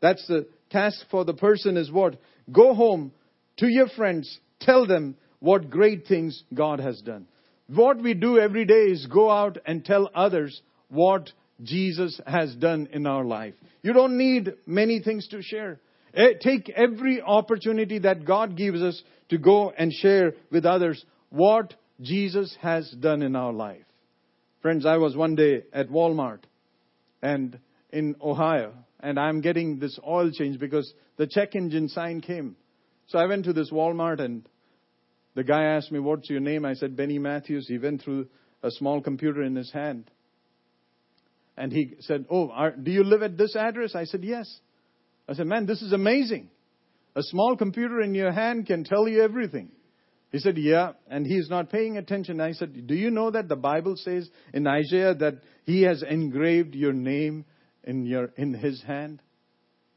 That's 0.00 0.26
the 0.26 0.46
task 0.70 0.98
for 1.10 1.24
the 1.24 1.34
person 1.34 1.76
is 1.76 1.90
what? 1.90 2.16
Go 2.52 2.74
home 2.74 3.12
to 3.58 3.66
your 3.68 3.88
friends. 3.88 4.38
Tell 4.60 4.86
them 4.86 5.16
what 5.38 5.70
great 5.70 6.06
things 6.06 6.42
God 6.52 6.80
has 6.80 7.00
done. 7.00 7.26
What 7.68 8.02
we 8.02 8.14
do 8.14 8.38
every 8.38 8.66
day 8.66 8.84
is 8.86 9.06
go 9.06 9.30
out 9.30 9.58
and 9.64 9.84
tell 9.84 10.10
others 10.14 10.60
what 10.88 11.30
Jesus 11.62 12.20
has 12.26 12.54
done 12.54 12.88
in 12.92 13.06
our 13.06 13.24
life. 13.24 13.54
You 13.82 13.92
don't 13.92 14.18
need 14.18 14.54
many 14.66 15.00
things 15.00 15.28
to 15.28 15.42
share. 15.42 15.80
Eh, 16.14 16.34
take 16.40 16.68
every 16.70 17.20
opportunity 17.20 18.00
that 18.00 18.24
God 18.24 18.56
gives 18.56 18.82
us 18.82 19.00
to 19.28 19.38
go 19.38 19.70
and 19.70 19.92
share 19.92 20.34
with 20.50 20.66
others 20.66 21.04
what 21.30 21.74
Jesus 22.00 22.56
has 22.60 22.90
done 22.90 23.22
in 23.22 23.36
our 23.36 23.52
life. 23.52 23.84
Friends, 24.62 24.84
I 24.84 24.96
was 24.96 25.16
one 25.16 25.36
day 25.36 25.62
at 25.72 25.88
Walmart 25.88 26.40
and 27.22 27.58
in 27.90 28.16
Ohio 28.20 28.72
and 29.00 29.18
I'm 29.18 29.40
getting 29.40 29.78
this 29.78 29.98
oil 30.06 30.30
change 30.30 30.58
because 30.58 30.92
the 31.16 31.26
check 31.26 31.54
engine 31.54 31.88
sign 31.88 32.20
came. 32.20 32.56
So 33.06 33.18
I 33.18 33.26
went 33.26 33.44
to 33.46 33.52
this 33.52 33.70
Walmart 33.70 34.20
and 34.20 34.46
the 35.34 35.44
guy 35.44 35.64
asked 35.64 35.92
me, 35.92 35.98
what's 35.98 36.28
your 36.28 36.40
name? 36.40 36.64
I 36.64 36.74
said, 36.74 36.96
Benny 36.96 37.18
Matthews. 37.18 37.66
He 37.68 37.78
went 37.78 38.02
through 38.02 38.28
a 38.62 38.70
small 38.70 39.00
computer 39.00 39.42
in 39.42 39.56
his 39.56 39.72
hand. 39.72 40.10
And 41.60 41.70
he 41.70 41.92
said, 42.00 42.24
Oh, 42.30 42.48
are, 42.48 42.70
do 42.70 42.90
you 42.90 43.04
live 43.04 43.22
at 43.22 43.36
this 43.36 43.54
address? 43.54 43.94
I 43.94 44.04
said, 44.04 44.24
Yes. 44.24 44.50
I 45.28 45.34
said, 45.34 45.46
Man, 45.46 45.66
this 45.66 45.82
is 45.82 45.92
amazing. 45.92 46.48
A 47.14 47.22
small 47.22 47.54
computer 47.54 48.00
in 48.00 48.14
your 48.14 48.32
hand 48.32 48.66
can 48.66 48.82
tell 48.82 49.06
you 49.06 49.22
everything. 49.22 49.70
He 50.32 50.38
said, 50.38 50.56
Yeah. 50.56 50.92
And 51.10 51.26
he's 51.26 51.50
not 51.50 51.70
paying 51.70 51.98
attention. 51.98 52.40
I 52.40 52.52
said, 52.52 52.86
Do 52.86 52.94
you 52.94 53.10
know 53.10 53.30
that 53.30 53.46
the 53.46 53.56
Bible 53.56 53.96
says 53.98 54.26
in 54.54 54.66
Isaiah 54.66 55.14
that 55.16 55.42
he 55.66 55.82
has 55.82 56.02
engraved 56.02 56.74
your 56.74 56.94
name 56.94 57.44
in, 57.84 58.06
your, 58.06 58.30
in 58.38 58.54
his 58.54 58.82
hand? 58.82 59.20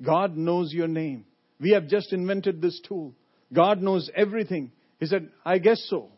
God 0.01 0.35
knows 0.35 0.73
your 0.73 0.89
name. 0.89 1.23
We 1.61 1.71
have 1.71 1.87
just 1.87 2.11
invented 2.11 2.61
this 2.61 2.81
tool. 2.85 3.13
God 3.53 3.81
knows 3.81 4.09
everything. 4.13 4.73
He 4.99 5.05
said, 5.05 5.29
I 5.45 5.59
guess 5.59 5.81
so. 5.89 6.09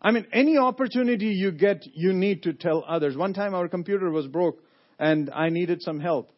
I 0.00 0.10
mean, 0.10 0.26
any 0.32 0.58
opportunity 0.58 1.26
you 1.26 1.52
get, 1.52 1.84
you 1.94 2.12
need 2.12 2.42
to 2.44 2.52
tell 2.52 2.84
others. 2.86 3.16
One 3.16 3.32
time 3.32 3.54
our 3.54 3.68
computer 3.68 4.10
was 4.10 4.26
broke 4.26 4.62
and 4.98 5.30
I 5.30 5.48
needed 5.48 5.82
some 5.82 6.00
help. 6.00 6.30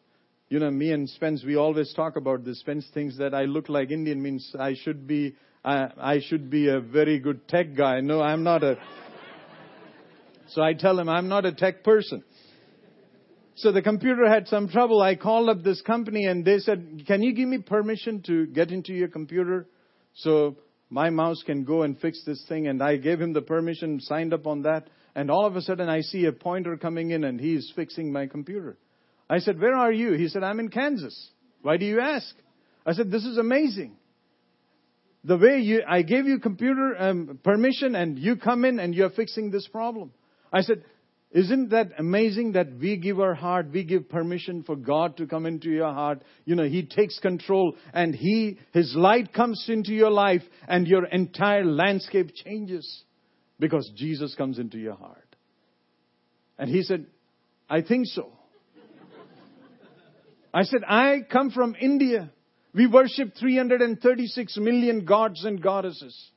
You 0.49 0.59
know, 0.59 0.71
me 0.71 0.91
and 0.91 1.07
Spence, 1.07 1.43
we 1.43 1.55
always 1.55 1.93
talk 1.93 2.15
about 2.15 2.43
this. 2.43 2.59
Spence 2.59 2.87
thinks 2.93 3.17
that 3.17 3.35
I 3.35 3.43
look 3.43 3.69
like 3.69 3.91
Indian 3.91 4.21
means 4.21 4.51
I 4.59 4.73
should 4.73 5.05
be, 5.05 5.35
I, 5.63 5.89
I 5.97 6.19
should 6.21 6.49
be 6.49 6.69
a 6.69 6.79
very 6.79 7.19
good 7.19 7.47
tech 7.47 7.75
guy. 7.75 7.99
No, 7.99 8.21
I'm 8.21 8.43
not 8.43 8.63
a, 8.63 8.77
so 10.49 10.63
I 10.63 10.73
tell 10.73 10.97
him 10.97 11.07
I'm 11.07 11.27
not 11.27 11.45
a 11.45 11.51
tech 11.51 11.83
person. 11.83 12.23
So 13.55 13.73
the 13.73 13.81
computer 13.81 14.27
had 14.27 14.47
some 14.47 14.69
trouble. 14.69 15.01
I 15.01 15.15
called 15.15 15.49
up 15.49 15.63
this 15.63 15.81
company 15.81 16.25
and 16.25 16.45
they 16.45 16.59
said, 16.59 17.03
can 17.05 17.21
you 17.21 17.33
give 17.33 17.47
me 17.47 17.59
permission 17.59 18.23
to 18.25 18.47
get 18.47 18.71
into 18.71 18.93
your 18.93 19.09
computer 19.09 19.67
so 20.13 20.55
my 20.89 21.09
mouse 21.09 21.41
can 21.45 21.63
go 21.63 21.83
and 21.83 21.99
fix 21.99 22.23
this 22.25 22.43
thing? 22.47 22.67
And 22.67 22.81
I 22.81 22.97
gave 22.97 23.21
him 23.21 23.33
the 23.33 23.41
permission, 23.41 23.99
signed 23.99 24.33
up 24.33 24.47
on 24.47 24.63
that. 24.63 24.87
And 25.15 25.29
all 25.29 25.45
of 25.45 25.55
a 25.55 25.61
sudden 25.61 25.89
I 25.89 26.01
see 26.01 26.25
a 26.25 26.31
pointer 26.31 26.77
coming 26.77 27.11
in 27.11 27.23
and 27.23 27.39
he's 27.39 27.71
fixing 27.75 28.11
my 28.11 28.27
computer. 28.27 28.77
I 29.29 29.39
said, 29.39 29.59
where 29.59 29.75
are 29.75 29.91
you? 29.91 30.13
He 30.13 30.27
said, 30.27 30.43
I'm 30.43 30.59
in 30.59 30.69
Kansas. 30.69 31.29
Why 31.61 31.77
do 31.77 31.85
you 31.85 31.99
ask? 31.99 32.33
I 32.85 32.93
said, 32.93 33.11
this 33.11 33.25
is 33.25 33.37
amazing. 33.37 33.97
The 35.23 35.37
way 35.37 35.59
you, 35.59 35.83
I 35.87 36.01
gave 36.01 36.25
you 36.25 36.39
computer 36.39 36.95
um, 36.97 37.39
permission 37.43 37.95
and 37.95 38.17
you 38.17 38.37
come 38.37 38.65
in 38.65 38.79
and 38.79 38.95
you're 38.95 39.09
fixing 39.09 39.51
this 39.51 39.67
problem. 39.67 40.11
I 40.51 40.61
said, 40.61 40.83
isn't 41.31 41.69
that 41.69 41.91
amazing 41.99 42.53
that 42.53 42.73
we 42.79 42.97
give 42.97 43.19
our 43.19 43.35
heart, 43.35 43.67
we 43.71 43.83
give 43.83 44.09
permission 44.09 44.63
for 44.63 44.75
God 44.75 45.17
to 45.17 45.27
come 45.27 45.45
into 45.45 45.69
your 45.69 45.93
heart? 45.93 46.23
You 46.45 46.55
know, 46.55 46.63
He 46.63 46.83
takes 46.83 47.19
control 47.19 47.75
and 47.93 48.15
He, 48.15 48.57
His 48.73 48.95
light 48.95 49.31
comes 49.33 49.63
into 49.67 49.91
your 49.91 50.09
life 50.09 50.41
and 50.67 50.87
your 50.87 51.05
entire 51.05 51.65
landscape 51.65 52.31
changes 52.33 53.03
because 53.59 53.91
Jesus 53.95 54.33
comes 54.35 54.57
into 54.57 54.79
your 54.79 54.95
heart. 54.95 55.35
And 56.57 56.69
he 56.69 56.83
said, 56.83 57.05
I 57.69 57.81
think 57.81 58.07
so. 58.07 58.31
I 60.53 60.63
said, 60.63 60.81
I 60.87 61.19
come 61.31 61.51
from 61.51 61.75
India. 61.79 62.31
We 62.73 62.87
worship 62.87 63.33
336 63.39 64.57
million 64.57 65.05
gods 65.05 65.45
and 65.45 65.61
goddesses. 65.61 66.31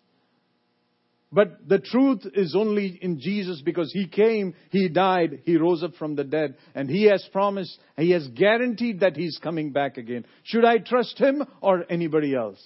But 1.33 1.67
the 1.67 1.79
truth 1.79 2.27
is 2.35 2.55
only 2.55 2.99
in 3.01 3.19
Jesus 3.19 3.63
because 3.63 3.91
He 3.91 4.07
came, 4.07 4.55
He 4.71 4.89
died, 4.89 5.41
He 5.45 5.57
rose 5.57 5.83
up 5.83 5.95
from 5.95 6.15
the 6.15 6.25
dead, 6.25 6.57
and 6.75 6.91
He 6.91 7.05
has 7.05 7.27
promised, 7.33 7.79
He 7.97 8.11
has 8.11 8.29
guaranteed 8.29 9.01
that 9.01 9.17
He's 9.17 9.39
coming 9.43 9.73
back 9.73 9.97
again. 9.97 10.27
Should 10.43 10.67
I 10.67 10.79
trust 10.79 11.19
Him 11.19 11.43
or 11.63 11.85
anybody 11.89 12.35
else? 12.35 12.63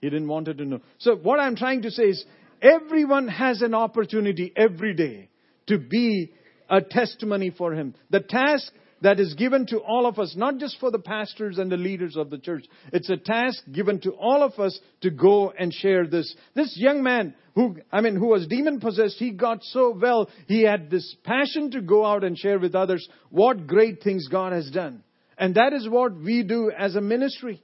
He 0.00 0.08
didn't 0.10 0.28
want 0.28 0.48
it 0.48 0.58
to 0.58 0.64
know. 0.64 0.80
So 0.98 1.16
what 1.16 1.40
I'm 1.40 1.56
trying 1.56 1.82
to 1.82 1.90
say 1.90 2.04
is, 2.04 2.24
everyone 2.62 3.26
has 3.26 3.62
an 3.62 3.74
opportunity 3.74 4.52
every 4.54 4.94
day 4.94 5.28
to 5.66 5.78
be 5.78 6.32
a 6.70 6.80
testimony 6.82 7.50
for 7.50 7.74
Him. 7.74 7.94
The 8.10 8.20
task 8.20 8.72
that 9.02 9.20
is 9.20 9.34
given 9.34 9.66
to 9.66 9.78
all 9.78 10.06
of 10.06 10.18
us, 10.18 10.34
not 10.36 10.58
just 10.58 10.78
for 10.80 10.90
the 10.90 10.98
pastors 10.98 11.58
and 11.58 11.70
the 11.70 11.76
leaders 11.76 12.16
of 12.16 12.30
the 12.30 12.38
church. 12.38 12.64
It's 12.92 13.10
a 13.10 13.16
task 13.16 13.62
given 13.72 14.00
to 14.00 14.12
all 14.12 14.42
of 14.42 14.58
us 14.58 14.78
to 15.02 15.10
go 15.10 15.50
and 15.50 15.72
share 15.72 16.06
this. 16.06 16.34
This 16.54 16.74
young 16.76 17.02
man 17.02 17.34
who, 17.54 17.76
I 17.92 18.00
mean, 18.00 18.16
who 18.16 18.28
was 18.28 18.46
demon 18.46 18.80
possessed, 18.80 19.16
he 19.18 19.30
got 19.30 19.62
so 19.62 19.96
well. 20.00 20.28
He 20.46 20.62
had 20.62 20.90
this 20.90 21.16
passion 21.24 21.70
to 21.72 21.80
go 21.80 22.04
out 22.04 22.24
and 22.24 22.36
share 22.36 22.58
with 22.58 22.74
others 22.74 23.06
what 23.30 23.66
great 23.66 24.02
things 24.02 24.28
God 24.28 24.52
has 24.52 24.70
done. 24.70 25.02
And 25.36 25.54
that 25.56 25.72
is 25.72 25.88
what 25.88 26.16
we 26.16 26.42
do 26.42 26.70
as 26.76 26.94
a 26.96 27.00
ministry. 27.00 27.62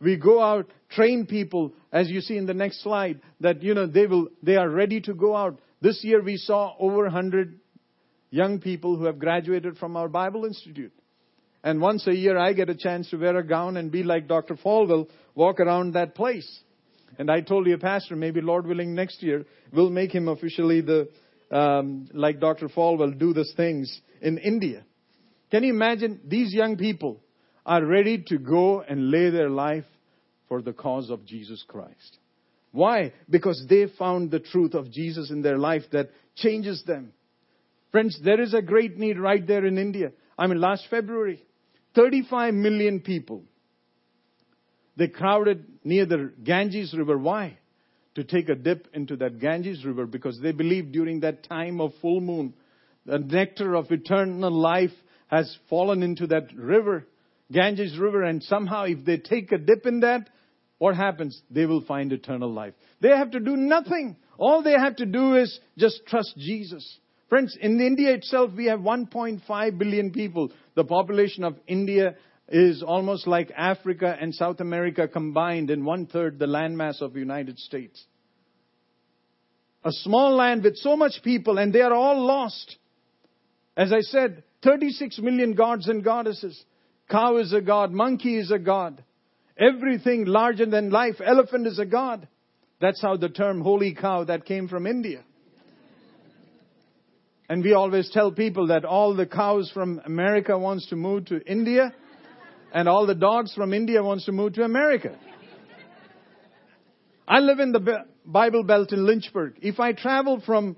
We 0.00 0.16
go 0.16 0.42
out, 0.42 0.68
train 0.90 1.26
people, 1.26 1.72
as 1.92 2.10
you 2.10 2.20
see 2.20 2.36
in 2.36 2.46
the 2.46 2.54
next 2.54 2.82
slide, 2.82 3.20
that, 3.40 3.62
you 3.62 3.74
know, 3.74 3.86
they 3.86 4.06
will, 4.06 4.28
they 4.42 4.56
are 4.56 4.68
ready 4.68 5.00
to 5.02 5.14
go 5.14 5.36
out. 5.36 5.60
This 5.80 6.02
year 6.02 6.20
we 6.22 6.36
saw 6.36 6.74
over 6.78 7.04
100 7.04 7.60
young 8.32 8.58
people 8.58 8.96
who 8.96 9.04
have 9.04 9.20
graduated 9.20 9.76
from 9.76 9.96
our 9.96 10.08
Bible 10.08 10.46
Institute. 10.46 10.92
And 11.62 11.80
once 11.80 12.04
a 12.08 12.14
year, 12.14 12.36
I 12.36 12.54
get 12.54 12.70
a 12.70 12.74
chance 12.74 13.08
to 13.10 13.18
wear 13.18 13.36
a 13.36 13.46
gown 13.46 13.76
and 13.76 13.92
be 13.92 14.02
like 14.02 14.26
Dr. 14.26 14.56
Falwell, 14.56 15.08
walk 15.36 15.60
around 15.60 15.92
that 15.92 16.16
place. 16.16 16.60
And 17.18 17.30
I 17.30 17.42
told 17.42 17.66
you, 17.66 17.76
Pastor, 17.76 18.16
maybe 18.16 18.40
Lord 18.40 18.66
willing, 18.66 18.94
next 18.94 19.22
year 19.22 19.44
we'll 19.72 19.90
make 19.90 20.12
him 20.12 20.28
officially 20.28 20.80
the 20.80 21.08
um, 21.52 22.08
like 22.14 22.40
Dr. 22.40 22.68
Falwell 22.68 23.16
do 23.16 23.34
these 23.34 23.52
things 23.54 24.00
in 24.22 24.38
India. 24.38 24.82
Can 25.50 25.62
you 25.62 25.74
imagine 25.74 26.20
these 26.26 26.54
young 26.54 26.78
people 26.78 27.20
are 27.66 27.84
ready 27.84 28.24
to 28.28 28.38
go 28.38 28.80
and 28.80 29.10
lay 29.10 29.28
their 29.28 29.50
life 29.50 29.84
for 30.48 30.62
the 30.62 30.72
cause 30.72 31.10
of 31.10 31.26
Jesus 31.26 31.62
Christ? 31.68 32.18
Why? 32.70 33.12
Because 33.28 33.62
they 33.68 33.84
found 33.98 34.30
the 34.30 34.40
truth 34.40 34.72
of 34.72 34.90
Jesus 34.90 35.30
in 35.30 35.42
their 35.42 35.58
life 35.58 35.82
that 35.92 36.08
changes 36.34 36.82
them. 36.86 37.12
Friends, 37.92 38.18
there 38.24 38.40
is 38.40 38.54
a 38.54 38.62
great 38.62 38.98
need 38.98 39.18
right 39.18 39.46
there 39.46 39.64
in 39.64 39.78
India. 39.78 40.12
I 40.38 40.46
mean, 40.46 40.60
last 40.60 40.86
February, 40.90 41.44
35 41.94 42.54
million 42.54 43.00
people. 43.00 43.44
They 44.96 45.08
crowded 45.08 45.66
near 45.84 46.06
the 46.06 46.32
Ganges 46.42 46.94
River. 46.96 47.18
Why? 47.18 47.58
To 48.14 48.24
take 48.24 48.48
a 48.48 48.54
dip 48.54 48.88
into 48.94 49.16
that 49.16 49.38
Ganges 49.38 49.84
River 49.84 50.06
because 50.06 50.40
they 50.40 50.52
believe 50.52 50.90
during 50.92 51.20
that 51.20 51.44
time 51.44 51.80
of 51.80 51.92
full 52.00 52.20
moon, 52.20 52.54
the 53.04 53.18
nectar 53.18 53.74
of 53.74 53.90
eternal 53.90 54.50
life 54.50 54.90
has 55.28 55.54
fallen 55.68 56.02
into 56.02 56.26
that 56.28 56.54
river, 56.54 57.06
Ganges 57.50 57.98
River, 57.98 58.22
and 58.22 58.42
somehow 58.42 58.84
if 58.84 59.04
they 59.04 59.16
take 59.16 59.50
a 59.52 59.58
dip 59.58 59.86
in 59.86 60.00
that, 60.00 60.28
what 60.78 60.96
happens? 60.96 61.40
They 61.50 61.66
will 61.66 61.82
find 61.82 62.12
eternal 62.12 62.52
life. 62.52 62.74
They 63.00 63.10
have 63.10 63.30
to 63.32 63.40
do 63.40 63.56
nothing. 63.56 64.16
All 64.38 64.62
they 64.62 64.72
have 64.72 64.96
to 64.96 65.06
do 65.06 65.36
is 65.36 65.58
just 65.78 66.06
trust 66.06 66.34
Jesus. 66.36 66.98
Friends, 67.32 67.56
in 67.58 67.80
India 67.80 68.12
itself, 68.12 68.50
we 68.54 68.66
have 68.66 68.80
1.5 68.80 69.78
billion 69.78 70.10
people. 70.10 70.52
The 70.74 70.84
population 70.84 71.44
of 71.44 71.56
India 71.66 72.14
is 72.50 72.82
almost 72.82 73.26
like 73.26 73.50
Africa 73.56 74.14
and 74.20 74.34
South 74.34 74.60
America 74.60 75.08
combined 75.08 75.70
in 75.70 75.82
one 75.82 76.04
third 76.04 76.38
the 76.38 76.44
landmass 76.44 77.00
of 77.00 77.14
the 77.14 77.20
United 77.20 77.58
States. 77.58 78.04
A 79.82 79.90
small 79.90 80.36
land 80.36 80.62
with 80.62 80.76
so 80.76 80.94
much 80.94 81.22
people 81.24 81.56
and 81.56 81.72
they 81.72 81.80
are 81.80 81.94
all 81.94 82.22
lost. 82.22 82.76
As 83.78 83.94
I 83.94 84.00
said, 84.00 84.44
36 84.62 85.18
million 85.20 85.54
gods 85.54 85.88
and 85.88 86.04
goddesses. 86.04 86.62
Cow 87.10 87.38
is 87.38 87.54
a 87.54 87.62
god, 87.62 87.92
monkey 87.92 88.36
is 88.36 88.50
a 88.50 88.58
god. 88.58 89.02
Everything 89.56 90.26
larger 90.26 90.66
than 90.66 90.90
life, 90.90 91.14
elephant 91.24 91.66
is 91.66 91.78
a 91.78 91.86
god. 91.86 92.28
That's 92.78 93.00
how 93.00 93.16
the 93.16 93.30
term 93.30 93.62
holy 93.62 93.94
cow 93.94 94.24
that 94.24 94.44
came 94.44 94.68
from 94.68 94.86
India. 94.86 95.24
And 97.52 97.62
we 97.62 97.74
always 97.74 98.08
tell 98.08 98.32
people 98.32 98.68
that 98.68 98.86
all 98.86 99.14
the 99.14 99.26
cows 99.26 99.70
from 99.74 100.00
America 100.06 100.58
wants 100.58 100.86
to 100.88 100.96
move 100.96 101.26
to 101.26 101.38
India 101.46 101.92
and 102.72 102.88
all 102.88 103.04
the 103.06 103.14
dogs 103.14 103.52
from 103.52 103.74
India 103.74 104.02
wants 104.02 104.24
to 104.24 104.32
move 104.32 104.54
to 104.54 104.62
America. 104.62 105.18
I 107.28 107.40
live 107.40 107.60
in 107.60 107.72
the 107.72 108.06
Bible 108.24 108.64
Belt 108.64 108.94
in 108.94 109.04
Lynchburg. 109.04 109.58
If 109.60 109.80
I 109.80 109.92
travel 109.92 110.40
from 110.40 110.76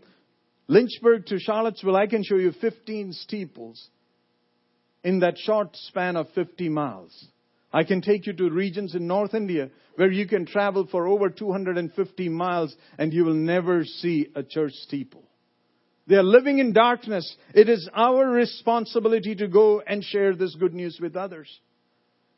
Lynchburg 0.67 1.27
to 1.27 1.39
Charlottesville, 1.39 1.95
I 1.95 2.09
can 2.09 2.25
show 2.25 2.39
you 2.39 2.51
15 2.51 3.13
steeples 3.13 3.91
in 5.05 5.21
that 5.21 5.39
short 5.39 5.77
span 5.77 6.17
of 6.17 6.27
50 6.35 6.71
miles. 6.71 7.29
I 7.73 7.85
can 7.85 8.03
take 8.03 8.27
you 8.27 8.33
to 8.33 8.51
regions 8.51 8.97
in 8.97 9.07
North 9.07 9.35
India 9.35 9.71
where 9.95 10.11
you 10.11 10.27
can 10.27 10.45
travel 10.45 10.89
for 10.91 11.07
over 11.07 11.31
250 11.31 12.29
miles 12.31 12.75
and 12.99 13.13
you 13.13 13.25
will 13.25 13.35
never 13.35 13.85
see 13.85 14.27
a 14.35 14.43
church 14.43 14.73
steeple. 14.73 15.23
They 16.07 16.17
are 16.17 16.23
living 16.23 16.59
in 16.59 16.73
darkness. 16.73 17.37
It 17.55 17.69
is 17.69 17.89
our 17.95 18.29
responsibility 18.29 19.35
to 19.37 19.49
go 19.49 19.81
and 19.81 20.05
share 20.05 20.35
this 20.35 20.55
good 20.55 20.75
news 20.75 20.99
with 21.01 21.17
others. 21.17 21.49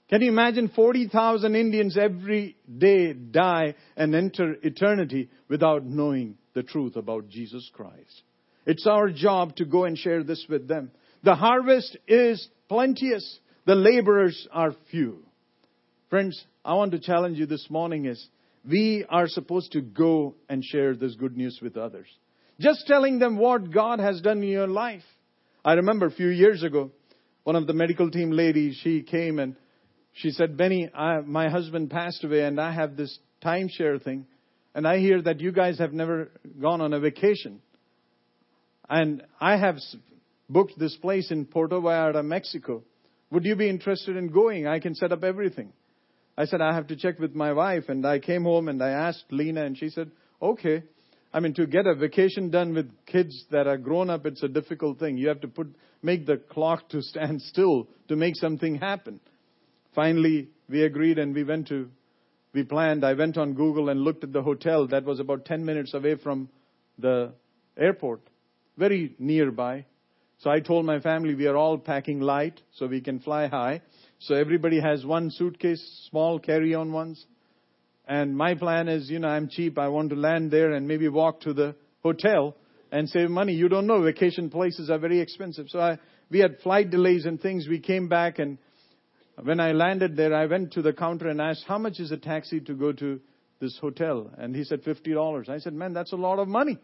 Can 0.08 0.22
you 0.22 0.28
imagine 0.28 0.68
40,000 0.68 1.56
Indians 1.56 1.98
every 1.98 2.56
day 2.78 3.12
die 3.12 3.74
and 3.96 4.14
enter 4.14 4.54
eternity 4.62 5.28
without 5.48 5.84
knowing 5.84 6.36
the 6.54 6.62
truth 6.62 6.94
about 6.94 7.28
Jesus 7.28 7.68
Christ? 7.74 8.22
It's 8.66 8.86
our 8.86 9.10
job 9.10 9.56
to 9.56 9.64
go 9.64 9.84
and 9.84 9.98
share 9.98 10.22
this 10.22 10.46
with 10.48 10.68
them. 10.68 10.92
The 11.24 11.34
harvest 11.34 11.96
is 12.06 12.48
plenteous. 12.68 13.40
The 13.64 13.74
laborers 13.74 14.46
are 14.52 14.76
few. 14.92 15.24
Friends, 16.08 16.44
I 16.64 16.74
want 16.74 16.92
to 16.92 17.00
challenge 17.00 17.38
you 17.38 17.46
this 17.46 17.66
morning 17.68 18.06
is 18.06 18.28
we 18.68 19.04
are 19.08 19.26
supposed 19.26 19.72
to 19.72 19.80
go 19.80 20.36
and 20.48 20.64
share 20.64 20.94
this 20.94 21.16
good 21.16 21.36
news 21.36 21.58
with 21.60 21.76
others. 21.76 22.06
Just 22.58 22.86
telling 22.86 23.18
them 23.18 23.36
what 23.36 23.70
God 23.70 24.00
has 24.00 24.20
done 24.20 24.42
in 24.42 24.48
your 24.48 24.66
life. 24.66 25.02
I 25.64 25.74
remember 25.74 26.06
a 26.06 26.10
few 26.10 26.28
years 26.28 26.62
ago, 26.62 26.90
one 27.44 27.56
of 27.56 27.66
the 27.66 27.74
medical 27.74 28.10
team 28.10 28.30
ladies, 28.30 28.80
she 28.82 29.02
came 29.02 29.38
and 29.38 29.56
she 30.14 30.30
said, 30.30 30.56
Benny, 30.56 30.88
I, 30.94 31.20
my 31.20 31.48
husband 31.48 31.90
passed 31.90 32.24
away 32.24 32.42
and 32.42 32.60
I 32.60 32.72
have 32.72 32.96
this 32.96 33.18
timeshare 33.44 34.02
thing. 34.02 34.26
And 34.74 34.86
I 34.86 34.98
hear 34.98 35.20
that 35.22 35.40
you 35.40 35.52
guys 35.52 35.78
have 35.78 35.92
never 35.92 36.30
gone 36.60 36.80
on 36.80 36.92
a 36.92 37.00
vacation. 37.00 37.60
And 38.88 39.22
I 39.40 39.56
have 39.56 39.78
booked 40.48 40.78
this 40.78 40.96
place 40.96 41.30
in 41.30 41.44
Puerto 41.46 41.80
Vallarta, 41.80 42.24
Mexico. 42.24 42.82
Would 43.30 43.44
you 43.44 43.56
be 43.56 43.68
interested 43.68 44.16
in 44.16 44.28
going? 44.28 44.66
I 44.66 44.78
can 44.78 44.94
set 44.94 45.12
up 45.12 45.24
everything. 45.24 45.72
I 46.38 46.44
said, 46.44 46.60
I 46.60 46.74
have 46.74 46.86
to 46.88 46.96
check 46.96 47.18
with 47.18 47.34
my 47.34 47.52
wife. 47.52 47.88
And 47.88 48.06
I 48.06 48.18
came 48.18 48.44
home 48.44 48.68
and 48.68 48.82
I 48.82 48.90
asked 48.90 49.24
Lena, 49.30 49.64
and 49.64 49.76
she 49.76 49.88
said, 49.88 50.10
okay. 50.40 50.84
I 51.36 51.40
mean, 51.40 51.52
to 51.56 51.66
get 51.66 51.86
a 51.86 51.94
vacation 51.94 52.48
done 52.48 52.72
with 52.72 52.90
kids 53.04 53.44
that 53.50 53.66
are 53.66 53.76
grown 53.76 54.08
up, 54.08 54.24
it's 54.24 54.42
a 54.42 54.48
difficult 54.48 54.98
thing. 54.98 55.18
You 55.18 55.28
have 55.28 55.42
to 55.42 55.48
put, 55.48 55.68
make 56.00 56.24
the 56.24 56.38
clock 56.38 56.88
to 56.88 57.02
stand 57.02 57.42
still 57.42 57.88
to 58.08 58.16
make 58.16 58.36
something 58.36 58.76
happen. 58.76 59.20
Finally, 59.94 60.48
we 60.70 60.84
agreed 60.84 61.18
and 61.18 61.34
we 61.34 61.44
went 61.44 61.68
to, 61.68 61.90
we 62.54 62.62
planned. 62.62 63.04
I 63.04 63.12
went 63.12 63.36
on 63.36 63.52
Google 63.52 63.90
and 63.90 64.00
looked 64.00 64.24
at 64.24 64.32
the 64.32 64.40
hotel 64.40 64.86
that 64.86 65.04
was 65.04 65.20
about 65.20 65.44
10 65.44 65.62
minutes 65.62 65.92
away 65.92 66.14
from 66.16 66.48
the 66.98 67.34
airport, 67.76 68.22
very 68.78 69.14
nearby. 69.18 69.84
So 70.38 70.48
I 70.48 70.60
told 70.60 70.86
my 70.86 71.00
family 71.00 71.34
we 71.34 71.48
are 71.48 71.56
all 71.56 71.76
packing 71.76 72.20
light 72.20 72.62
so 72.72 72.86
we 72.86 73.02
can 73.02 73.20
fly 73.20 73.48
high. 73.48 73.82
So 74.20 74.34
everybody 74.34 74.80
has 74.80 75.04
one 75.04 75.30
suitcase, 75.30 76.06
small 76.08 76.38
carry-on 76.38 76.92
ones. 76.92 77.26
And 78.06 78.36
my 78.36 78.54
plan 78.54 78.88
is, 78.88 79.10
you 79.10 79.18
know, 79.18 79.28
I'm 79.28 79.48
cheap. 79.48 79.78
I 79.78 79.88
want 79.88 80.10
to 80.10 80.16
land 80.16 80.50
there 80.50 80.72
and 80.72 80.86
maybe 80.86 81.08
walk 81.08 81.40
to 81.42 81.52
the 81.52 81.74
hotel 82.02 82.56
and 82.92 83.08
save 83.08 83.30
money. 83.30 83.52
You 83.52 83.68
don't 83.68 83.86
know, 83.86 84.02
vacation 84.02 84.48
places 84.48 84.90
are 84.90 84.98
very 84.98 85.20
expensive. 85.20 85.66
So 85.68 85.80
I, 85.80 85.98
we 86.30 86.38
had 86.38 86.58
flight 86.62 86.90
delays 86.90 87.26
and 87.26 87.40
things. 87.40 87.66
We 87.68 87.80
came 87.80 88.08
back 88.08 88.38
and 88.38 88.58
when 89.42 89.60
I 89.60 89.72
landed 89.72 90.16
there, 90.16 90.34
I 90.34 90.46
went 90.46 90.72
to 90.74 90.82
the 90.82 90.92
counter 90.92 91.28
and 91.28 91.40
asked, 91.40 91.64
how 91.66 91.78
much 91.78 92.00
is 92.00 92.10
a 92.10 92.16
taxi 92.16 92.60
to 92.60 92.74
go 92.74 92.92
to 92.92 93.20
this 93.60 93.76
hotel? 93.80 94.30
And 94.38 94.54
he 94.56 94.64
said, 94.64 94.82
$50. 94.82 95.48
I 95.48 95.58
said, 95.58 95.74
man, 95.74 95.92
that's 95.92 96.12
a 96.12 96.16
lot 96.16 96.38
of 96.38 96.48
money. 96.48 96.78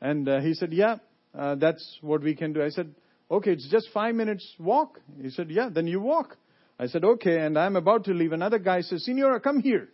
And 0.00 0.28
uh, 0.28 0.40
he 0.40 0.54
said, 0.54 0.72
yeah, 0.72 0.96
uh, 1.36 1.54
that's 1.54 1.98
what 2.02 2.22
we 2.22 2.34
can 2.34 2.52
do. 2.52 2.62
I 2.62 2.68
said, 2.70 2.94
okay, 3.30 3.52
it's 3.52 3.68
just 3.70 3.88
five 3.94 4.14
minutes 4.14 4.46
walk. 4.58 5.00
He 5.22 5.30
said, 5.30 5.50
yeah, 5.50 5.68
then 5.72 5.86
you 5.86 6.00
walk. 6.00 6.36
I 6.78 6.86
said, 6.86 7.04
okay, 7.04 7.38
and 7.38 7.58
I'm 7.58 7.76
about 7.76 8.04
to 8.04 8.12
leave. 8.12 8.32
Another 8.32 8.58
guy 8.58 8.80
says, 8.82 9.04
Senora, 9.04 9.40
come 9.40 9.60
here. 9.60 9.88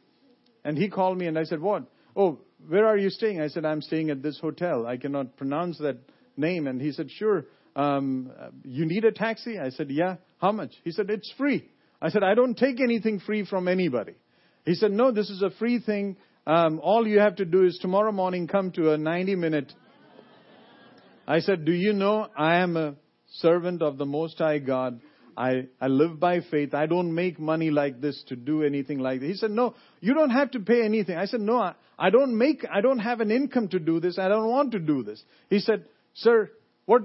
And 0.66 0.76
he 0.76 0.88
called 0.88 1.16
me 1.16 1.28
and 1.28 1.38
I 1.38 1.44
said, 1.44 1.60
what? 1.60 1.84
Oh, 2.16 2.40
where 2.68 2.88
are 2.88 2.98
you 2.98 3.08
staying? 3.08 3.40
I 3.40 3.46
said, 3.46 3.64
I'm 3.64 3.80
staying 3.80 4.10
at 4.10 4.20
this 4.20 4.36
hotel. 4.40 4.84
I 4.84 4.96
cannot 4.96 5.36
pronounce 5.36 5.78
that 5.78 5.98
name. 6.36 6.66
And 6.66 6.82
he 6.82 6.90
said, 6.90 7.08
sure. 7.08 7.44
Um, 7.76 8.32
you 8.64 8.84
need 8.84 9.04
a 9.04 9.12
taxi? 9.12 9.60
I 9.60 9.70
said, 9.70 9.90
yeah. 9.90 10.16
How 10.38 10.50
much? 10.50 10.72
He 10.82 10.90
said, 10.90 11.08
it's 11.08 11.32
free. 11.38 11.68
I 12.02 12.08
said, 12.08 12.24
I 12.24 12.34
don't 12.34 12.58
take 12.58 12.80
anything 12.80 13.20
free 13.20 13.46
from 13.46 13.68
anybody. 13.68 14.14
He 14.64 14.74
said, 14.74 14.90
no, 14.90 15.12
this 15.12 15.30
is 15.30 15.40
a 15.40 15.50
free 15.50 15.78
thing. 15.78 16.16
Um, 16.48 16.80
all 16.82 17.06
you 17.06 17.20
have 17.20 17.36
to 17.36 17.44
do 17.44 17.64
is 17.64 17.78
tomorrow 17.80 18.10
morning 18.10 18.48
come 18.48 18.72
to 18.72 18.90
a 18.90 18.98
90 18.98 19.36
minute. 19.36 19.72
I 21.28 21.38
said, 21.38 21.64
do 21.64 21.72
you 21.72 21.92
know 21.92 22.26
I 22.36 22.56
am 22.56 22.76
a 22.76 22.96
servant 23.34 23.82
of 23.82 23.98
the 23.98 24.06
Most 24.06 24.38
High 24.38 24.58
God? 24.58 25.00
I, 25.36 25.66
I 25.80 25.88
live 25.88 26.18
by 26.18 26.40
faith. 26.40 26.74
I 26.74 26.86
don't 26.86 27.14
make 27.14 27.38
money 27.38 27.70
like 27.70 28.00
this 28.00 28.22
to 28.28 28.36
do 28.36 28.62
anything 28.62 28.98
like 28.98 29.20
this. 29.20 29.28
He 29.28 29.36
said, 29.36 29.50
no, 29.50 29.74
you 30.00 30.14
don't 30.14 30.30
have 30.30 30.52
to 30.52 30.60
pay 30.60 30.84
anything. 30.84 31.16
I 31.16 31.26
said, 31.26 31.40
no, 31.40 31.58
I, 31.58 31.74
I 31.98 32.10
don't 32.10 32.36
make, 32.36 32.64
I 32.70 32.80
don't 32.80 33.00
have 33.00 33.20
an 33.20 33.30
income 33.30 33.68
to 33.68 33.78
do 33.78 34.00
this. 34.00 34.18
I 34.18 34.28
don't 34.28 34.48
want 34.48 34.72
to 34.72 34.78
do 34.78 35.02
this. 35.02 35.22
He 35.50 35.58
said, 35.58 35.84
sir, 36.14 36.50
what, 36.86 37.02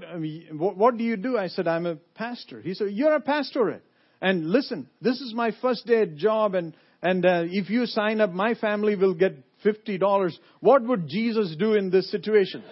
what, 0.53 0.97
do 0.97 1.03
you 1.03 1.17
do? 1.17 1.37
I 1.37 1.47
said, 1.47 1.67
I'm 1.67 1.85
a 1.85 1.95
pastor. 2.15 2.61
He 2.61 2.73
said, 2.73 2.89
you're 2.91 3.15
a 3.15 3.21
pastorate. 3.21 3.83
And 4.21 4.49
listen, 4.49 4.87
this 5.01 5.19
is 5.19 5.33
my 5.33 5.51
first 5.61 5.85
day 5.85 6.03
at 6.03 6.15
job 6.15 6.55
and, 6.55 6.75
and 7.01 7.25
uh, 7.25 7.43
if 7.45 7.69
you 7.69 7.87
sign 7.87 8.21
up, 8.21 8.31
my 8.31 8.53
family 8.53 8.95
will 8.95 9.15
get 9.15 9.35
$50. 9.65 10.31
What 10.59 10.83
would 10.83 11.07
Jesus 11.07 11.55
do 11.57 11.73
in 11.73 11.89
this 11.89 12.11
situation? 12.11 12.63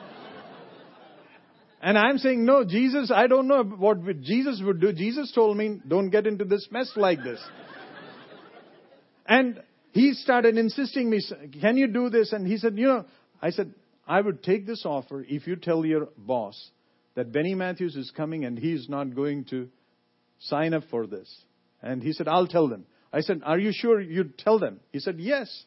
And 1.81 1.97
I'm 1.97 2.17
saying, 2.17 2.43
no, 2.45 2.65
Jesus, 2.65 3.11
I 3.13 3.27
don't 3.27 3.47
know 3.47 3.63
what 3.63 3.99
Jesus 4.21 4.61
would 4.63 4.81
do. 4.81 4.91
Jesus 4.91 5.31
told 5.33 5.55
me, 5.55 5.79
don't 5.87 6.09
get 6.09 6.27
into 6.27 6.43
this 6.43 6.67
mess 6.71 6.91
like 6.95 7.23
this. 7.23 7.39
and 9.25 9.61
he 9.91 10.13
started 10.13 10.57
insisting 10.57 11.09
me, 11.09 11.21
can 11.61 11.77
you 11.77 11.87
do 11.87 12.09
this? 12.09 12.33
And 12.33 12.45
he 12.45 12.57
said, 12.57 12.77
you 12.77 12.87
know, 12.87 13.05
I 13.41 13.51
said, 13.51 13.73
I 14.05 14.19
would 14.19 14.43
take 14.43 14.67
this 14.67 14.83
offer 14.85 15.25
if 15.27 15.47
you 15.47 15.55
tell 15.55 15.85
your 15.85 16.09
boss 16.17 16.69
that 17.15 17.31
Benny 17.31 17.55
Matthews 17.55 17.95
is 17.95 18.11
coming 18.15 18.43
and 18.43 18.57
he's 18.57 18.89
not 18.89 19.15
going 19.15 19.45
to 19.45 19.69
sign 20.39 20.73
up 20.73 20.83
for 20.91 21.07
this. 21.07 21.33
And 21.81 22.03
he 22.03 22.11
said, 22.11 22.27
I'll 22.27 22.47
tell 22.47 22.67
them. 22.67 22.85
I 23.13 23.21
said, 23.21 23.41
are 23.43 23.57
you 23.57 23.71
sure 23.73 24.01
you'd 24.01 24.37
tell 24.37 24.59
them? 24.59 24.79
He 24.91 24.99
said, 24.99 25.19
yes. 25.19 25.63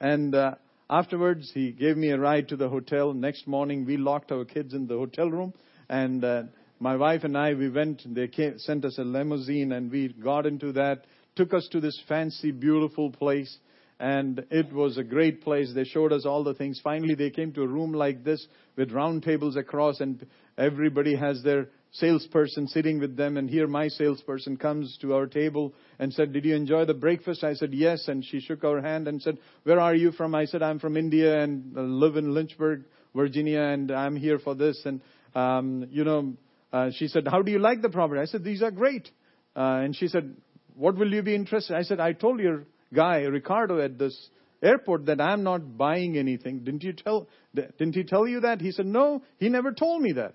And 0.00 0.34
uh, 0.34 0.54
afterwards, 0.90 1.50
he 1.54 1.70
gave 1.70 1.96
me 1.96 2.10
a 2.10 2.18
ride 2.18 2.48
to 2.48 2.56
the 2.56 2.68
hotel. 2.68 3.14
Next 3.14 3.46
morning, 3.46 3.86
we 3.86 3.96
locked 3.96 4.32
our 4.32 4.44
kids 4.44 4.74
in 4.74 4.86
the 4.86 4.98
hotel 4.98 5.30
room. 5.30 5.54
And 5.88 6.24
uh, 6.24 6.42
my 6.80 6.96
wife 6.96 7.24
and 7.24 7.38
I, 7.38 7.54
we 7.54 7.70
went, 7.70 8.02
they 8.06 8.26
came, 8.28 8.58
sent 8.58 8.84
us 8.84 8.98
a 8.98 9.04
limousine 9.04 9.72
and 9.72 9.90
we 9.90 10.08
got 10.08 10.46
into 10.46 10.72
that, 10.72 11.06
took 11.36 11.54
us 11.54 11.68
to 11.72 11.80
this 11.80 11.98
fancy, 12.08 12.50
beautiful 12.50 13.10
place. 13.10 13.58
And 14.00 14.44
it 14.50 14.72
was 14.72 14.98
a 14.98 15.04
great 15.04 15.42
place. 15.42 15.72
They 15.74 15.84
showed 15.84 16.12
us 16.12 16.26
all 16.26 16.42
the 16.42 16.54
things. 16.54 16.80
Finally, 16.82 17.14
they 17.14 17.30
came 17.30 17.52
to 17.52 17.62
a 17.62 17.68
room 17.68 17.92
like 17.92 18.24
this 18.24 18.44
with 18.76 18.92
round 18.92 19.22
tables 19.22 19.56
across 19.56 20.00
and 20.00 20.26
everybody 20.58 21.14
has 21.14 21.42
their 21.42 21.68
salesperson 21.92 22.68
sitting 22.68 23.00
with 23.00 23.16
them, 23.16 23.36
and 23.36 23.50
here 23.50 23.66
my 23.66 23.88
salesperson 23.88 24.56
comes 24.56 24.96
to 25.00 25.14
our 25.14 25.26
table 25.26 25.74
and 25.98 26.12
said, 26.12 26.32
Did 26.32 26.44
you 26.44 26.54
enjoy 26.54 26.84
the 26.84 26.94
breakfast? 26.94 27.42
I 27.42 27.54
said, 27.54 27.72
Yes. 27.72 28.06
And 28.08 28.24
she 28.24 28.40
shook 28.40 28.64
our 28.64 28.80
hand 28.80 29.08
and 29.08 29.20
said, 29.20 29.38
Where 29.64 29.80
are 29.80 29.94
you 29.94 30.12
from? 30.12 30.34
I 30.34 30.44
said, 30.44 30.62
I'm 30.62 30.78
from 30.78 30.96
India 30.96 31.42
and 31.42 31.74
live 31.74 32.16
in 32.16 32.32
Lynchburg, 32.32 32.84
Virginia, 33.14 33.60
and 33.60 33.90
I'm 33.90 34.16
here 34.16 34.38
for 34.38 34.54
this. 34.54 34.80
And, 34.84 35.00
um, 35.34 35.86
you 35.90 36.04
know, 36.04 36.34
uh, 36.72 36.90
she 36.94 37.08
said, 37.08 37.26
How 37.28 37.42
do 37.42 37.50
you 37.50 37.58
like 37.58 37.82
the 37.82 37.90
property? 37.90 38.20
I 38.20 38.26
said, 38.26 38.44
These 38.44 38.62
are 38.62 38.70
great. 38.70 39.08
Uh, 39.56 39.82
and 39.82 39.96
she 39.96 40.08
said, 40.08 40.36
What 40.76 40.96
will 40.96 41.12
you 41.12 41.22
be 41.22 41.34
interested? 41.34 41.76
I 41.76 41.82
said, 41.82 41.98
I 41.98 42.12
told 42.12 42.40
your 42.40 42.64
guy, 42.94 43.22
Ricardo, 43.22 43.80
at 43.80 43.98
this 43.98 44.16
airport 44.62 45.06
that 45.06 45.20
I'm 45.20 45.42
not 45.42 45.76
buying 45.76 46.16
anything. 46.16 46.60
Didn't 46.60 46.82
you 46.82 46.92
tell, 46.92 47.28
didn't 47.54 47.94
he 47.94 48.04
tell 48.04 48.28
you 48.28 48.40
that? 48.40 48.60
He 48.60 48.70
said, 48.70 48.86
No, 48.86 49.22
he 49.38 49.48
never 49.48 49.72
told 49.72 50.02
me 50.02 50.12
that. 50.12 50.34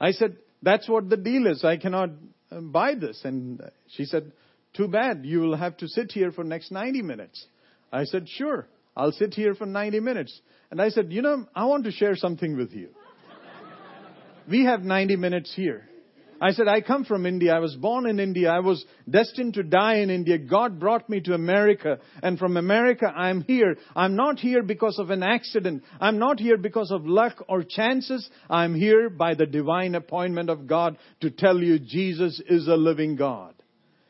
I 0.00 0.12
said, 0.12 0.36
that's 0.62 0.88
what 0.88 1.08
the 1.08 1.16
deal 1.16 1.46
is. 1.46 1.64
I 1.64 1.76
cannot 1.76 2.10
uh, 2.50 2.60
buy 2.60 2.94
this. 2.94 3.20
And 3.24 3.60
she 3.88 4.04
said, 4.04 4.32
too 4.74 4.88
bad. 4.88 5.24
You 5.24 5.40
will 5.40 5.56
have 5.56 5.76
to 5.78 5.88
sit 5.88 6.12
here 6.12 6.32
for 6.32 6.44
next 6.44 6.70
90 6.70 7.02
minutes. 7.02 7.46
I 7.92 8.04
said, 8.04 8.28
sure. 8.28 8.66
I'll 8.96 9.12
sit 9.12 9.34
here 9.34 9.54
for 9.54 9.66
90 9.66 10.00
minutes. 10.00 10.40
And 10.70 10.80
I 10.80 10.88
said, 10.88 11.12
you 11.12 11.22
know, 11.22 11.46
I 11.54 11.66
want 11.66 11.84
to 11.84 11.92
share 11.92 12.16
something 12.16 12.56
with 12.56 12.72
you. 12.72 12.88
we 14.48 14.64
have 14.64 14.82
90 14.82 15.16
minutes 15.16 15.52
here. 15.54 15.88
I 16.40 16.52
said, 16.52 16.68
I 16.68 16.80
come 16.80 17.04
from 17.04 17.26
India. 17.26 17.54
I 17.54 17.60
was 17.60 17.74
born 17.76 18.06
in 18.06 18.20
India. 18.20 18.50
I 18.50 18.60
was 18.60 18.84
destined 19.08 19.54
to 19.54 19.62
die 19.62 19.96
in 19.96 20.10
India. 20.10 20.38
God 20.38 20.78
brought 20.78 21.08
me 21.08 21.20
to 21.22 21.34
America. 21.34 21.98
And 22.22 22.38
from 22.38 22.56
America, 22.56 23.06
I'm 23.06 23.42
here. 23.42 23.76
I'm 23.94 24.16
not 24.16 24.38
here 24.38 24.62
because 24.62 24.98
of 24.98 25.10
an 25.10 25.22
accident. 25.22 25.82
I'm 26.00 26.18
not 26.18 26.38
here 26.38 26.58
because 26.58 26.90
of 26.90 27.06
luck 27.06 27.44
or 27.48 27.62
chances. 27.62 28.28
I'm 28.50 28.74
here 28.74 29.08
by 29.08 29.34
the 29.34 29.46
divine 29.46 29.94
appointment 29.94 30.50
of 30.50 30.66
God 30.66 30.98
to 31.20 31.30
tell 31.30 31.58
you 31.58 31.78
Jesus 31.78 32.40
is 32.48 32.68
a 32.68 32.76
living 32.76 33.16
God. 33.16 33.54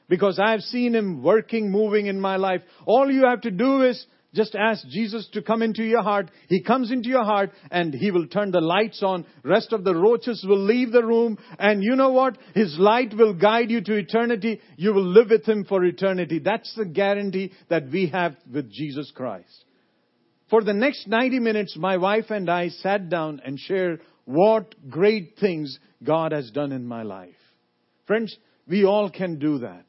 Because 0.09 0.39
I've 0.39 0.61
seen 0.61 0.95
Him 0.95 1.23
working, 1.23 1.71
moving 1.71 2.07
in 2.07 2.21
my 2.21 2.37
life. 2.37 2.63
All 2.87 3.11
you 3.11 3.25
have 3.27 3.41
to 3.43 3.51
do 3.51 3.83
is 3.83 4.07
just 4.37 4.55
ask 4.55 4.87
Jesus 4.89 5.27
to 5.33 5.43
come 5.43 5.63
into 5.63 5.83
your 5.83 6.03
heart. 6.03 6.31
He 6.49 6.63
comes 6.63 6.93
into 6.93 7.09
your 7.09 7.25
heart 7.25 7.51
and 7.71 7.93
He 7.93 8.11
will 8.11 8.27
turn 8.29 8.53
the 8.53 8.61
lights 8.61 9.03
on. 9.03 9.27
Rest 9.43 9.73
of 9.73 9.83
the 9.83 9.95
roaches 9.95 10.45
will 10.47 10.63
leave 10.63 10.93
the 10.93 11.05
room. 11.05 11.39
And 11.59 11.83
you 11.83 11.97
know 11.97 12.11
what? 12.11 12.39
His 12.55 12.77
light 12.79 13.15
will 13.17 13.35
guide 13.35 13.71
you 13.71 13.81
to 13.81 13.97
eternity. 13.97 14.61
You 14.77 14.93
will 14.93 15.07
live 15.07 15.31
with 15.31 15.47
Him 15.47 15.65
for 15.65 15.85
eternity. 15.85 16.39
That's 16.39 16.73
the 16.77 16.85
guarantee 16.85 17.53
that 17.71 17.91
we 17.91 18.09
have 18.11 18.37
with 18.53 18.71
Jesus 18.71 19.11
Christ. 19.15 19.65
For 20.51 20.63
the 20.63 20.75
next 20.75 21.09
90 21.09 21.41
minutes, 21.41 21.77
my 21.77 21.97
wife 21.97 22.27
and 22.31 22.49
I 22.49 22.69
sat 22.69 23.09
down 23.09 23.41
and 23.45 23.59
shared 23.59 24.03
what 24.27 24.75
great 24.89 25.39
things 25.41 25.79
God 26.05 26.33
has 26.33 26.51
done 26.51 26.73
in 26.73 26.87
my 26.87 27.03
life. 27.03 27.35
Friends, 28.07 28.37
we 28.69 28.85
all 28.85 29.11
can 29.11 29.39
do 29.39 29.59
that. 29.59 29.85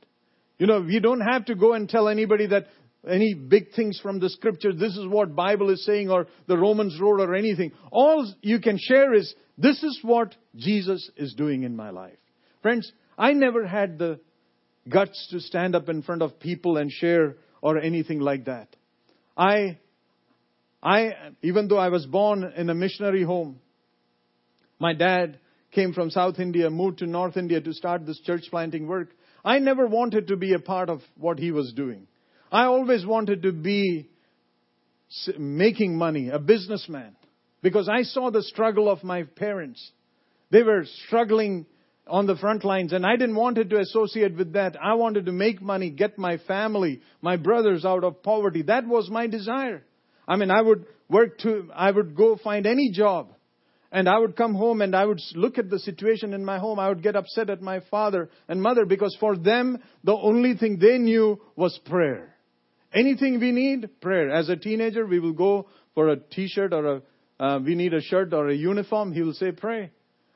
You 0.58 0.66
know, 0.66 0.82
we 0.82 1.00
don't 1.00 1.22
have 1.22 1.46
to 1.46 1.56
go 1.56 1.74
and 1.74 1.88
tell 1.88 2.08
anybody 2.08 2.48
that 2.48 2.68
any 3.08 3.34
big 3.34 3.74
things 3.76 4.00
from 4.02 4.20
the 4.20 4.30
scripture, 4.30 4.74
this 4.74 4.96
is 4.96 5.08
what 5.08 5.36
Bible 5.36 5.70
is 5.70 5.86
saying 5.86 6.10
or 6.10 6.28
the 6.48 6.58
Romans 6.58 7.00
road 7.00 7.20
or 7.20 7.36
anything. 7.36 7.72
All 7.91 8.32
you 8.41 8.60
can 8.60 8.78
share 8.80 9.13
is, 9.13 9.34
this 9.58 9.82
is 9.84 10.00
what 10.02 10.36
Jesus 10.56 11.10
is 11.15 11.34
doing 11.34 11.63
in 11.63 11.76
my 11.76 11.89
life. 11.89 12.17
Friends, 12.62 12.91
I 13.17 13.34
never 13.34 13.65
had 13.65 13.98
the 13.98 14.20
guts 14.89 15.28
to 15.32 15.39
stand 15.39 15.76
up 15.76 15.89
in 15.89 16.02
front 16.02 16.22
of 16.22 16.39
people 16.39 16.78
and 16.78 16.91
share 16.91 17.38
or 17.62 17.78
anything 17.78 18.20
like 18.20 18.46
that. 18.46 18.76
I, 19.36 19.80
I, 20.82 21.12
even 21.41 21.67
though 21.67 21.78
I 21.78 21.89
was 21.89 22.06
born 22.06 22.43
in 22.56 22.70
a 22.70 22.76
missionary 22.76 23.24
home, 23.24 23.60
my 24.80 24.93
dad 24.93 25.39
came 25.72 25.93
from 25.93 26.10
South 26.10 26.39
India, 26.39 26.70
moved 26.70 27.00
to 27.00 27.08
North 27.08 27.38
India 27.38 27.60
to 27.62 27.74
start 27.74 28.06
this 28.06 28.20
church 28.22 28.43
planting 28.50 28.88
work. 28.88 29.10
I 29.43 29.60
never 29.60 29.88
wanted 29.88 30.28
to 30.28 30.38
be 30.38 30.54
a 30.54 30.60
part 30.60 30.89
of 30.89 31.02
what 31.15 31.39
he 31.39 31.52
was 31.52 31.74
doing. 31.74 32.08
I 32.52 32.66
always 32.66 33.06
wanted 33.06 33.44
to 33.44 33.52
be 33.52 34.10
making 35.38 35.98
money, 35.98 36.30
a 36.30 36.39
businessman, 36.39 37.16
because 37.62 37.89
I 37.89 38.04
saw 38.04 38.30
the 38.30 38.43
struggle 38.43 38.89
of 38.89 39.04
my 39.04 39.24
parents. 39.24 39.91
They 40.50 40.64
were 40.64 40.86
struggling 41.06 41.66
on 42.10 42.26
the 42.26 42.38
front 42.38 42.64
lines 42.64 42.93
and 42.93 43.06
I 43.06 43.18
didn't 43.18 43.36
want 43.36 43.58
to 43.58 43.80
associate 43.80 44.36
with 44.36 44.54
that. 44.54 44.78
I 44.82 44.93
wanted 44.93 45.26
to 45.26 45.32
make 45.32 45.62
money, 45.62 45.89
get 45.89 46.18
my 46.18 46.38
family, 46.38 47.02
my 47.22 47.36
brothers 47.38 47.84
out 47.84 48.04
of 48.04 48.24
poverty. 48.24 48.62
That 48.64 48.88
was 48.88 49.10
my 49.10 49.28
desire. 49.28 49.84
I 50.28 50.38
mean, 50.38 50.52
I 50.52 50.62
would 50.62 50.86
work 51.10 51.39
to, 51.39 51.70
I 51.76 51.91
would 51.91 52.16
go 52.16 52.38
find 52.41 52.66
any 52.66 52.91
job. 52.91 53.34
And 53.89 54.10
I 54.10 54.20
would 54.20 54.36
come 54.36 54.54
home 54.54 54.82
and 54.82 54.93
I 54.93 55.06
would 55.06 55.22
look 55.34 55.58
at 55.58 55.70
the 55.70 55.80
situation 55.80 56.34
in 56.34 56.43
my 56.43 56.60
home. 56.60 56.78
I 56.78 56.89
would 56.89 57.02
get 57.02 57.16
upset 57.16 57.50
at 57.50 57.62
my 57.62 57.80
father 57.89 58.30
and 58.50 58.62
mother 58.62 58.86
because 58.86 59.16
for 59.20 59.38
them, 59.38 59.82
the 60.04 60.16
only 60.16 60.56
thing 60.58 60.78
they 60.78 60.98
knew 60.98 61.39
was 61.56 61.80
prayer. 61.86 62.36
Anything 62.98 63.39
we 63.39 63.52
need, 63.52 64.02
prayer. 64.02 64.32
As 64.32 64.50
a 64.50 64.56
teenager, 64.56 65.06
we 65.06 65.20
will 65.20 65.34
go 65.34 65.68
for 65.93 66.10
a 66.10 66.18
t-shirt 66.18 66.74
or 66.74 66.95
a, 66.95 67.02
uh, 67.39 67.60
we 67.60 67.76
need 67.76 67.93
a 67.93 68.02
shirt 68.02 68.34
or 68.34 68.50
a 68.50 68.56
uniform. 68.56 69.14
He 69.14 69.22
will 69.22 69.34
say, 69.34 69.52
pray. 69.52 69.91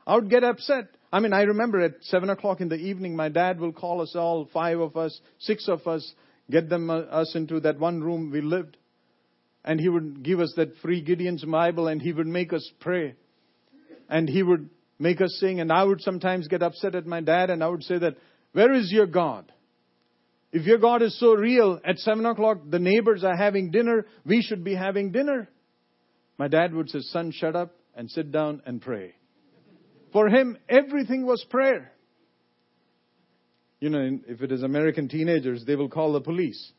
I 0.06 0.14
would 0.14 0.30
get 0.30 0.44
upset. 0.44 0.90
I 1.12 1.22
mean, 1.22 1.34
I 1.34 1.42
remember 1.42 1.82
at 1.82 1.96
7 2.02 2.30
o'clock 2.30 2.62
in 2.62 2.70
the 2.70 2.76
evening, 2.76 3.16
my 3.16 3.30
dad 3.30 3.60
will 3.60 3.74
call 3.74 4.00
us 4.02 4.16
all, 4.16 4.48
five 4.54 4.80
of 4.80 4.96
us, 4.96 5.20
six 5.40 5.68
of 5.68 5.88
us, 5.88 6.14
get 6.52 6.70
them, 6.70 6.92
uh, 6.92 7.00
us 7.00 7.34
into 7.34 7.62
that 7.62 7.80
one 7.80 8.02
room 8.04 8.30
we 8.32 8.42
lived. 8.42 8.78
And 9.66 9.80
he 9.80 9.90
would 9.90 10.22
give 10.22 10.40
us 10.40 10.54
that 10.56 10.78
free 10.84 11.02
Gideon's 11.02 11.44
Bible 11.44 11.88
and 11.88 12.00
he 12.00 12.14
would 12.14 12.28
make 12.28 12.54
us 12.54 12.70
pray. 12.80 13.16
And 14.08 14.30
he 14.30 14.44
would 14.44 14.70
make 15.00 15.20
us 15.20 15.36
sing. 15.40 15.62
And 15.62 15.72
I 15.72 15.84
would 15.84 16.02
sometimes 16.02 16.48
get 16.48 16.62
upset 16.62 16.94
at 16.94 17.08
my 17.08 17.22
dad 17.22 17.50
and 17.50 17.64
I 17.64 17.70
would 17.70 17.84
say 17.84 17.98
that, 17.98 18.18
where 18.52 18.72
is 18.72 18.92
your 18.92 19.08
God? 19.08 19.52
If 20.52 20.66
your 20.66 20.80
God 20.80 21.02
is 21.02 21.18
so 21.20 21.34
real, 21.34 21.80
at 21.86 21.98
7 22.00 22.26
o'clock 22.26 22.60
the 22.70 22.80
neighbors 22.80 23.24
are 23.24 23.36
having 23.36 23.72
dinner, 23.72 24.06
we 24.26 24.42
should 24.42 24.64
be 24.64 24.76
having 24.76 25.12
dinner. 25.12 25.50
My 26.38 26.48
dad 26.48 26.74
would 26.74 26.90
say, 26.90 27.00
son, 27.02 27.32
shut 27.32 27.56
up 27.56 27.76
and 27.96 28.10
sit 28.10 28.32
down 28.32 28.62
and 28.66 28.82
pray. 28.82 29.16
For 30.12 30.28
him, 30.28 30.58
everything 30.68 31.26
was 31.26 31.46
prayer. 31.50 31.92
You 33.80 33.90
know, 33.90 34.20
if 34.28 34.42
it 34.42 34.52
is 34.52 34.62
American 34.64 35.08
teenagers, 35.08 35.64
they 35.66 35.76
will 35.76 35.90
call 35.90 36.14
the 36.14 36.22
police 36.22 36.72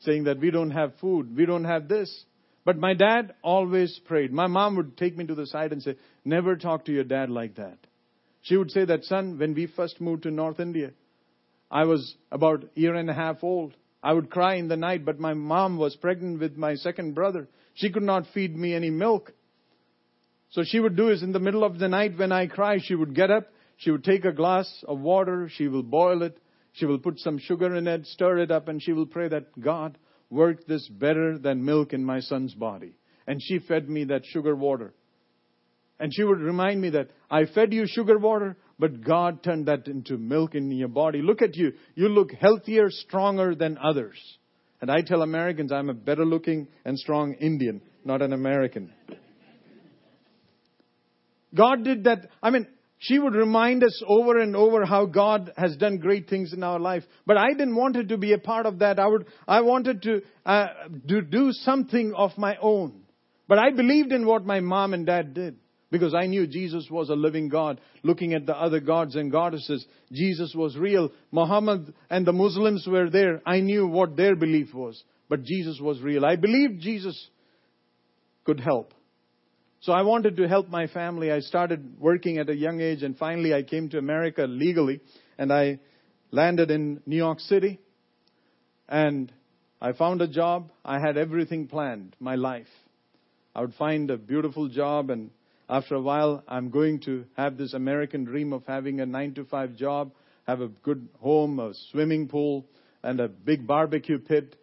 saying 0.00 0.24
that 0.24 0.38
we 0.38 0.50
don't 0.50 0.70
have 0.70 0.94
food, 1.00 1.36
we 1.36 1.46
don't 1.46 1.64
have 1.64 1.88
this. 1.88 2.24
But 2.64 2.78
my 2.78 2.94
dad 2.94 3.34
always 3.42 3.98
prayed. 4.06 4.32
My 4.32 4.46
mom 4.46 4.76
would 4.76 4.96
take 4.96 5.16
me 5.16 5.26
to 5.26 5.34
the 5.34 5.46
side 5.46 5.72
and 5.72 5.82
say, 5.82 5.96
never 6.24 6.56
talk 6.56 6.84
to 6.86 6.92
your 6.92 7.04
dad 7.04 7.30
like 7.30 7.56
that. 7.56 7.78
She 8.42 8.56
would 8.56 8.70
say 8.70 8.84
that, 8.84 9.04
son, 9.04 9.38
when 9.38 9.54
we 9.54 9.66
first 9.66 10.00
moved 10.00 10.24
to 10.24 10.30
North 10.30 10.60
India, 10.60 10.92
I 11.70 11.84
was 11.84 12.16
about 12.32 12.64
a 12.64 12.80
year 12.80 12.94
and 12.94 13.08
a 13.08 13.14
half 13.14 13.42
old. 13.42 13.74
I 14.02 14.12
would 14.12 14.30
cry 14.30 14.54
in 14.54 14.68
the 14.68 14.76
night, 14.76 15.04
but 15.04 15.20
my 15.20 15.34
mom 15.34 15.76
was 15.76 15.94
pregnant 15.96 16.40
with 16.40 16.56
my 16.56 16.74
second 16.74 17.14
brother. 17.14 17.48
She 17.74 17.90
could 17.90 18.02
not 18.02 18.26
feed 18.32 18.56
me 18.56 18.74
any 18.74 18.90
milk. 18.90 19.32
So 20.50 20.62
she 20.64 20.80
would 20.80 20.96
do 20.96 21.10
is 21.10 21.22
in 21.22 21.32
the 21.32 21.38
middle 21.38 21.62
of 21.62 21.78
the 21.78 21.88
night 21.88 22.18
when 22.18 22.32
I 22.32 22.46
cry, 22.46 22.78
she 22.82 22.94
would 22.94 23.14
get 23.14 23.30
up, 23.30 23.48
she 23.76 23.90
would 23.90 24.02
take 24.02 24.24
a 24.24 24.32
glass 24.32 24.68
of 24.88 24.98
water, 24.98 25.48
she 25.54 25.68
will 25.68 25.84
boil 25.84 26.22
it, 26.22 26.38
she 26.72 26.86
will 26.86 26.98
put 26.98 27.20
some 27.20 27.38
sugar 27.38 27.74
in 27.76 27.86
it, 27.86 28.06
stir 28.06 28.38
it 28.38 28.50
up, 28.50 28.68
and 28.68 28.82
she 28.82 28.92
will 28.92 29.06
pray 29.06 29.28
that 29.28 29.60
God 29.60 29.96
work 30.28 30.66
this 30.66 30.88
better 30.88 31.38
than 31.38 31.64
milk 31.64 31.92
in 31.92 32.04
my 32.04 32.20
son's 32.20 32.54
body. 32.54 32.94
And 33.26 33.40
she 33.40 33.58
fed 33.60 33.88
me 33.88 34.04
that 34.04 34.24
sugar 34.24 34.56
water. 34.56 34.92
And 36.00 36.12
she 36.12 36.24
would 36.24 36.40
remind 36.40 36.80
me 36.80 36.90
that 36.90 37.10
I 37.30 37.44
fed 37.44 37.72
you 37.72 37.86
sugar 37.86 38.18
water, 38.18 38.56
but 38.80 39.02
God 39.02 39.42
turned 39.42 39.66
that 39.66 39.86
into 39.86 40.16
milk 40.16 40.54
in 40.54 40.70
your 40.70 40.88
body. 40.88 41.20
Look 41.22 41.42
at 41.42 41.56
you. 41.56 41.72
You 41.94 42.08
look 42.08 42.32
healthier, 42.32 42.90
stronger 42.90 43.54
than 43.54 43.78
others. 43.78 44.18
And 44.80 44.90
I 44.90 45.02
tell 45.02 45.22
Americans 45.22 45.70
I'm 45.70 45.90
a 45.90 45.94
better 45.94 46.24
looking 46.24 46.66
and 46.84 46.98
strong 46.98 47.34
Indian, 47.34 47.82
not 48.04 48.22
an 48.22 48.32
American. 48.32 48.92
God 51.54 51.84
did 51.84 52.04
that. 52.04 52.30
I 52.42 52.50
mean, 52.50 52.66
she 52.98 53.18
would 53.18 53.34
remind 53.34 53.84
us 53.84 54.02
over 54.06 54.38
and 54.38 54.56
over 54.56 54.84
how 54.84 55.06
God 55.06 55.52
has 55.56 55.76
done 55.76 55.98
great 55.98 56.28
things 56.28 56.52
in 56.52 56.62
our 56.62 56.78
life. 56.78 57.02
But 57.26 57.36
I 57.36 57.48
didn't 57.48 57.76
want 57.76 57.96
it 57.96 58.08
to 58.08 58.16
be 58.16 58.32
a 58.32 58.38
part 58.38 58.66
of 58.66 58.78
that. 58.78 58.98
I 58.98 59.06
would, 59.06 59.26
I 59.46 59.60
wanted 59.60 60.02
to, 60.02 60.22
uh, 60.46 60.66
to 61.08 61.22
do 61.22 61.52
something 61.52 62.12
of 62.16 62.32
my 62.38 62.56
own. 62.60 63.02
But 63.48 63.58
I 63.58 63.70
believed 63.70 64.12
in 64.12 64.26
what 64.26 64.46
my 64.46 64.60
mom 64.60 64.94
and 64.94 65.04
dad 65.04 65.34
did. 65.34 65.56
Because 65.90 66.14
I 66.14 66.26
knew 66.26 66.46
Jesus 66.46 66.86
was 66.88 67.08
a 67.08 67.14
living 67.14 67.48
God. 67.48 67.80
Looking 68.02 68.32
at 68.34 68.46
the 68.46 68.56
other 68.56 68.78
gods 68.78 69.16
and 69.16 69.30
goddesses, 69.32 69.84
Jesus 70.12 70.54
was 70.54 70.76
real. 70.76 71.10
Muhammad 71.32 71.92
and 72.08 72.24
the 72.24 72.32
Muslims 72.32 72.86
were 72.86 73.10
there. 73.10 73.42
I 73.44 73.60
knew 73.60 73.88
what 73.88 74.16
their 74.16 74.36
belief 74.36 74.72
was. 74.72 75.02
But 75.28 75.42
Jesus 75.42 75.80
was 75.80 76.00
real. 76.00 76.24
I 76.24 76.36
believed 76.36 76.80
Jesus 76.80 77.28
could 78.44 78.60
help. 78.60 78.94
So 79.80 79.92
I 79.92 80.02
wanted 80.02 80.36
to 80.36 80.46
help 80.46 80.68
my 80.68 80.86
family. 80.86 81.32
I 81.32 81.40
started 81.40 81.96
working 81.98 82.38
at 82.38 82.50
a 82.50 82.54
young 82.54 82.80
age 82.80 83.02
and 83.02 83.16
finally 83.16 83.54
I 83.54 83.62
came 83.62 83.88
to 83.90 83.98
America 83.98 84.42
legally 84.42 85.00
and 85.38 85.52
I 85.52 85.80
landed 86.30 86.70
in 86.70 87.00
New 87.06 87.16
York 87.16 87.40
City 87.40 87.80
and 88.88 89.32
I 89.80 89.92
found 89.92 90.20
a 90.20 90.28
job. 90.28 90.70
I 90.84 91.00
had 91.00 91.16
everything 91.16 91.66
planned, 91.66 92.14
my 92.20 92.34
life. 92.34 92.68
I 93.54 93.62
would 93.62 93.74
find 93.74 94.10
a 94.10 94.18
beautiful 94.18 94.68
job 94.68 95.10
and 95.10 95.30
after 95.70 95.94
a 95.94 96.00
while 96.00 96.42
I'm 96.48 96.70
going 96.70 97.00
to 97.00 97.24
have 97.36 97.56
this 97.56 97.72
American 97.72 98.24
dream 98.24 98.52
of 98.52 98.66
having 98.66 99.00
a 99.00 99.06
9 99.06 99.34
to 99.34 99.44
5 99.44 99.76
job, 99.76 100.12
have 100.46 100.60
a 100.60 100.68
good 100.68 101.08
home, 101.20 101.58
a 101.60 101.72
swimming 101.90 102.28
pool 102.28 102.66
and 103.02 103.20
a 103.20 103.28
big 103.28 103.66
barbecue 103.66 104.18
pit 104.18 104.56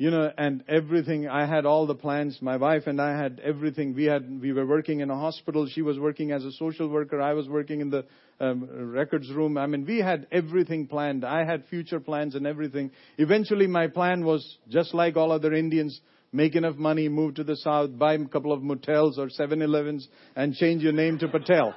you 0.00 0.10
know, 0.10 0.32
and 0.38 0.64
everything. 0.66 1.28
I 1.28 1.44
had 1.44 1.66
all 1.66 1.86
the 1.86 1.94
plans. 1.94 2.38
My 2.40 2.56
wife 2.56 2.86
and 2.86 2.98
I 3.02 3.20
had 3.20 3.38
everything. 3.44 3.94
We 3.94 4.04
had, 4.04 4.40
we 4.40 4.50
were 4.50 4.64
working 4.64 5.00
in 5.00 5.10
a 5.10 5.14
hospital. 5.14 5.68
She 5.70 5.82
was 5.82 5.98
working 5.98 6.32
as 6.32 6.42
a 6.42 6.52
social 6.52 6.88
worker. 6.88 7.20
I 7.20 7.34
was 7.34 7.46
working 7.50 7.82
in 7.82 7.90
the 7.90 8.06
um, 8.40 8.66
records 8.92 9.30
room. 9.30 9.58
I 9.58 9.66
mean, 9.66 9.84
we 9.84 9.98
had 9.98 10.26
everything 10.32 10.86
planned. 10.86 11.22
I 11.22 11.44
had 11.44 11.66
future 11.66 12.00
plans 12.00 12.34
and 12.34 12.46
everything. 12.46 12.92
Eventually, 13.18 13.66
my 13.66 13.88
plan 13.88 14.24
was 14.24 14.56
just 14.70 14.94
like 14.94 15.18
all 15.18 15.32
other 15.32 15.52
Indians. 15.52 16.00
Make 16.32 16.54
enough 16.54 16.76
money, 16.76 17.08
move 17.08 17.34
to 17.34 17.44
the 17.44 17.56
south, 17.56 17.98
buy 17.98 18.14
a 18.14 18.24
couple 18.26 18.52
of 18.52 18.62
motels 18.62 19.18
or 19.18 19.26
7-Elevens, 19.26 20.06
and 20.36 20.54
change 20.54 20.82
your 20.82 20.92
name 20.92 21.18
to 21.18 21.28
Patel. 21.28 21.74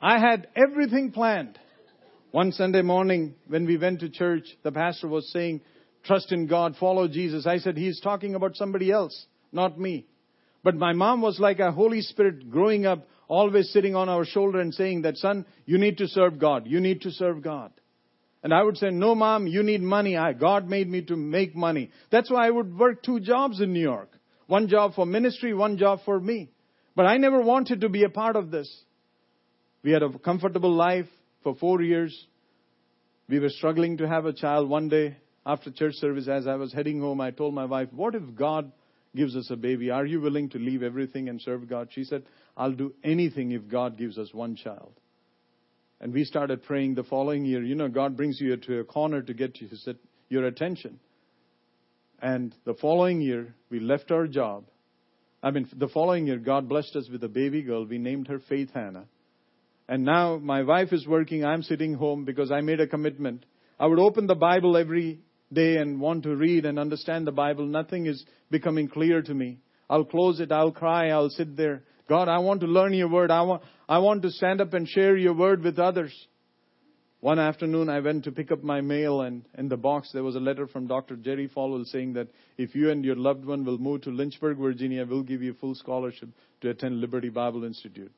I 0.00 0.18
had 0.18 0.46
everything 0.54 1.10
planned. 1.10 1.58
One 2.30 2.52
Sunday 2.52 2.82
morning, 2.82 3.34
when 3.48 3.66
we 3.66 3.76
went 3.76 4.00
to 4.00 4.10
church, 4.10 4.44
the 4.62 4.70
pastor 4.70 5.08
was 5.08 5.30
saying, 5.32 5.62
trust 6.04 6.30
in 6.30 6.46
God, 6.46 6.76
follow 6.78 7.08
Jesus. 7.08 7.46
I 7.46 7.58
said, 7.58 7.76
He's 7.76 8.00
talking 8.00 8.34
about 8.34 8.56
somebody 8.56 8.92
else, 8.92 9.26
not 9.52 9.78
me. 9.78 10.06
But 10.62 10.76
my 10.76 10.92
mom 10.92 11.22
was 11.22 11.40
like 11.40 11.58
a 11.58 11.72
Holy 11.72 12.00
Spirit 12.00 12.50
growing 12.50 12.86
up, 12.86 13.08
always 13.26 13.70
sitting 13.72 13.96
on 13.96 14.08
our 14.08 14.24
shoulder 14.24 14.60
and 14.60 14.72
saying 14.72 15.02
that, 15.02 15.16
son, 15.16 15.46
you 15.64 15.78
need 15.78 15.98
to 15.98 16.06
serve 16.06 16.38
God. 16.38 16.66
You 16.66 16.80
need 16.80 17.02
to 17.02 17.10
serve 17.10 17.42
God. 17.42 17.72
And 18.42 18.54
I 18.54 18.62
would 18.62 18.76
say, 18.76 18.90
no, 18.90 19.14
mom, 19.14 19.46
you 19.46 19.62
need 19.62 19.82
money. 19.82 20.16
I, 20.16 20.32
God 20.32 20.68
made 20.68 20.88
me 20.88 21.02
to 21.02 21.16
make 21.16 21.56
money. 21.56 21.90
That's 22.10 22.30
why 22.30 22.46
I 22.46 22.50
would 22.50 22.78
work 22.78 23.02
two 23.02 23.20
jobs 23.20 23.60
in 23.60 23.72
New 23.72 23.80
York. 23.80 24.10
One 24.46 24.68
job 24.68 24.94
for 24.94 25.04
ministry, 25.04 25.52
one 25.52 25.78
job 25.78 26.00
for 26.04 26.20
me. 26.20 26.50
But 26.94 27.06
I 27.06 27.16
never 27.16 27.40
wanted 27.40 27.80
to 27.80 27.88
be 27.88 28.04
a 28.04 28.08
part 28.08 28.36
of 28.36 28.50
this. 28.50 28.72
We 29.82 29.90
had 29.92 30.02
a 30.02 30.18
comfortable 30.18 30.72
life 30.72 31.06
for 31.42 31.54
four 31.54 31.82
years. 31.82 32.26
We 33.28 33.40
were 33.40 33.48
struggling 33.48 33.98
to 33.98 34.08
have 34.08 34.24
a 34.24 34.32
child. 34.32 34.68
One 34.68 34.88
day, 34.88 35.16
after 35.44 35.70
church 35.70 35.94
service, 35.94 36.28
as 36.28 36.46
I 36.46 36.54
was 36.54 36.72
heading 36.72 37.00
home, 37.00 37.20
I 37.20 37.30
told 37.30 37.54
my 37.54 37.64
wife, 37.64 37.88
What 37.92 38.14
if 38.14 38.22
God 38.34 38.72
gives 39.14 39.36
us 39.36 39.48
a 39.50 39.56
baby? 39.56 39.90
Are 39.90 40.06
you 40.06 40.20
willing 40.20 40.48
to 40.50 40.58
leave 40.58 40.82
everything 40.82 41.28
and 41.28 41.40
serve 41.40 41.68
God? 41.68 41.88
She 41.92 42.04
said, 42.04 42.24
I'll 42.56 42.72
do 42.72 42.94
anything 43.04 43.52
if 43.52 43.68
God 43.68 43.98
gives 43.98 44.18
us 44.18 44.32
one 44.32 44.56
child. 44.56 44.92
And 46.00 46.12
we 46.12 46.24
started 46.24 46.62
praying 46.62 46.94
the 46.94 47.04
following 47.04 47.44
year. 47.44 47.62
You 47.62 47.74
know, 47.74 47.88
God 47.88 48.16
brings 48.16 48.40
you 48.40 48.56
to 48.56 48.80
a 48.80 48.84
corner 48.84 49.22
to 49.22 49.34
get 49.34 49.60
you, 49.60 49.68
your 50.28 50.44
attention. 50.46 51.00
And 52.20 52.54
the 52.64 52.74
following 52.74 53.20
year, 53.20 53.54
we 53.70 53.80
left 53.80 54.10
our 54.10 54.26
job. 54.26 54.64
I 55.42 55.50
mean, 55.50 55.68
the 55.76 55.88
following 55.88 56.26
year, 56.26 56.38
God 56.38 56.68
blessed 56.68 56.96
us 56.96 57.08
with 57.10 57.22
a 57.24 57.28
baby 57.28 57.62
girl. 57.62 57.86
We 57.86 57.98
named 57.98 58.28
her 58.28 58.40
Faith 58.48 58.70
Hannah. 58.74 59.06
And 59.88 60.04
now 60.04 60.38
my 60.38 60.62
wife 60.62 60.92
is 60.92 61.06
working. 61.06 61.44
I'm 61.44 61.62
sitting 61.62 61.94
home 61.94 62.24
because 62.24 62.50
I 62.50 62.60
made 62.60 62.80
a 62.80 62.86
commitment. 62.86 63.46
I 63.78 63.86
would 63.86 63.98
open 63.98 64.26
the 64.26 64.34
Bible 64.34 64.76
every 64.76 65.20
day 65.52 65.76
and 65.76 66.00
want 66.00 66.24
to 66.24 66.34
read 66.34 66.64
and 66.66 66.78
understand 66.78 67.26
the 67.26 67.32
Bible, 67.32 67.66
nothing 67.66 68.06
is 68.06 68.24
becoming 68.50 68.88
clear 68.88 69.22
to 69.22 69.34
me. 69.34 69.58
I'll 69.88 70.04
close 70.04 70.40
it, 70.40 70.50
I'll 70.50 70.72
cry, 70.72 71.10
I'll 71.10 71.30
sit 71.30 71.56
there. 71.56 71.82
God, 72.08 72.28
I 72.28 72.38
want 72.38 72.60
to 72.60 72.66
learn 72.66 72.94
your 72.94 73.08
word. 73.08 73.30
I 73.30 73.42
want, 73.42 73.62
I 73.88 73.98
want 73.98 74.22
to 74.22 74.30
stand 74.30 74.60
up 74.60 74.72
and 74.74 74.88
share 74.88 75.16
your 75.16 75.34
word 75.34 75.62
with 75.62 75.78
others. 75.78 76.14
One 77.20 77.38
afternoon, 77.38 77.88
I 77.88 78.00
went 78.00 78.24
to 78.24 78.32
pick 78.32 78.52
up 78.52 78.62
my 78.62 78.80
mail, 78.80 79.22
and 79.22 79.44
in 79.58 79.68
the 79.68 79.76
box 79.76 80.10
there 80.12 80.22
was 80.22 80.36
a 80.36 80.40
letter 80.40 80.66
from 80.66 80.86
Dr. 80.86 81.16
Jerry 81.16 81.48
Falwell 81.48 81.84
saying 81.86 82.12
that 82.12 82.28
if 82.56 82.74
you 82.74 82.90
and 82.90 83.04
your 83.04 83.16
loved 83.16 83.44
one 83.44 83.64
will 83.64 83.78
move 83.78 84.02
to 84.02 84.10
Lynchburg, 84.10 84.58
Virginia, 84.58 85.04
we'll 85.04 85.22
give 85.22 85.42
you 85.42 85.54
full 85.54 85.74
scholarship 85.74 86.28
to 86.60 86.70
attend 86.70 87.00
Liberty 87.00 87.30
Bible 87.30 87.64
Institute. 87.64 88.12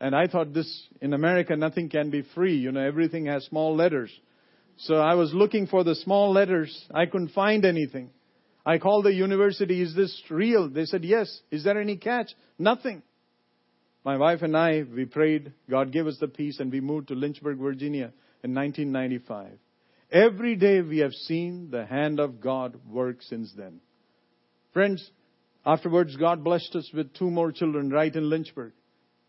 And 0.00 0.14
I 0.14 0.26
thought 0.26 0.52
this, 0.52 0.88
in 1.00 1.14
America, 1.14 1.56
nothing 1.56 1.88
can 1.88 2.10
be 2.10 2.22
free. 2.34 2.56
You 2.56 2.72
know, 2.72 2.80
everything 2.80 3.26
has 3.26 3.44
small 3.44 3.74
letters. 3.74 4.10
So 4.76 4.96
I 4.96 5.14
was 5.14 5.32
looking 5.32 5.66
for 5.66 5.84
the 5.84 5.94
small 5.94 6.32
letters. 6.32 6.86
I 6.92 7.06
couldn't 7.06 7.30
find 7.30 7.64
anything. 7.64 8.10
I 8.66 8.78
called 8.78 9.04
the 9.04 9.12
university, 9.12 9.80
is 9.80 9.94
this 9.94 10.20
real? 10.28 10.68
They 10.68 10.84
said, 10.86 11.04
yes. 11.04 11.40
Is 11.50 11.64
there 11.64 11.80
any 11.80 11.96
catch? 11.96 12.30
Nothing. 12.58 13.02
My 14.04 14.18
wife 14.18 14.42
and 14.42 14.54
I, 14.54 14.84
we 14.94 15.06
prayed. 15.06 15.52
God 15.70 15.90
gave 15.90 16.06
us 16.06 16.18
the 16.20 16.28
peace 16.28 16.60
and 16.60 16.70
we 16.70 16.80
moved 16.80 17.08
to 17.08 17.14
Lynchburg, 17.14 17.58
Virginia 17.58 18.12
in 18.42 18.54
1995. 18.54 19.52
Every 20.12 20.56
day 20.56 20.82
we 20.82 20.98
have 20.98 21.12
seen 21.12 21.70
the 21.70 21.86
hand 21.86 22.20
of 22.20 22.40
God 22.40 22.78
work 22.86 23.22
since 23.22 23.50
then. 23.56 23.80
Friends, 24.74 25.10
afterwards 25.64 26.16
God 26.16 26.44
blessed 26.44 26.76
us 26.76 26.90
with 26.92 27.14
two 27.14 27.30
more 27.30 27.50
children 27.50 27.88
right 27.88 28.14
in 28.14 28.28
Lynchburg. 28.28 28.72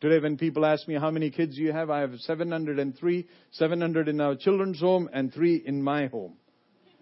Today, 0.01 0.19
when 0.19 0.37
people 0.37 0.65
ask 0.65 0.87
me 0.89 0.95
how 0.95 1.09
many 1.09 1.31
kids 1.31 1.57
you 1.57 1.71
have, 1.71 1.89
I 1.89 2.01
have 2.01 2.13
703, 2.19 3.27
700 3.51 4.07
in 4.09 4.19
our 4.19 4.35
children's 4.35 4.81
home, 4.81 5.09
and 5.13 5.33
three 5.33 5.63
in 5.65 5.81
my 5.81 6.07
home. 6.07 6.33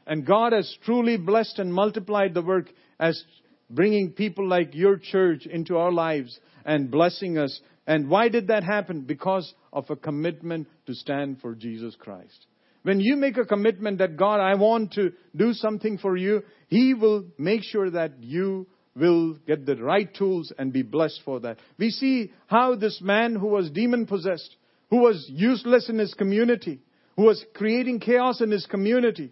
And 0.05 0.25
God 0.25 0.53
has 0.53 0.77
truly 0.85 1.17
blessed 1.17 1.57
and 1.57 1.73
multiplied 1.73 2.35
the 2.35 2.43
work 2.43 2.69
as 2.99 3.21
bringing 3.69 4.11
people 4.11 4.47
like 4.47 4.75
your 4.75 4.97
church 4.97 5.47
into 5.47 5.75
our 5.77 5.91
lives 5.91 6.39
and 6.65 6.91
blessing 6.91 7.37
us. 7.37 7.59
And 7.85 8.09
why 8.09 8.29
did 8.29 8.47
that 8.47 8.63
happen? 8.63 9.01
Because 9.01 9.53
of 9.71 9.89
a 9.89 9.95
commitment 9.95 10.67
to 10.87 10.93
stand 10.93 11.41
for 11.41 11.55
Jesus 11.55 11.95
Christ. 11.95 12.45
When 12.83 12.99
you 12.99 13.15
make 13.15 13.37
a 13.37 13.45
commitment 13.45 13.99
that 13.99 14.17
God, 14.17 14.39
I 14.39 14.55
want 14.55 14.93
to 14.93 15.13
do 15.35 15.53
something 15.53 15.97
for 15.97 16.17
you, 16.17 16.43
He 16.67 16.93
will 16.93 17.25
make 17.37 17.63
sure 17.63 17.89
that 17.89 18.21
you 18.21 18.67
will 18.95 19.35
get 19.47 19.65
the 19.65 19.75
right 19.75 20.13
tools 20.13 20.51
and 20.57 20.71
be 20.71 20.83
blessed 20.83 21.21
for 21.25 21.39
that. 21.41 21.57
We 21.77 21.89
see 21.89 22.31
how 22.47 22.75
this 22.75 22.99
man 23.01 23.35
who 23.35 23.47
was 23.47 23.69
demon 23.71 24.05
possessed, 24.05 24.55
who 24.89 24.97
was 24.97 25.25
useless 25.29 25.89
in 25.89 25.97
his 25.97 26.13
community, 26.13 26.79
who 27.15 27.23
was 27.23 27.43
creating 27.55 27.99
chaos 27.99 28.41
in 28.41 28.51
his 28.51 28.65
community, 28.65 29.31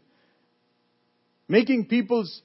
making 1.48 1.86
people's 1.86 2.42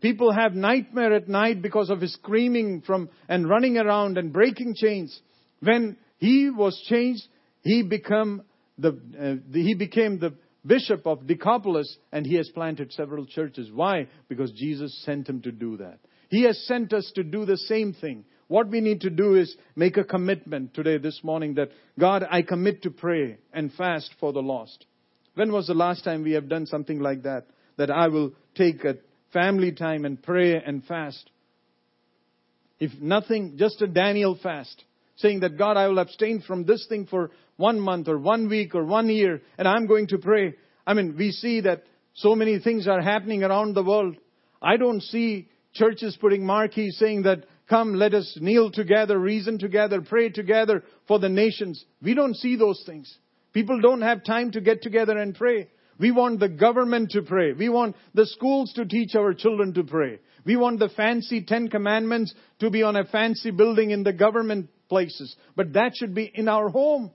people 0.00 0.32
have 0.32 0.54
nightmare 0.54 1.12
at 1.12 1.28
night 1.28 1.62
because 1.62 1.90
of 1.90 2.00
his 2.00 2.12
screaming 2.14 2.82
from 2.82 3.08
and 3.28 3.48
running 3.48 3.76
around 3.76 4.18
and 4.18 4.32
breaking 4.32 4.74
chains. 4.74 5.20
When 5.60 5.96
he 6.18 6.50
was 6.50 6.80
changed, 6.88 7.26
he 7.62 7.82
become 7.82 8.42
the, 8.78 8.88
uh, 8.88 9.42
the 9.50 9.62
he 9.62 9.74
became 9.74 10.18
the 10.18 10.34
bishop 10.64 11.06
of 11.06 11.26
Decapolis 11.26 11.96
and 12.12 12.26
he 12.26 12.36
has 12.36 12.48
planted 12.50 12.92
several 12.92 13.26
churches. 13.26 13.70
Why? 13.72 14.08
Because 14.28 14.52
Jesus 14.52 15.02
sent 15.04 15.28
him 15.28 15.42
to 15.42 15.52
do 15.52 15.76
that. 15.78 15.98
He 16.28 16.42
has 16.42 16.58
sent 16.66 16.92
us 16.92 17.10
to 17.14 17.22
do 17.22 17.44
the 17.44 17.56
same 17.56 17.92
thing. 17.92 18.24
What 18.48 18.68
we 18.68 18.80
need 18.80 19.00
to 19.02 19.10
do 19.10 19.34
is 19.34 19.56
make 19.74 19.96
a 19.96 20.04
commitment 20.04 20.74
today, 20.74 20.98
this 20.98 21.20
morning, 21.22 21.54
that 21.54 21.70
God, 21.98 22.24
I 22.30 22.42
commit 22.42 22.82
to 22.82 22.90
pray 22.90 23.38
and 23.52 23.72
fast 23.72 24.10
for 24.20 24.32
the 24.32 24.42
lost. 24.42 24.86
When 25.34 25.52
was 25.52 25.66
the 25.66 25.74
last 25.74 26.04
time 26.04 26.22
we 26.22 26.32
have 26.32 26.48
done 26.48 26.66
something 26.66 27.00
like 27.00 27.24
that? 27.24 27.46
That 27.76 27.90
I 27.90 28.08
will 28.08 28.32
take 28.54 28.84
a 28.84 28.96
family 29.36 29.70
time 29.70 30.06
and 30.06 30.22
pray 30.22 30.54
and 30.54 30.82
fast. 30.84 31.30
If 32.80 32.90
nothing, 33.02 33.58
just 33.58 33.82
a 33.82 33.86
Daniel 33.86 34.38
fast, 34.42 34.82
saying 35.16 35.40
that 35.40 35.58
God, 35.58 35.76
I 35.76 35.88
will 35.88 35.98
abstain 35.98 36.40
from 36.40 36.64
this 36.64 36.86
thing 36.88 37.04
for 37.04 37.30
one 37.58 37.78
month 37.78 38.08
or 38.08 38.16
one 38.18 38.48
week 38.48 38.74
or 38.74 38.86
one 38.86 39.10
year, 39.10 39.42
and 39.58 39.68
I'm 39.68 39.86
going 39.86 40.06
to 40.06 40.16
pray. 40.16 40.54
I 40.86 40.94
mean, 40.94 41.16
we 41.18 41.32
see 41.32 41.60
that 41.60 41.82
so 42.14 42.34
many 42.34 42.58
things 42.60 42.88
are 42.88 43.02
happening 43.02 43.44
around 43.44 43.74
the 43.74 43.84
world. 43.84 44.16
I 44.62 44.78
don't 44.78 45.02
see 45.02 45.48
churches 45.74 46.16
putting 46.18 46.46
marquees 46.46 46.96
saying 46.98 47.24
that, 47.24 47.44
come, 47.68 47.92
let 47.92 48.14
us 48.14 48.38
kneel 48.40 48.70
together, 48.70 49.18
reason 49.18 49.58
together, 49.58 50.00
pray 50.00 50.30
together 50.30 50.82
for 51.06 51.18
the 51.18 51.28
nations. 51.28 51.84
We 52.00 52.14
don't 52.14 52.36
see 52.36 52.56
those 52.56 52.82
things. 52.86 53.14
People 53.52 53.82
don't 53.82 54.00
have 54.00 54.24
time 54.24 54.52
to 54.52 54.62
get 54.62 54.80
together 54.80 55.18
and 55.18 55.34
pray. 55.34 55.68
We 55.98 56.10
want 56.10 56.40
the 56.40 56.48
government 56.48 57.10
to 57.10 57.22
pray. 57.22 57.52
We 57.52 57.68
want 57.68 57.96
the 58.14 58.26
schools 58.26 58.72
to 58.74 58.84
teach 58.84 59.14
our 59.14 59.32
children 59.32 59.72
to 59.74 59.84
pray. 59.84 60.18
We 60.44 60.56
want 60.56 60.78
the 60.78 60.90
fancy 60.90 61.42
Ten 61.42 61.68
Commandments 61.68 62.34
to 62.60 62.70
be 62.70 62.82
on 62.82 62.96
a 62.96 63.04
fancy 63.04 63.50
building 63.50 63.90
in 63.90 64.02
the 64.02 64.12
government 64.12 64.68
places. 64.88 65.34
But 65.56 65.72
that 65.72 65.92
should 65.96 66.14
be 66.14 66.30
in 66.32 66.48
our 66.48 66.68
home. 66.68 67.10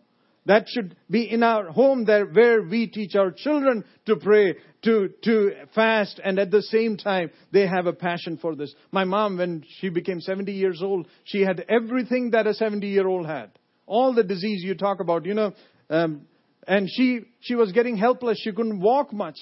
That 0.48 0.66
should 0.68 0.96
be 1.10 1.30
in 1.30 1.44
our 1.44 1.70
home 1.70 2.06
there 2.06 2.26
where 2.26 2.64
we 2.64 2.88
teach 2.88 3.16
our 3.16 3.32
children 3.32 3.84
to 4.08 4.16
pray, 4.16 4.56
to, 4.84 5.10
to 5.24 5.52
fast, 5.76 6.20
and 6.24 6.40
at 6.40 6.50
the 6.50 6.64
same 6.64 6.98
time, 6.98 7.30
they 7.52 7.68
have 7.68 7.86
a 7.86 7.94
passion 7.94 8.38
for 8.38 8.56
this. 8.56 8.74
My 8.92 9.04
mom, 9.04 9.38
when 9.38 9.64
she 9.80 9.90
became 9.90 10.20
70 10.20 10.52
years 10.52 10.82
old, 10.82 11.08
she 11.26 11.42
had 11.42 11.64
everything 11.70 12.32
that 12.32 12.48
a 12.48 12.56
70 12.56 12.88
year 12.88 13.08
old 13.08 13.28
had. 13.28 13.52
All 13.86 14.14
the 14.14 14.24
disease 14.24 14.64
you 14.64 14.74
talk 14.74 15.00
about, 15.00 15.26
you 15.26 15.36
know, 15.36 15.54
um, 15.92 16.26
and 16.68 16.88
she, 16.90 17.22
she 17.42 17.56
was 17.56 17.72
getting 17.72 17.98
helpless. 17.98 18.40
She 18.42 18.52
couldn't 18.52 18.80
walk 18.80 19.14
much. 19.14 19.38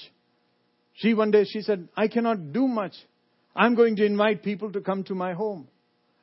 She 0.94 1.14
one 1.14 1.30
day, 1.30 1.44
she 1.44 1.62
said, 1.62 1.88
I 1.96 2.08
cannot 2.08 2.52
do 2.52 2.66
much. 2.66 2.94
I'm 3.54 3.74
going 3.74 3.96
to 3.96 4.04
invite 4.04 4.42
people 4.42 4.72
to 4.72 4.80
come 4.80 5.04
to 5.04 5.14
my 5.14 5.32
home 5.32 5.68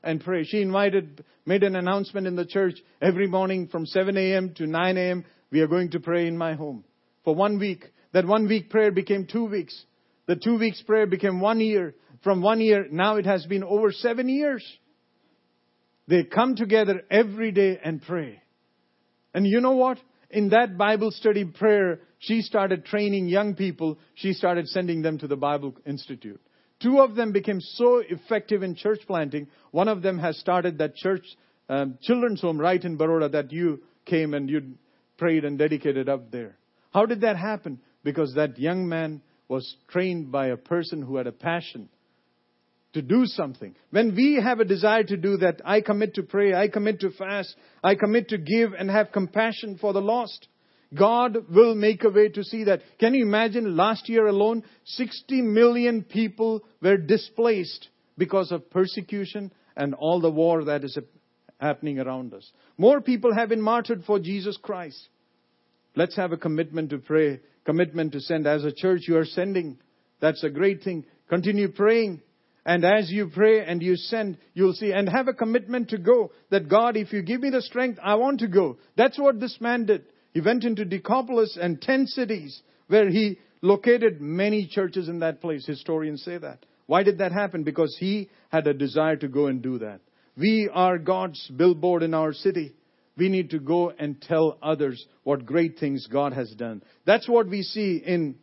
and 0.04 0.24
pray. 0.24 0.44
She 0.44 0.62
invited, 0.62 1.24
made 1.46 1.64
an 1.64 1.76
announcement 1.76 2.28
in 2.28 2.36
the 2.36 2.46
church 2.46 2.76
every 3.02 3.28
morning 3.28 3.68
from 3.68 3.86
7 3.86 4.16
a.m. 4.16 4.54
to 4.56 4.68
9 4.68 4.98
a.m. 4.98 5.26
We 5.52 5.62
are 5.62 5.68
going 5.68 5.92
to 5.92 6.00
pray 6.00 6.28
in 6.28 6.38
my 6.38 6.54
home. 6.54 6.84
For 7.24 7.36
one 7.36 7.60
week, 7.60 7.86
that 8.14 8.26
one 8.26 8.48
week 8.48 8.70
prayer 8.70 8.92
became 8.92 9.28
two 9.32 9.46
weeks. 9.46 9.78
The 10.28 10.36
two 10.36 10.58
weeks 10.58 10.82
prayer 10.82 11.08
became 11.08 11.40
one 11.40 11.60
year. 11.60 11.94
From 12.24 12.42
one 12.42 12.62
year, 12.62 12.88
now 12.90 13.18
it 13.18 13.26
has 13.26 13.46
been 13.46 13.64
over 13.64 13.92
seven 13.92 14.30
years. 14.30 14.64
They 16.08 16.24
come 16.24 16.56
together 16.56 17.02
every 17.12 17.52
day 17.52 17.80
and 17.84 18.02
pray. 18.02 18.42
And 19.34 19.46
you 19.46 19.60
know 19.62 19.74
what? 19.74 19.98
In 20.30 20.50
that 20.50 20.78
Bible 20.78 21.12
study 21.12 21.46
prayer, 21.46 22.02
she 22.20 22.42
started 22.42 22.86
training 22.86 23.28
young 23.28 23.56
people. 23.56 23.98
She 24.16 24.34
started 24.34 24.68
sending 24.68 25.02
them 25.02 25.18
to 25.20 25.28
the 25.28 25.38
Bible 25.38 25.76
Institute. 25.86 26.42
Two 26.82 27.00
of 27.00 27.16
them 27.16 27.32
became 27.32 27.62
so 27.62 28.04
effective 28.08 28.62
in 28.62 28.76
church 28.76 29.00
planting. 29.08 29.48
One 29.72 29.88
of 29.88 30.02
them 30.02 30.20
has 30.20 30.38
started 30.38 30.78
that 30.78 30.96
church 30.96 31.24
um, 31.70 31.98
children's 32.02 32.42
home 32.42 32.60
right 32.60 32.84
in 32.84 32.98
Baroda 32.98 33.30
that 33.30 33.52
you 33.52 33.82
came 34.06 34.34
and 34.34 34.50
you 34.50 34.76
prayed 35.18 35.44
and 35.44 35.58
dedicated 35.58 36.08
up 36.08 36.32
there. 36.32 36.58
How 36.94 37.06
did 37.06 37.22
that 37.22 37.36
happen? 37.36 37.80
Because 38.04 38.34
that 38.36 38.60
young 38.60 38.88
man 38.88 39.22
was 39.48 39.76
trained 39.90 40.32
by 40.32 40.48
a 40.48 40.58
person 40.58 41.02
who 41.02 41.18
had 41.18 41.28
a 41.28 41.32
passion 41.32 41.90
to 42.98 43.04
do 43.04 43.28
something. 43.28 43.76
When 43.92 44.16
we 44.16 44.42
have 44.44 44.60
a 44.60 44.66
desire 44.66 45.04
to 45.04 45.18
do 45.18 45.38
that, 45.38 45.62
I 45.64 45.82
commit 45.82 46.16
to 46.16 46.24
pray, 46.24 46.56
I 46.56 46.68
commit 46.68 47.00
to 47.02 47.12
fast, 47.12 47.56
I 47.84 47.94
commit 47.94 48.30
to 48.30 48.40
give 48.40 48.74
and 48.74 48.90
have 48.90 49.12
compassion 49.12 49.78
for 49.80 49.94
the 49.94 50.02
lost. 50.02 50.48
God 50.98 51.38
will 51.54 51.76
make 51.76 52.04
a 52.04 52.10
way 52.10 52.30
to 52.30 52.44
see 52.44 52.64
that. 52.64 52.82
Can 53.00 53.14
you 53.14 53.24
imagine 53.24 53.78
last 53.78 54.10
year 54.10 54.26
alone, 54.26 54.64
60 54.86 55.44
million 55.44 56.04
people 56.04 56.64
were 56.82 56.98
displaced 56.98 57.90
because 58.18 58.52
of 58.52 58.68
persecution 58.72 59.52
and 59.76 59.94
all 59.94 60.20
the 60.20 60.32
war 60.32 60.64
that 60.64 60.84
is 60.84 60.98
happening 61.60 62.00
around 62.00 62.34
us. 62.34 62.50
More 62.80 63.00
people 63.00 63.32
have 63.36 63.50
been 63.50 63.62
martyred 63.62 64.06
for 64.06 64.18
Jesus 64.18 64.58
Christ. 64.60 65.10
Let's 65.96 66.16
have 66.16 66.32
a 66.32 66.38
commitment 66.38 66.90
to 66.90 66.98
pray, 66.98 67.42
commitment 67.64 68.14
to 68.14 68.22
send. 68.22 68.48
As 68.48 68.64
a 68.64 68.72
church, 68.72 69.02
you 69.08 69.18
are 69.18 69.26
sending. 69.26 69.78
That's 70.20 70.44
a 70.44 70.50
great 70.50 70.84
thing. 70.84 71.06
Continue 71.30 71.70
praying. 71.70 72.22
And 72.68 72.84
as 72.84 73.10
you 73.10 73.30
pray 73.34 73.66
and 73.66 73.82
you 73.82 73.96
send, 73.96 74.38
you'll 74.54 74.74
see, 74.74 74.92
and 74.92 75.08
have 75.08 75.30
a 75.30 75.34
commitment 75.34 75.90
to 75.92 75.98
go. 75.98 76.34
That 76.50 76.68
God, 76.68 76.98
if 76.98 77.14
you 77.14 77.22
give 77.22 77.40
me 77.40 77.50
the 77.50 77.62
strength, 77.62 77.98
I 78.04 78.16
want 78.16 78.42
to 78.42 78.48
go. 78.50 78.78
That's 78.98 79.18
what 79.18 79.40
this 79.40 79.58
man 79.62 79.86
did. 79.86 80.04
He 80.34 80.42
went 80.42 80.66
into 80.66 80.84
Decapolis 80.84 81.58
and 81.60 81.82
10 81.82 82.08
cities 82.08 82.62
where 82.88 83.10
he 83.10 83.40
located 83.62 84.20
many 84.20 84.68
churches 84.68 85.08
in 85.08 85.20
that 85.20 85.40
place. 85.40 85.66
Historians 85.66 86.24
say 86.24 86.38
that. 86.40 86.66
Why 86.88 87.04
did 87.04 87.20
that 87.20 87.32
happen? 87.32 87.64
Because 87.64 87.96
he 87.98 88.30
had 88.50 88.68
a 88.68 88.74
desire 88.74 89.16
to 89.16 89.30
go 89.30 89.48
and 89.48 89.62
do 89.62 89.80
that. 89.80 90.02
We 90.36 90.70
are 90.72 90.98
God's 90.98 91.50
billboard 91.56 92.04
in 92.04 92.14
our 92.14 92.34
city. 92.34 92.76
We 93.16 93.30
need 93.30 93.52
to 93.52 93.60
go 93.60 93.94
and 93.98 94.22
tell 94.22 94.58
others 94.62 95.04
what 95.24 95.46
great 95.46 95.80
things 95.80 96.06
God 96.12 96.34
has 96.34 96.52
done. 96.52 96.84
That's 97.06 97.30
what 97.30 97.48
we 97.48 97.64
see 97.64 98.04
in 98.06 98.36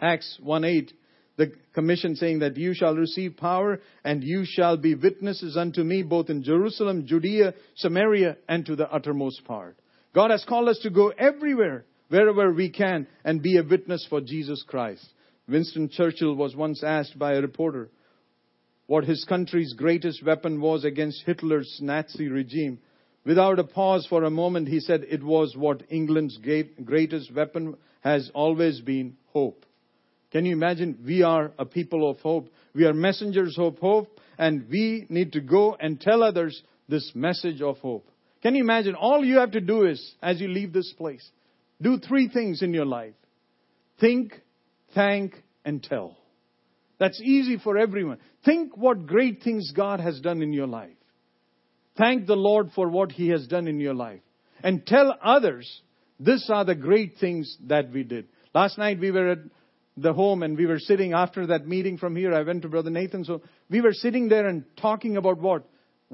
Acts 0.00 0.38
1 0.42 0.64
8 0.64 0.92
the 1.36 1.52
commission 1.74 2.14
saying 2.14 2.40
that 2.40 2.56
you 2.56 2.74
shall 2.74 2.94
receive 2.94 3.36
power 3.36 3.80
and 4.04 4.22
you 4.22 4.44
shall 4.46 4.76
be 4.76 4.94
witnesses 4.94 5.56
unto 5.56 5.82
me 5.82 6.02
both 6.02 6.30
in 6.30 6.42
Jerusalem, 6.44 7.06
Judea, 7.06 7.54
Samaria, 7.76 8.36
and 8.48 8.64
to 8.66 8.76
the 8.76 8.90
uttermost 8.90 9.44
part. 9.44 9.76
God 10.14 10.30
has 10.30 10.44
called 10.48 10.68
us 10.68 10.78
to 10.84 10.90
go 10.90 11.08
everywhere, 11.08 11.84
wherever 12.08 12.52
we 12.52 12.70
can, 12.70 13.08
and 13.24 13.42
be 13.42 13.56
a 13.56 13.64
witness 13.64 14.06
for 14.08 14.20
Jesus 14.20 14.62
Christ. 14.66 15.04
Winston 15.48 15.90
Churchill 15.90 16.34
was 16.34 16.54
once 16.54 16.84
asked 16.84 17.18
by 17.18 17.34
a 17.34 17.40
reporter 17.40 17.90
what 18.86 19.04
his 19.04 19.24
country's 19.24 19.72
greatest 19.72 20.24
weapon 20.24 20.60
was 20.60 20.84
against 20.84 21.24
Hitler's 21.24 21.78
Nazi 21.82 22.28
regime. 22.28 22.78
Without 23.24 23.58
a 23.58 23.64
pause 23.64 24.06
for 24.08 24.24
a 24.24 24.30
moment, 24.30 24.68
he 24.68 24.80
said 24.80 25.04
it 25.08 25.22
was 25.22 25.56
what 25.56 25.82
England's 25.88 26.38
greatest 26.84 27.34
weapon 27.34 27.76
has 28.00 28.30
always 28.34 28.80
been 28.80 29.16
hope. 29.32 29.64
Can 30.34 30.44
you 30.44 30.52
imagine? 30.52 30.98
We 31.06 31.22
are 31.22 31.52
a 31.60 31.64
people 31.64 32.10
of 32.10 32.18
hope. 32.18 32.48
We 32.74 32.86
are 32.86 32.92
messengers 32.92 33.54
of 33.56 33.78
hope, 33.78 34.18
and 34.36 34.66
we 34.68 35.06
need 35.08 35.34
to 35.34 35.40
go 35.40 35.76
and 35.78 36.00
tell 36.00 36.24
others 36.24 36.60
this 36.88 37.12
message 37.14 37.62
of 37.62 37.78
hope. 37.78 38.10
Can 38.42 38.56
you 38.56 38.64
imagine? 38.64 38.96
All 38.96 39.24
you 39.24 39.38
have 39.38 39.52
to 39.52 39.60
do 39.60 39.86
is, 39.86 40.16
as 40.20 40.40
you 40.40 40.48
leave 40.48 40.72
this 40.72 40.92
place, 40.98 41.24
do 41.80 41.98
three 41.98 42.28
things 42.28 42.62
in 42.62 42.74
your 42.74 42.84
life 42.84 43.14
think, 44.00 44.32
thank, 44.92 45.40
and 45.64 45.80
tell. 45.80 46.18
That's 46.98 47.20
easy 47.20 47.58
for 47.62 47.78
everyone. 47.78 48.18
Think 48.44 48.76
what 48.76 49.06
great 49.06 49.40
things 49.44 49.70
God 49.70 50.00
has 50.00 50.18
done 50.18 50.42
in 50.42 50.52
your 50.52 50.66
life. 50.66 50.96
Thank 51.96 52.26
the 52.26 52.34
Lord 52.34 52.70
for 52.74 52.88
what 52.88 53.12
He 53.12 53.28
has 53.28 53.46
done 53.46 53.68
in 53.68 53.78
your 53.78 53.94
life. 53.94 54.20
And 54.64 54.84
tell 54.84 55.16
others, 55.22 55.80
these 56.18 56.50
are 56.52 56.64
the 56.64 56.74
great 56.74 57.18
things 57.20 57.56
that 57.68 57.92
we 57.92 58.02
did. 58.02 58.26
Last 58.52 58.78
night 58.78 58.98
we 58.98 59.12
were 59.12 59.30
at 59.30 59.38
the 59.96 60.12
home 60.12 60.42
and 60.42 60.56
we 60.56 60.66
were 60.66 60.78
sitting 60.78 61.12
after 61.12 61.46
that 61.48 61.66
meeting 61.66 61.98
from 61.98 62.16
here. 62.16 62.34
I 62.34 62.42
went 62.42 62.62
to 62.62 62.68
Brother 62.68 62.90
Nathan. 62.90 63.24
So 63.24 63.42
we 63.70 63.80
were 63.80 63.92
sitting 63.92 64.28
there 64.28 64.46
and 64.46 64.64
talking 64.76 65.16
about 65.16 65.38
what? 65.38 65.64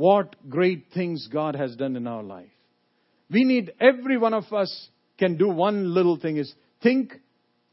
what 0.01 0.35
great 0.49 0.87
things 0.95 1.29
God 1.31 1.55
has 1.55 1.77
done 1.77 1.95
in 1.95 2.07
our 2.07 2.23
life. 2.23 2.49
We 3.31 3.45
need, 3.45 3.73
every 3.81 4.17
one 4.17 4.35
of 4.35 4.51
us 4.53 4.89
can 5.19 5.37
do 5.37 5.49
one 5.49 5.95
little 5.95 6.19
thing 6.19 6.39
is 6.39 6.53
think, 6.83 7.13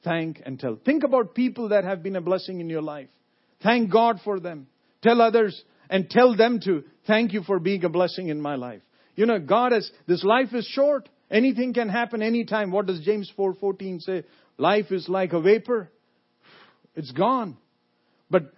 thank, 0.03 0.41
and 0.45 0.60
tell. 0.60 0.78
Think 0.84 1.03
about 1.03 1.36
people 1.36 1.70
that 1.70 1.86
have 1.86 2.03
been 2.03 2.18
a 2.18 2.22
blessing 2.22 2.60
in 2.60 2.70
your 2.70 2.82
life. 2.82 3.10
Thank 3.64 3.91
God 3.91 4.20
for 4.24 4.39
them. 4.39 4.68
tell 5.01 5.22
others 5.22 5.60
and 5.89 6.10
tell 6.10 6.36
them 6.36 6.60
to 6.66 6.84
thank 7.08 7.32
you 7.32 7.43
for 7.43 7.60
being 7.60 7.86
a 7.86 7.89
blessing 7.89 8.28
in 8.28 8.41
my 8.41 8.55
life. 8.55 8.82
You 9.16 9.26
know, 9.26 9.39
God 9.39 9.72
has, 9.72 9.89
this 10.05 10.24
life 10.24 10.53
is 10.53 10.68
short. 10.68 11.08
Anything 11.32 11.74
can 11.74 11.88
happen 11.88 12.22
anytime. 12.22 12.72
What 12.72 12.88
does 12.88 12.99
James 12.99 13.32
4:14 13.38 14.01
say? 14.01 14.24
Life 14.58 14.91
is 14.91 15.08
like 15.08 15.34
a 15.34 15.41
vapor. 15.41 15.89
It's 16.98 17.12
gone. 17.12 17.56
But 18.30 18.52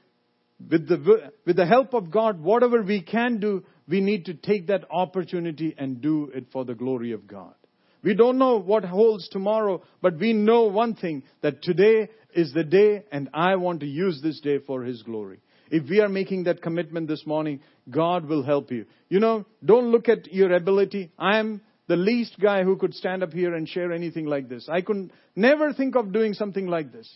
with 0.72 0.88
the, 0.88 1.32
with 1.46 1.58
the 1.58 1.66
help 1.66 1.94
of 1.94 2.10
God, 2.10 2.42
whatever 2.42 2.82
we 2.82 3.02
can 3.02 3.40
do, 3.40 3.64
we 3.88 4.02
need 4.02 4.26
to 4.26 4.34
take 4.34 4.68
that 4.68 4.86
opportunity 4.90 5.76
and 5.78 6.02
do 6.02 6.32
it 6.34 6.46
for 6.52 6.66
the 6.66 6.74
glory 6.74 7.12
of 7.12 7.28
God. 7.28 7.54
We 8.02 8.16
don't 8.16 8.38
know 8.38 8.58
what 8.58 8.86
holds 8.86 9.28
tomorrow, 9.28 9.84
but 10.02 10.18
we 10.18 10.32
know 10.32 10.64
one 10.64 10.96
thing, 10.96 11.24
that 11.42 11.62
today 11.62 12.08
is 12.34 12.54
the 12.54 12.64
day 12.64 13.04
and 13.12 13.30
I 13.34 13.58
want 13.58 13.82
to 13.82 13.86
use 13.86 14.22
this 14.24 14.40
day 14.40 14.60
for 14.60 14.84
His 14.84 15.04
glory. 15.04 15.40
If 15.70 15.90
we 15.90 16.00
are 16.00 16.10
making 16.10 16.46
that 16.46 16.62
commitment 16.62 17.10
this 17.10 17.26
morning, 17.26 17.60
God 17.90 18.26
will 18.26 18.44
help 18.44 18.72
you. 18.72 18.86
You 19.10 19.20
know, 19.20 19.46
don't 19.64 19.92
look 19.92 20.08
at 20.08 20.32
your 20.32 20.54
ability. 20.54 21.12
I 21.20 21.40
am 21.40 21.62
the 21.88 21.98
least 21.98 22.40
guy 22.40 22.64
who 22.64 22.78
could 22.78 22.94
stand 22.94 23.22
up 23.22 23.34
here 23.34 23.54
and 23.54 23.68
share 23.68 23.92
anything 23.92 24.28
like 24.28 24.48
this. 24.48 24.70
I 24.72 24.80
could 24.82 25.12
never 25.36 25.74
think 25.74 25.96
of 25.96 26.14
doing 26.14 26.34
something 26.34 26.68
like 26.68 26.94
this. 26.94 27.10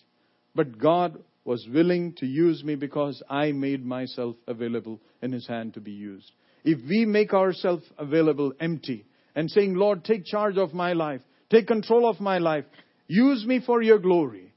But 0.56 0.78
God 0.78 1.18
was 1.46 1.68
willing 1.72 2.14
to 2.18 2.26
use 2.26 2.64
me 2.64 2.76
because 2.76 3.22
I 3.30 3.52
made 3.52 3.86
myself 3.86 4.36
available 4.48 5.02
in 5.22 5.32
His 5.32 5.48
hand 5.48 5.74
to 5.74 5.82
be 5.82 5.92
used. 5.92 6.32
If 6.64 6.80
we 6.88 7.06
make 7.06 7.34
ourselves 7.34 7.84
available 7.98 8.54
empty 8.60 9.06
and 9.36 9.50
saying, 9.50 9.76
Lord, 9.76 10.06
take 10.06 10.26
charge 10.26 10.58
of 10.58 10.74
my 10.74 10.94
life, 10.94 11.22
take 11.50 11.68
control 11.68 12.10
of 12.10 12.22
my 12.22 12.38
life, 12.38 12.66
use 13.08 13.46
me 13.46 13.62
for 13.66 13.82
your 13.82 14.00
glory. 14.00 14.54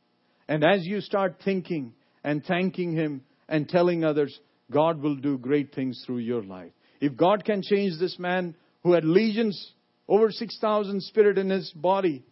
And 0.49 0.65
as 0.65 0.85
you 0.85 1.01
start 1.01 1.37
thinking 1.45 1.95
and 2.23 2.45
thanking 2.45 2.93
Him 2.93 3.23
and 3.49 3.69
telling 3.69 4.05
others, 4.05 4.39
God 4.71 5.01
will 5.01 5.17
do 5.17 5.39
great 5.39 5.75
things 5.75 6.03
through 6.07 6.19
your 6.19 6.43
life. 6.43 6.73
If 7.01 7.17
God 7.17 7.45
can 7.45 7.63
change 7.63 7.99
this 7.99 8.19
man 8.19 8.55
who 8.83 8.93
had 8.93 9.05
legions, 9.05 9.73
over 10.09 10.31
6,000 10.31 11.03
spirit 11.03 11.39
in 11.39 11.51
his 11.51 11.73
body, 11.73 12.25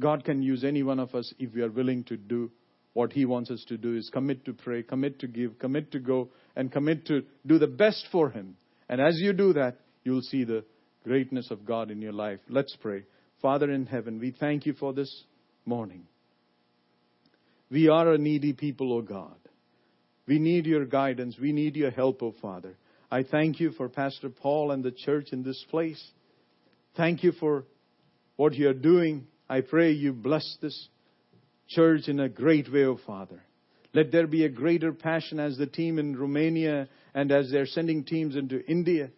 God 0.00 0.24
can 0.24 0.42
use 0.42 0.64
any 0.64 0.82
one 0.82 0.98
of 0.98 1.14
us 1.14 1.32
if 1.38 1.54
we 1.54 1.62
are 1.62 1.70
willing 1.70 2.04
to 2.04 2.16
do 2.16 2.50
what 2.98 3.12
He 3.12 3.26
wants 3.26 3.48
us 3.48 3.64
to 3.68 3.76
do 3.76 3.94
is 3.94 4.10
commit 4.12 4.44
to 4.46 4.52
pray, 4.52 4.82
commit 4.82 5.20
to 5.20 5.28
give, 5.28 5.56
commit 5.60 5.92
to 5.92 6.00
go, 6.00 6.30
and 6.56 6.72
commit 6.72 7.06
to 7.06 7.22
do 7.46 7.56
the 7.56 7.68
best 7.68 8.04
for 8.10 8.28
Him. 8.28 8.56
And 8.88 9.00
as 9.00 9.14
you 9.20 9.32
do 9.32 9.52
that, 9.52 9.76
you'll 10.02 10.20
see 10.20 10.42
the 10.42 10.64
greatness 11.04 11.52
of 11.52 11.64
God 11.64 11.92
in 11.92 12.02
your 12.02 12.12
life. 12.12 12.40
Let's 12.48 12.74
pray. 12.82 13.04
Father 13.40 13.70
in 13.70 13.86
heaven, 13.86 14.18
we 14.18 14.32
thank 14.32 14.66
you 14.66 14.72
for 14.72 14.92
this 14.92 15.22
morning. 15.64 16.08
We 17.70 17.88
are 17.88 18.14
a 18.14 18.18
needy 18.18 18.52
people, 18.52 18.92
O 18.92 19.00
God. 19.00 19.38
We 20.26 20.40
need 20.40 20.66
your 20.66 20.84
guidance. 20.84 21.36
We 21.40 21.52
need 21.52 21.76
your 21.76 21.92
help, 21.92 22.20
O 22.24 22.34
Father. 22.42 22.74
I 23.12 23.22
thank 23.22 23.60
you 23.60 23.70
for 23.70 23.88
Pastor 23.88 24.28
Paul 24.28 24.72
and 24.72 24.82
the 24.82 24.90
church 24.90 25.28
in 25.30 25.44
this 25.44 25.64
place. 25.70 26.04
Thank 26.96 27.22
you 27.22 27.30
for 27.30 27.64
what 28.34 28.54
you're 28.54 28.74
doing. 28.74 29.28
I 29.48 29.60
pray 29.60 29.92
you 29.92 30.12
bless 30.12 30.58
this 30.60 30.88
church 31.68 32.08
in 32.08 32.20
a 32.20 32.28
great 32.28 32.72
way, 32.72 32.84
O 32.84 32.92
oh 32.92 33.00
Father. 33.06 33.42
Let 33.94 34.12
there 34.12 34.26
be 34.26 34.44
a 34.44 34.50
greater 34.50 34.92
passion 34.92 35.40
as 35.40 35.56
the 35.56 35.66
team 35.66 35.98
in 35.98 36.16
Romania 36.16 36.88
and 37.14 37.32
as 37.32 37.50
they're 37.50 37.66
sending 37.66 38.04
teams 38.04 38.36
into 38.36 38.64
India 38.66 39.10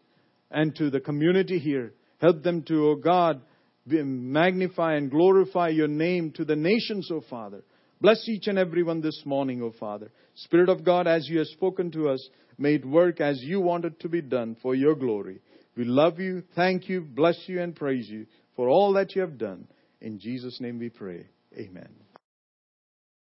and 0.51 0.74
to 0.76 0.90
the 0.90 1.01
community 1.01 1.59
here. 1.59 1.92
Help 2.20 2.42
them 2.42 2.62
to, 2.62 2.86
O 2.86 2.90
oh 2.90 2.94
God, 2.96 3.40
magnify 3.86 4.94
and 4.94 5.11
glorify 5.11 5.68
your 5.68 5.88
name 5.88 6.32
to 6.32 6.44
the 6.44 6.57
nations, 6.57 7.09
O 7.11 7.16
oh 7.16 7.24
Father. 7.28 7.62
Bless 8.01 8.26
each 8.28 8.46
and 8.46 8.59
every 8.59 8.82
one 8.82 9.01
this 9.01 9.22
morning, 9.26 9.62
O 9.62 9.72
Father. 9.78 10.11
Spirit 10.34 10.68
of 10.68 10.84
God, 10.84 11.07
as 11.07 11.28
you 11.28 11.38
have 11.38 11.48
spoken 11.48 11.90
to 11.92 12.09
us, 12.09 12.28
may 12.57 12.76
it 12.76 12.86
work 12.86 13.20
as 13.20 13.40
you 13.42 13.61
want 13.61 13.84
it 13.84 14.01
to 14.01 14.09
be 14.09 14.22
done 14.22 14.57
for 14.62 14.74
your 14.74 14.94
glory. 14.94 15.40
We 15.76 15.84
love 15.84 16.18
you, 16.18 16.42
thank 16.57 16.88
you, 16.88 17.03
bless 17.03 17.36
you, 17.46 17.61
and 17.61 17.76
praise 17.76 18.09
you 18.09 18.26
for 18.57 18.68
all 18.68 18.94
that 18.94 19.14
you 19.14 19.20
have 19.22 19.38
done. 19.38 19.66
In 20.01 20.18
Jesus' 20.18 20.61
name 20.61 20.78
we 20.78 20.88
pray. 20.88 21.26
Amen. 21.59 22.09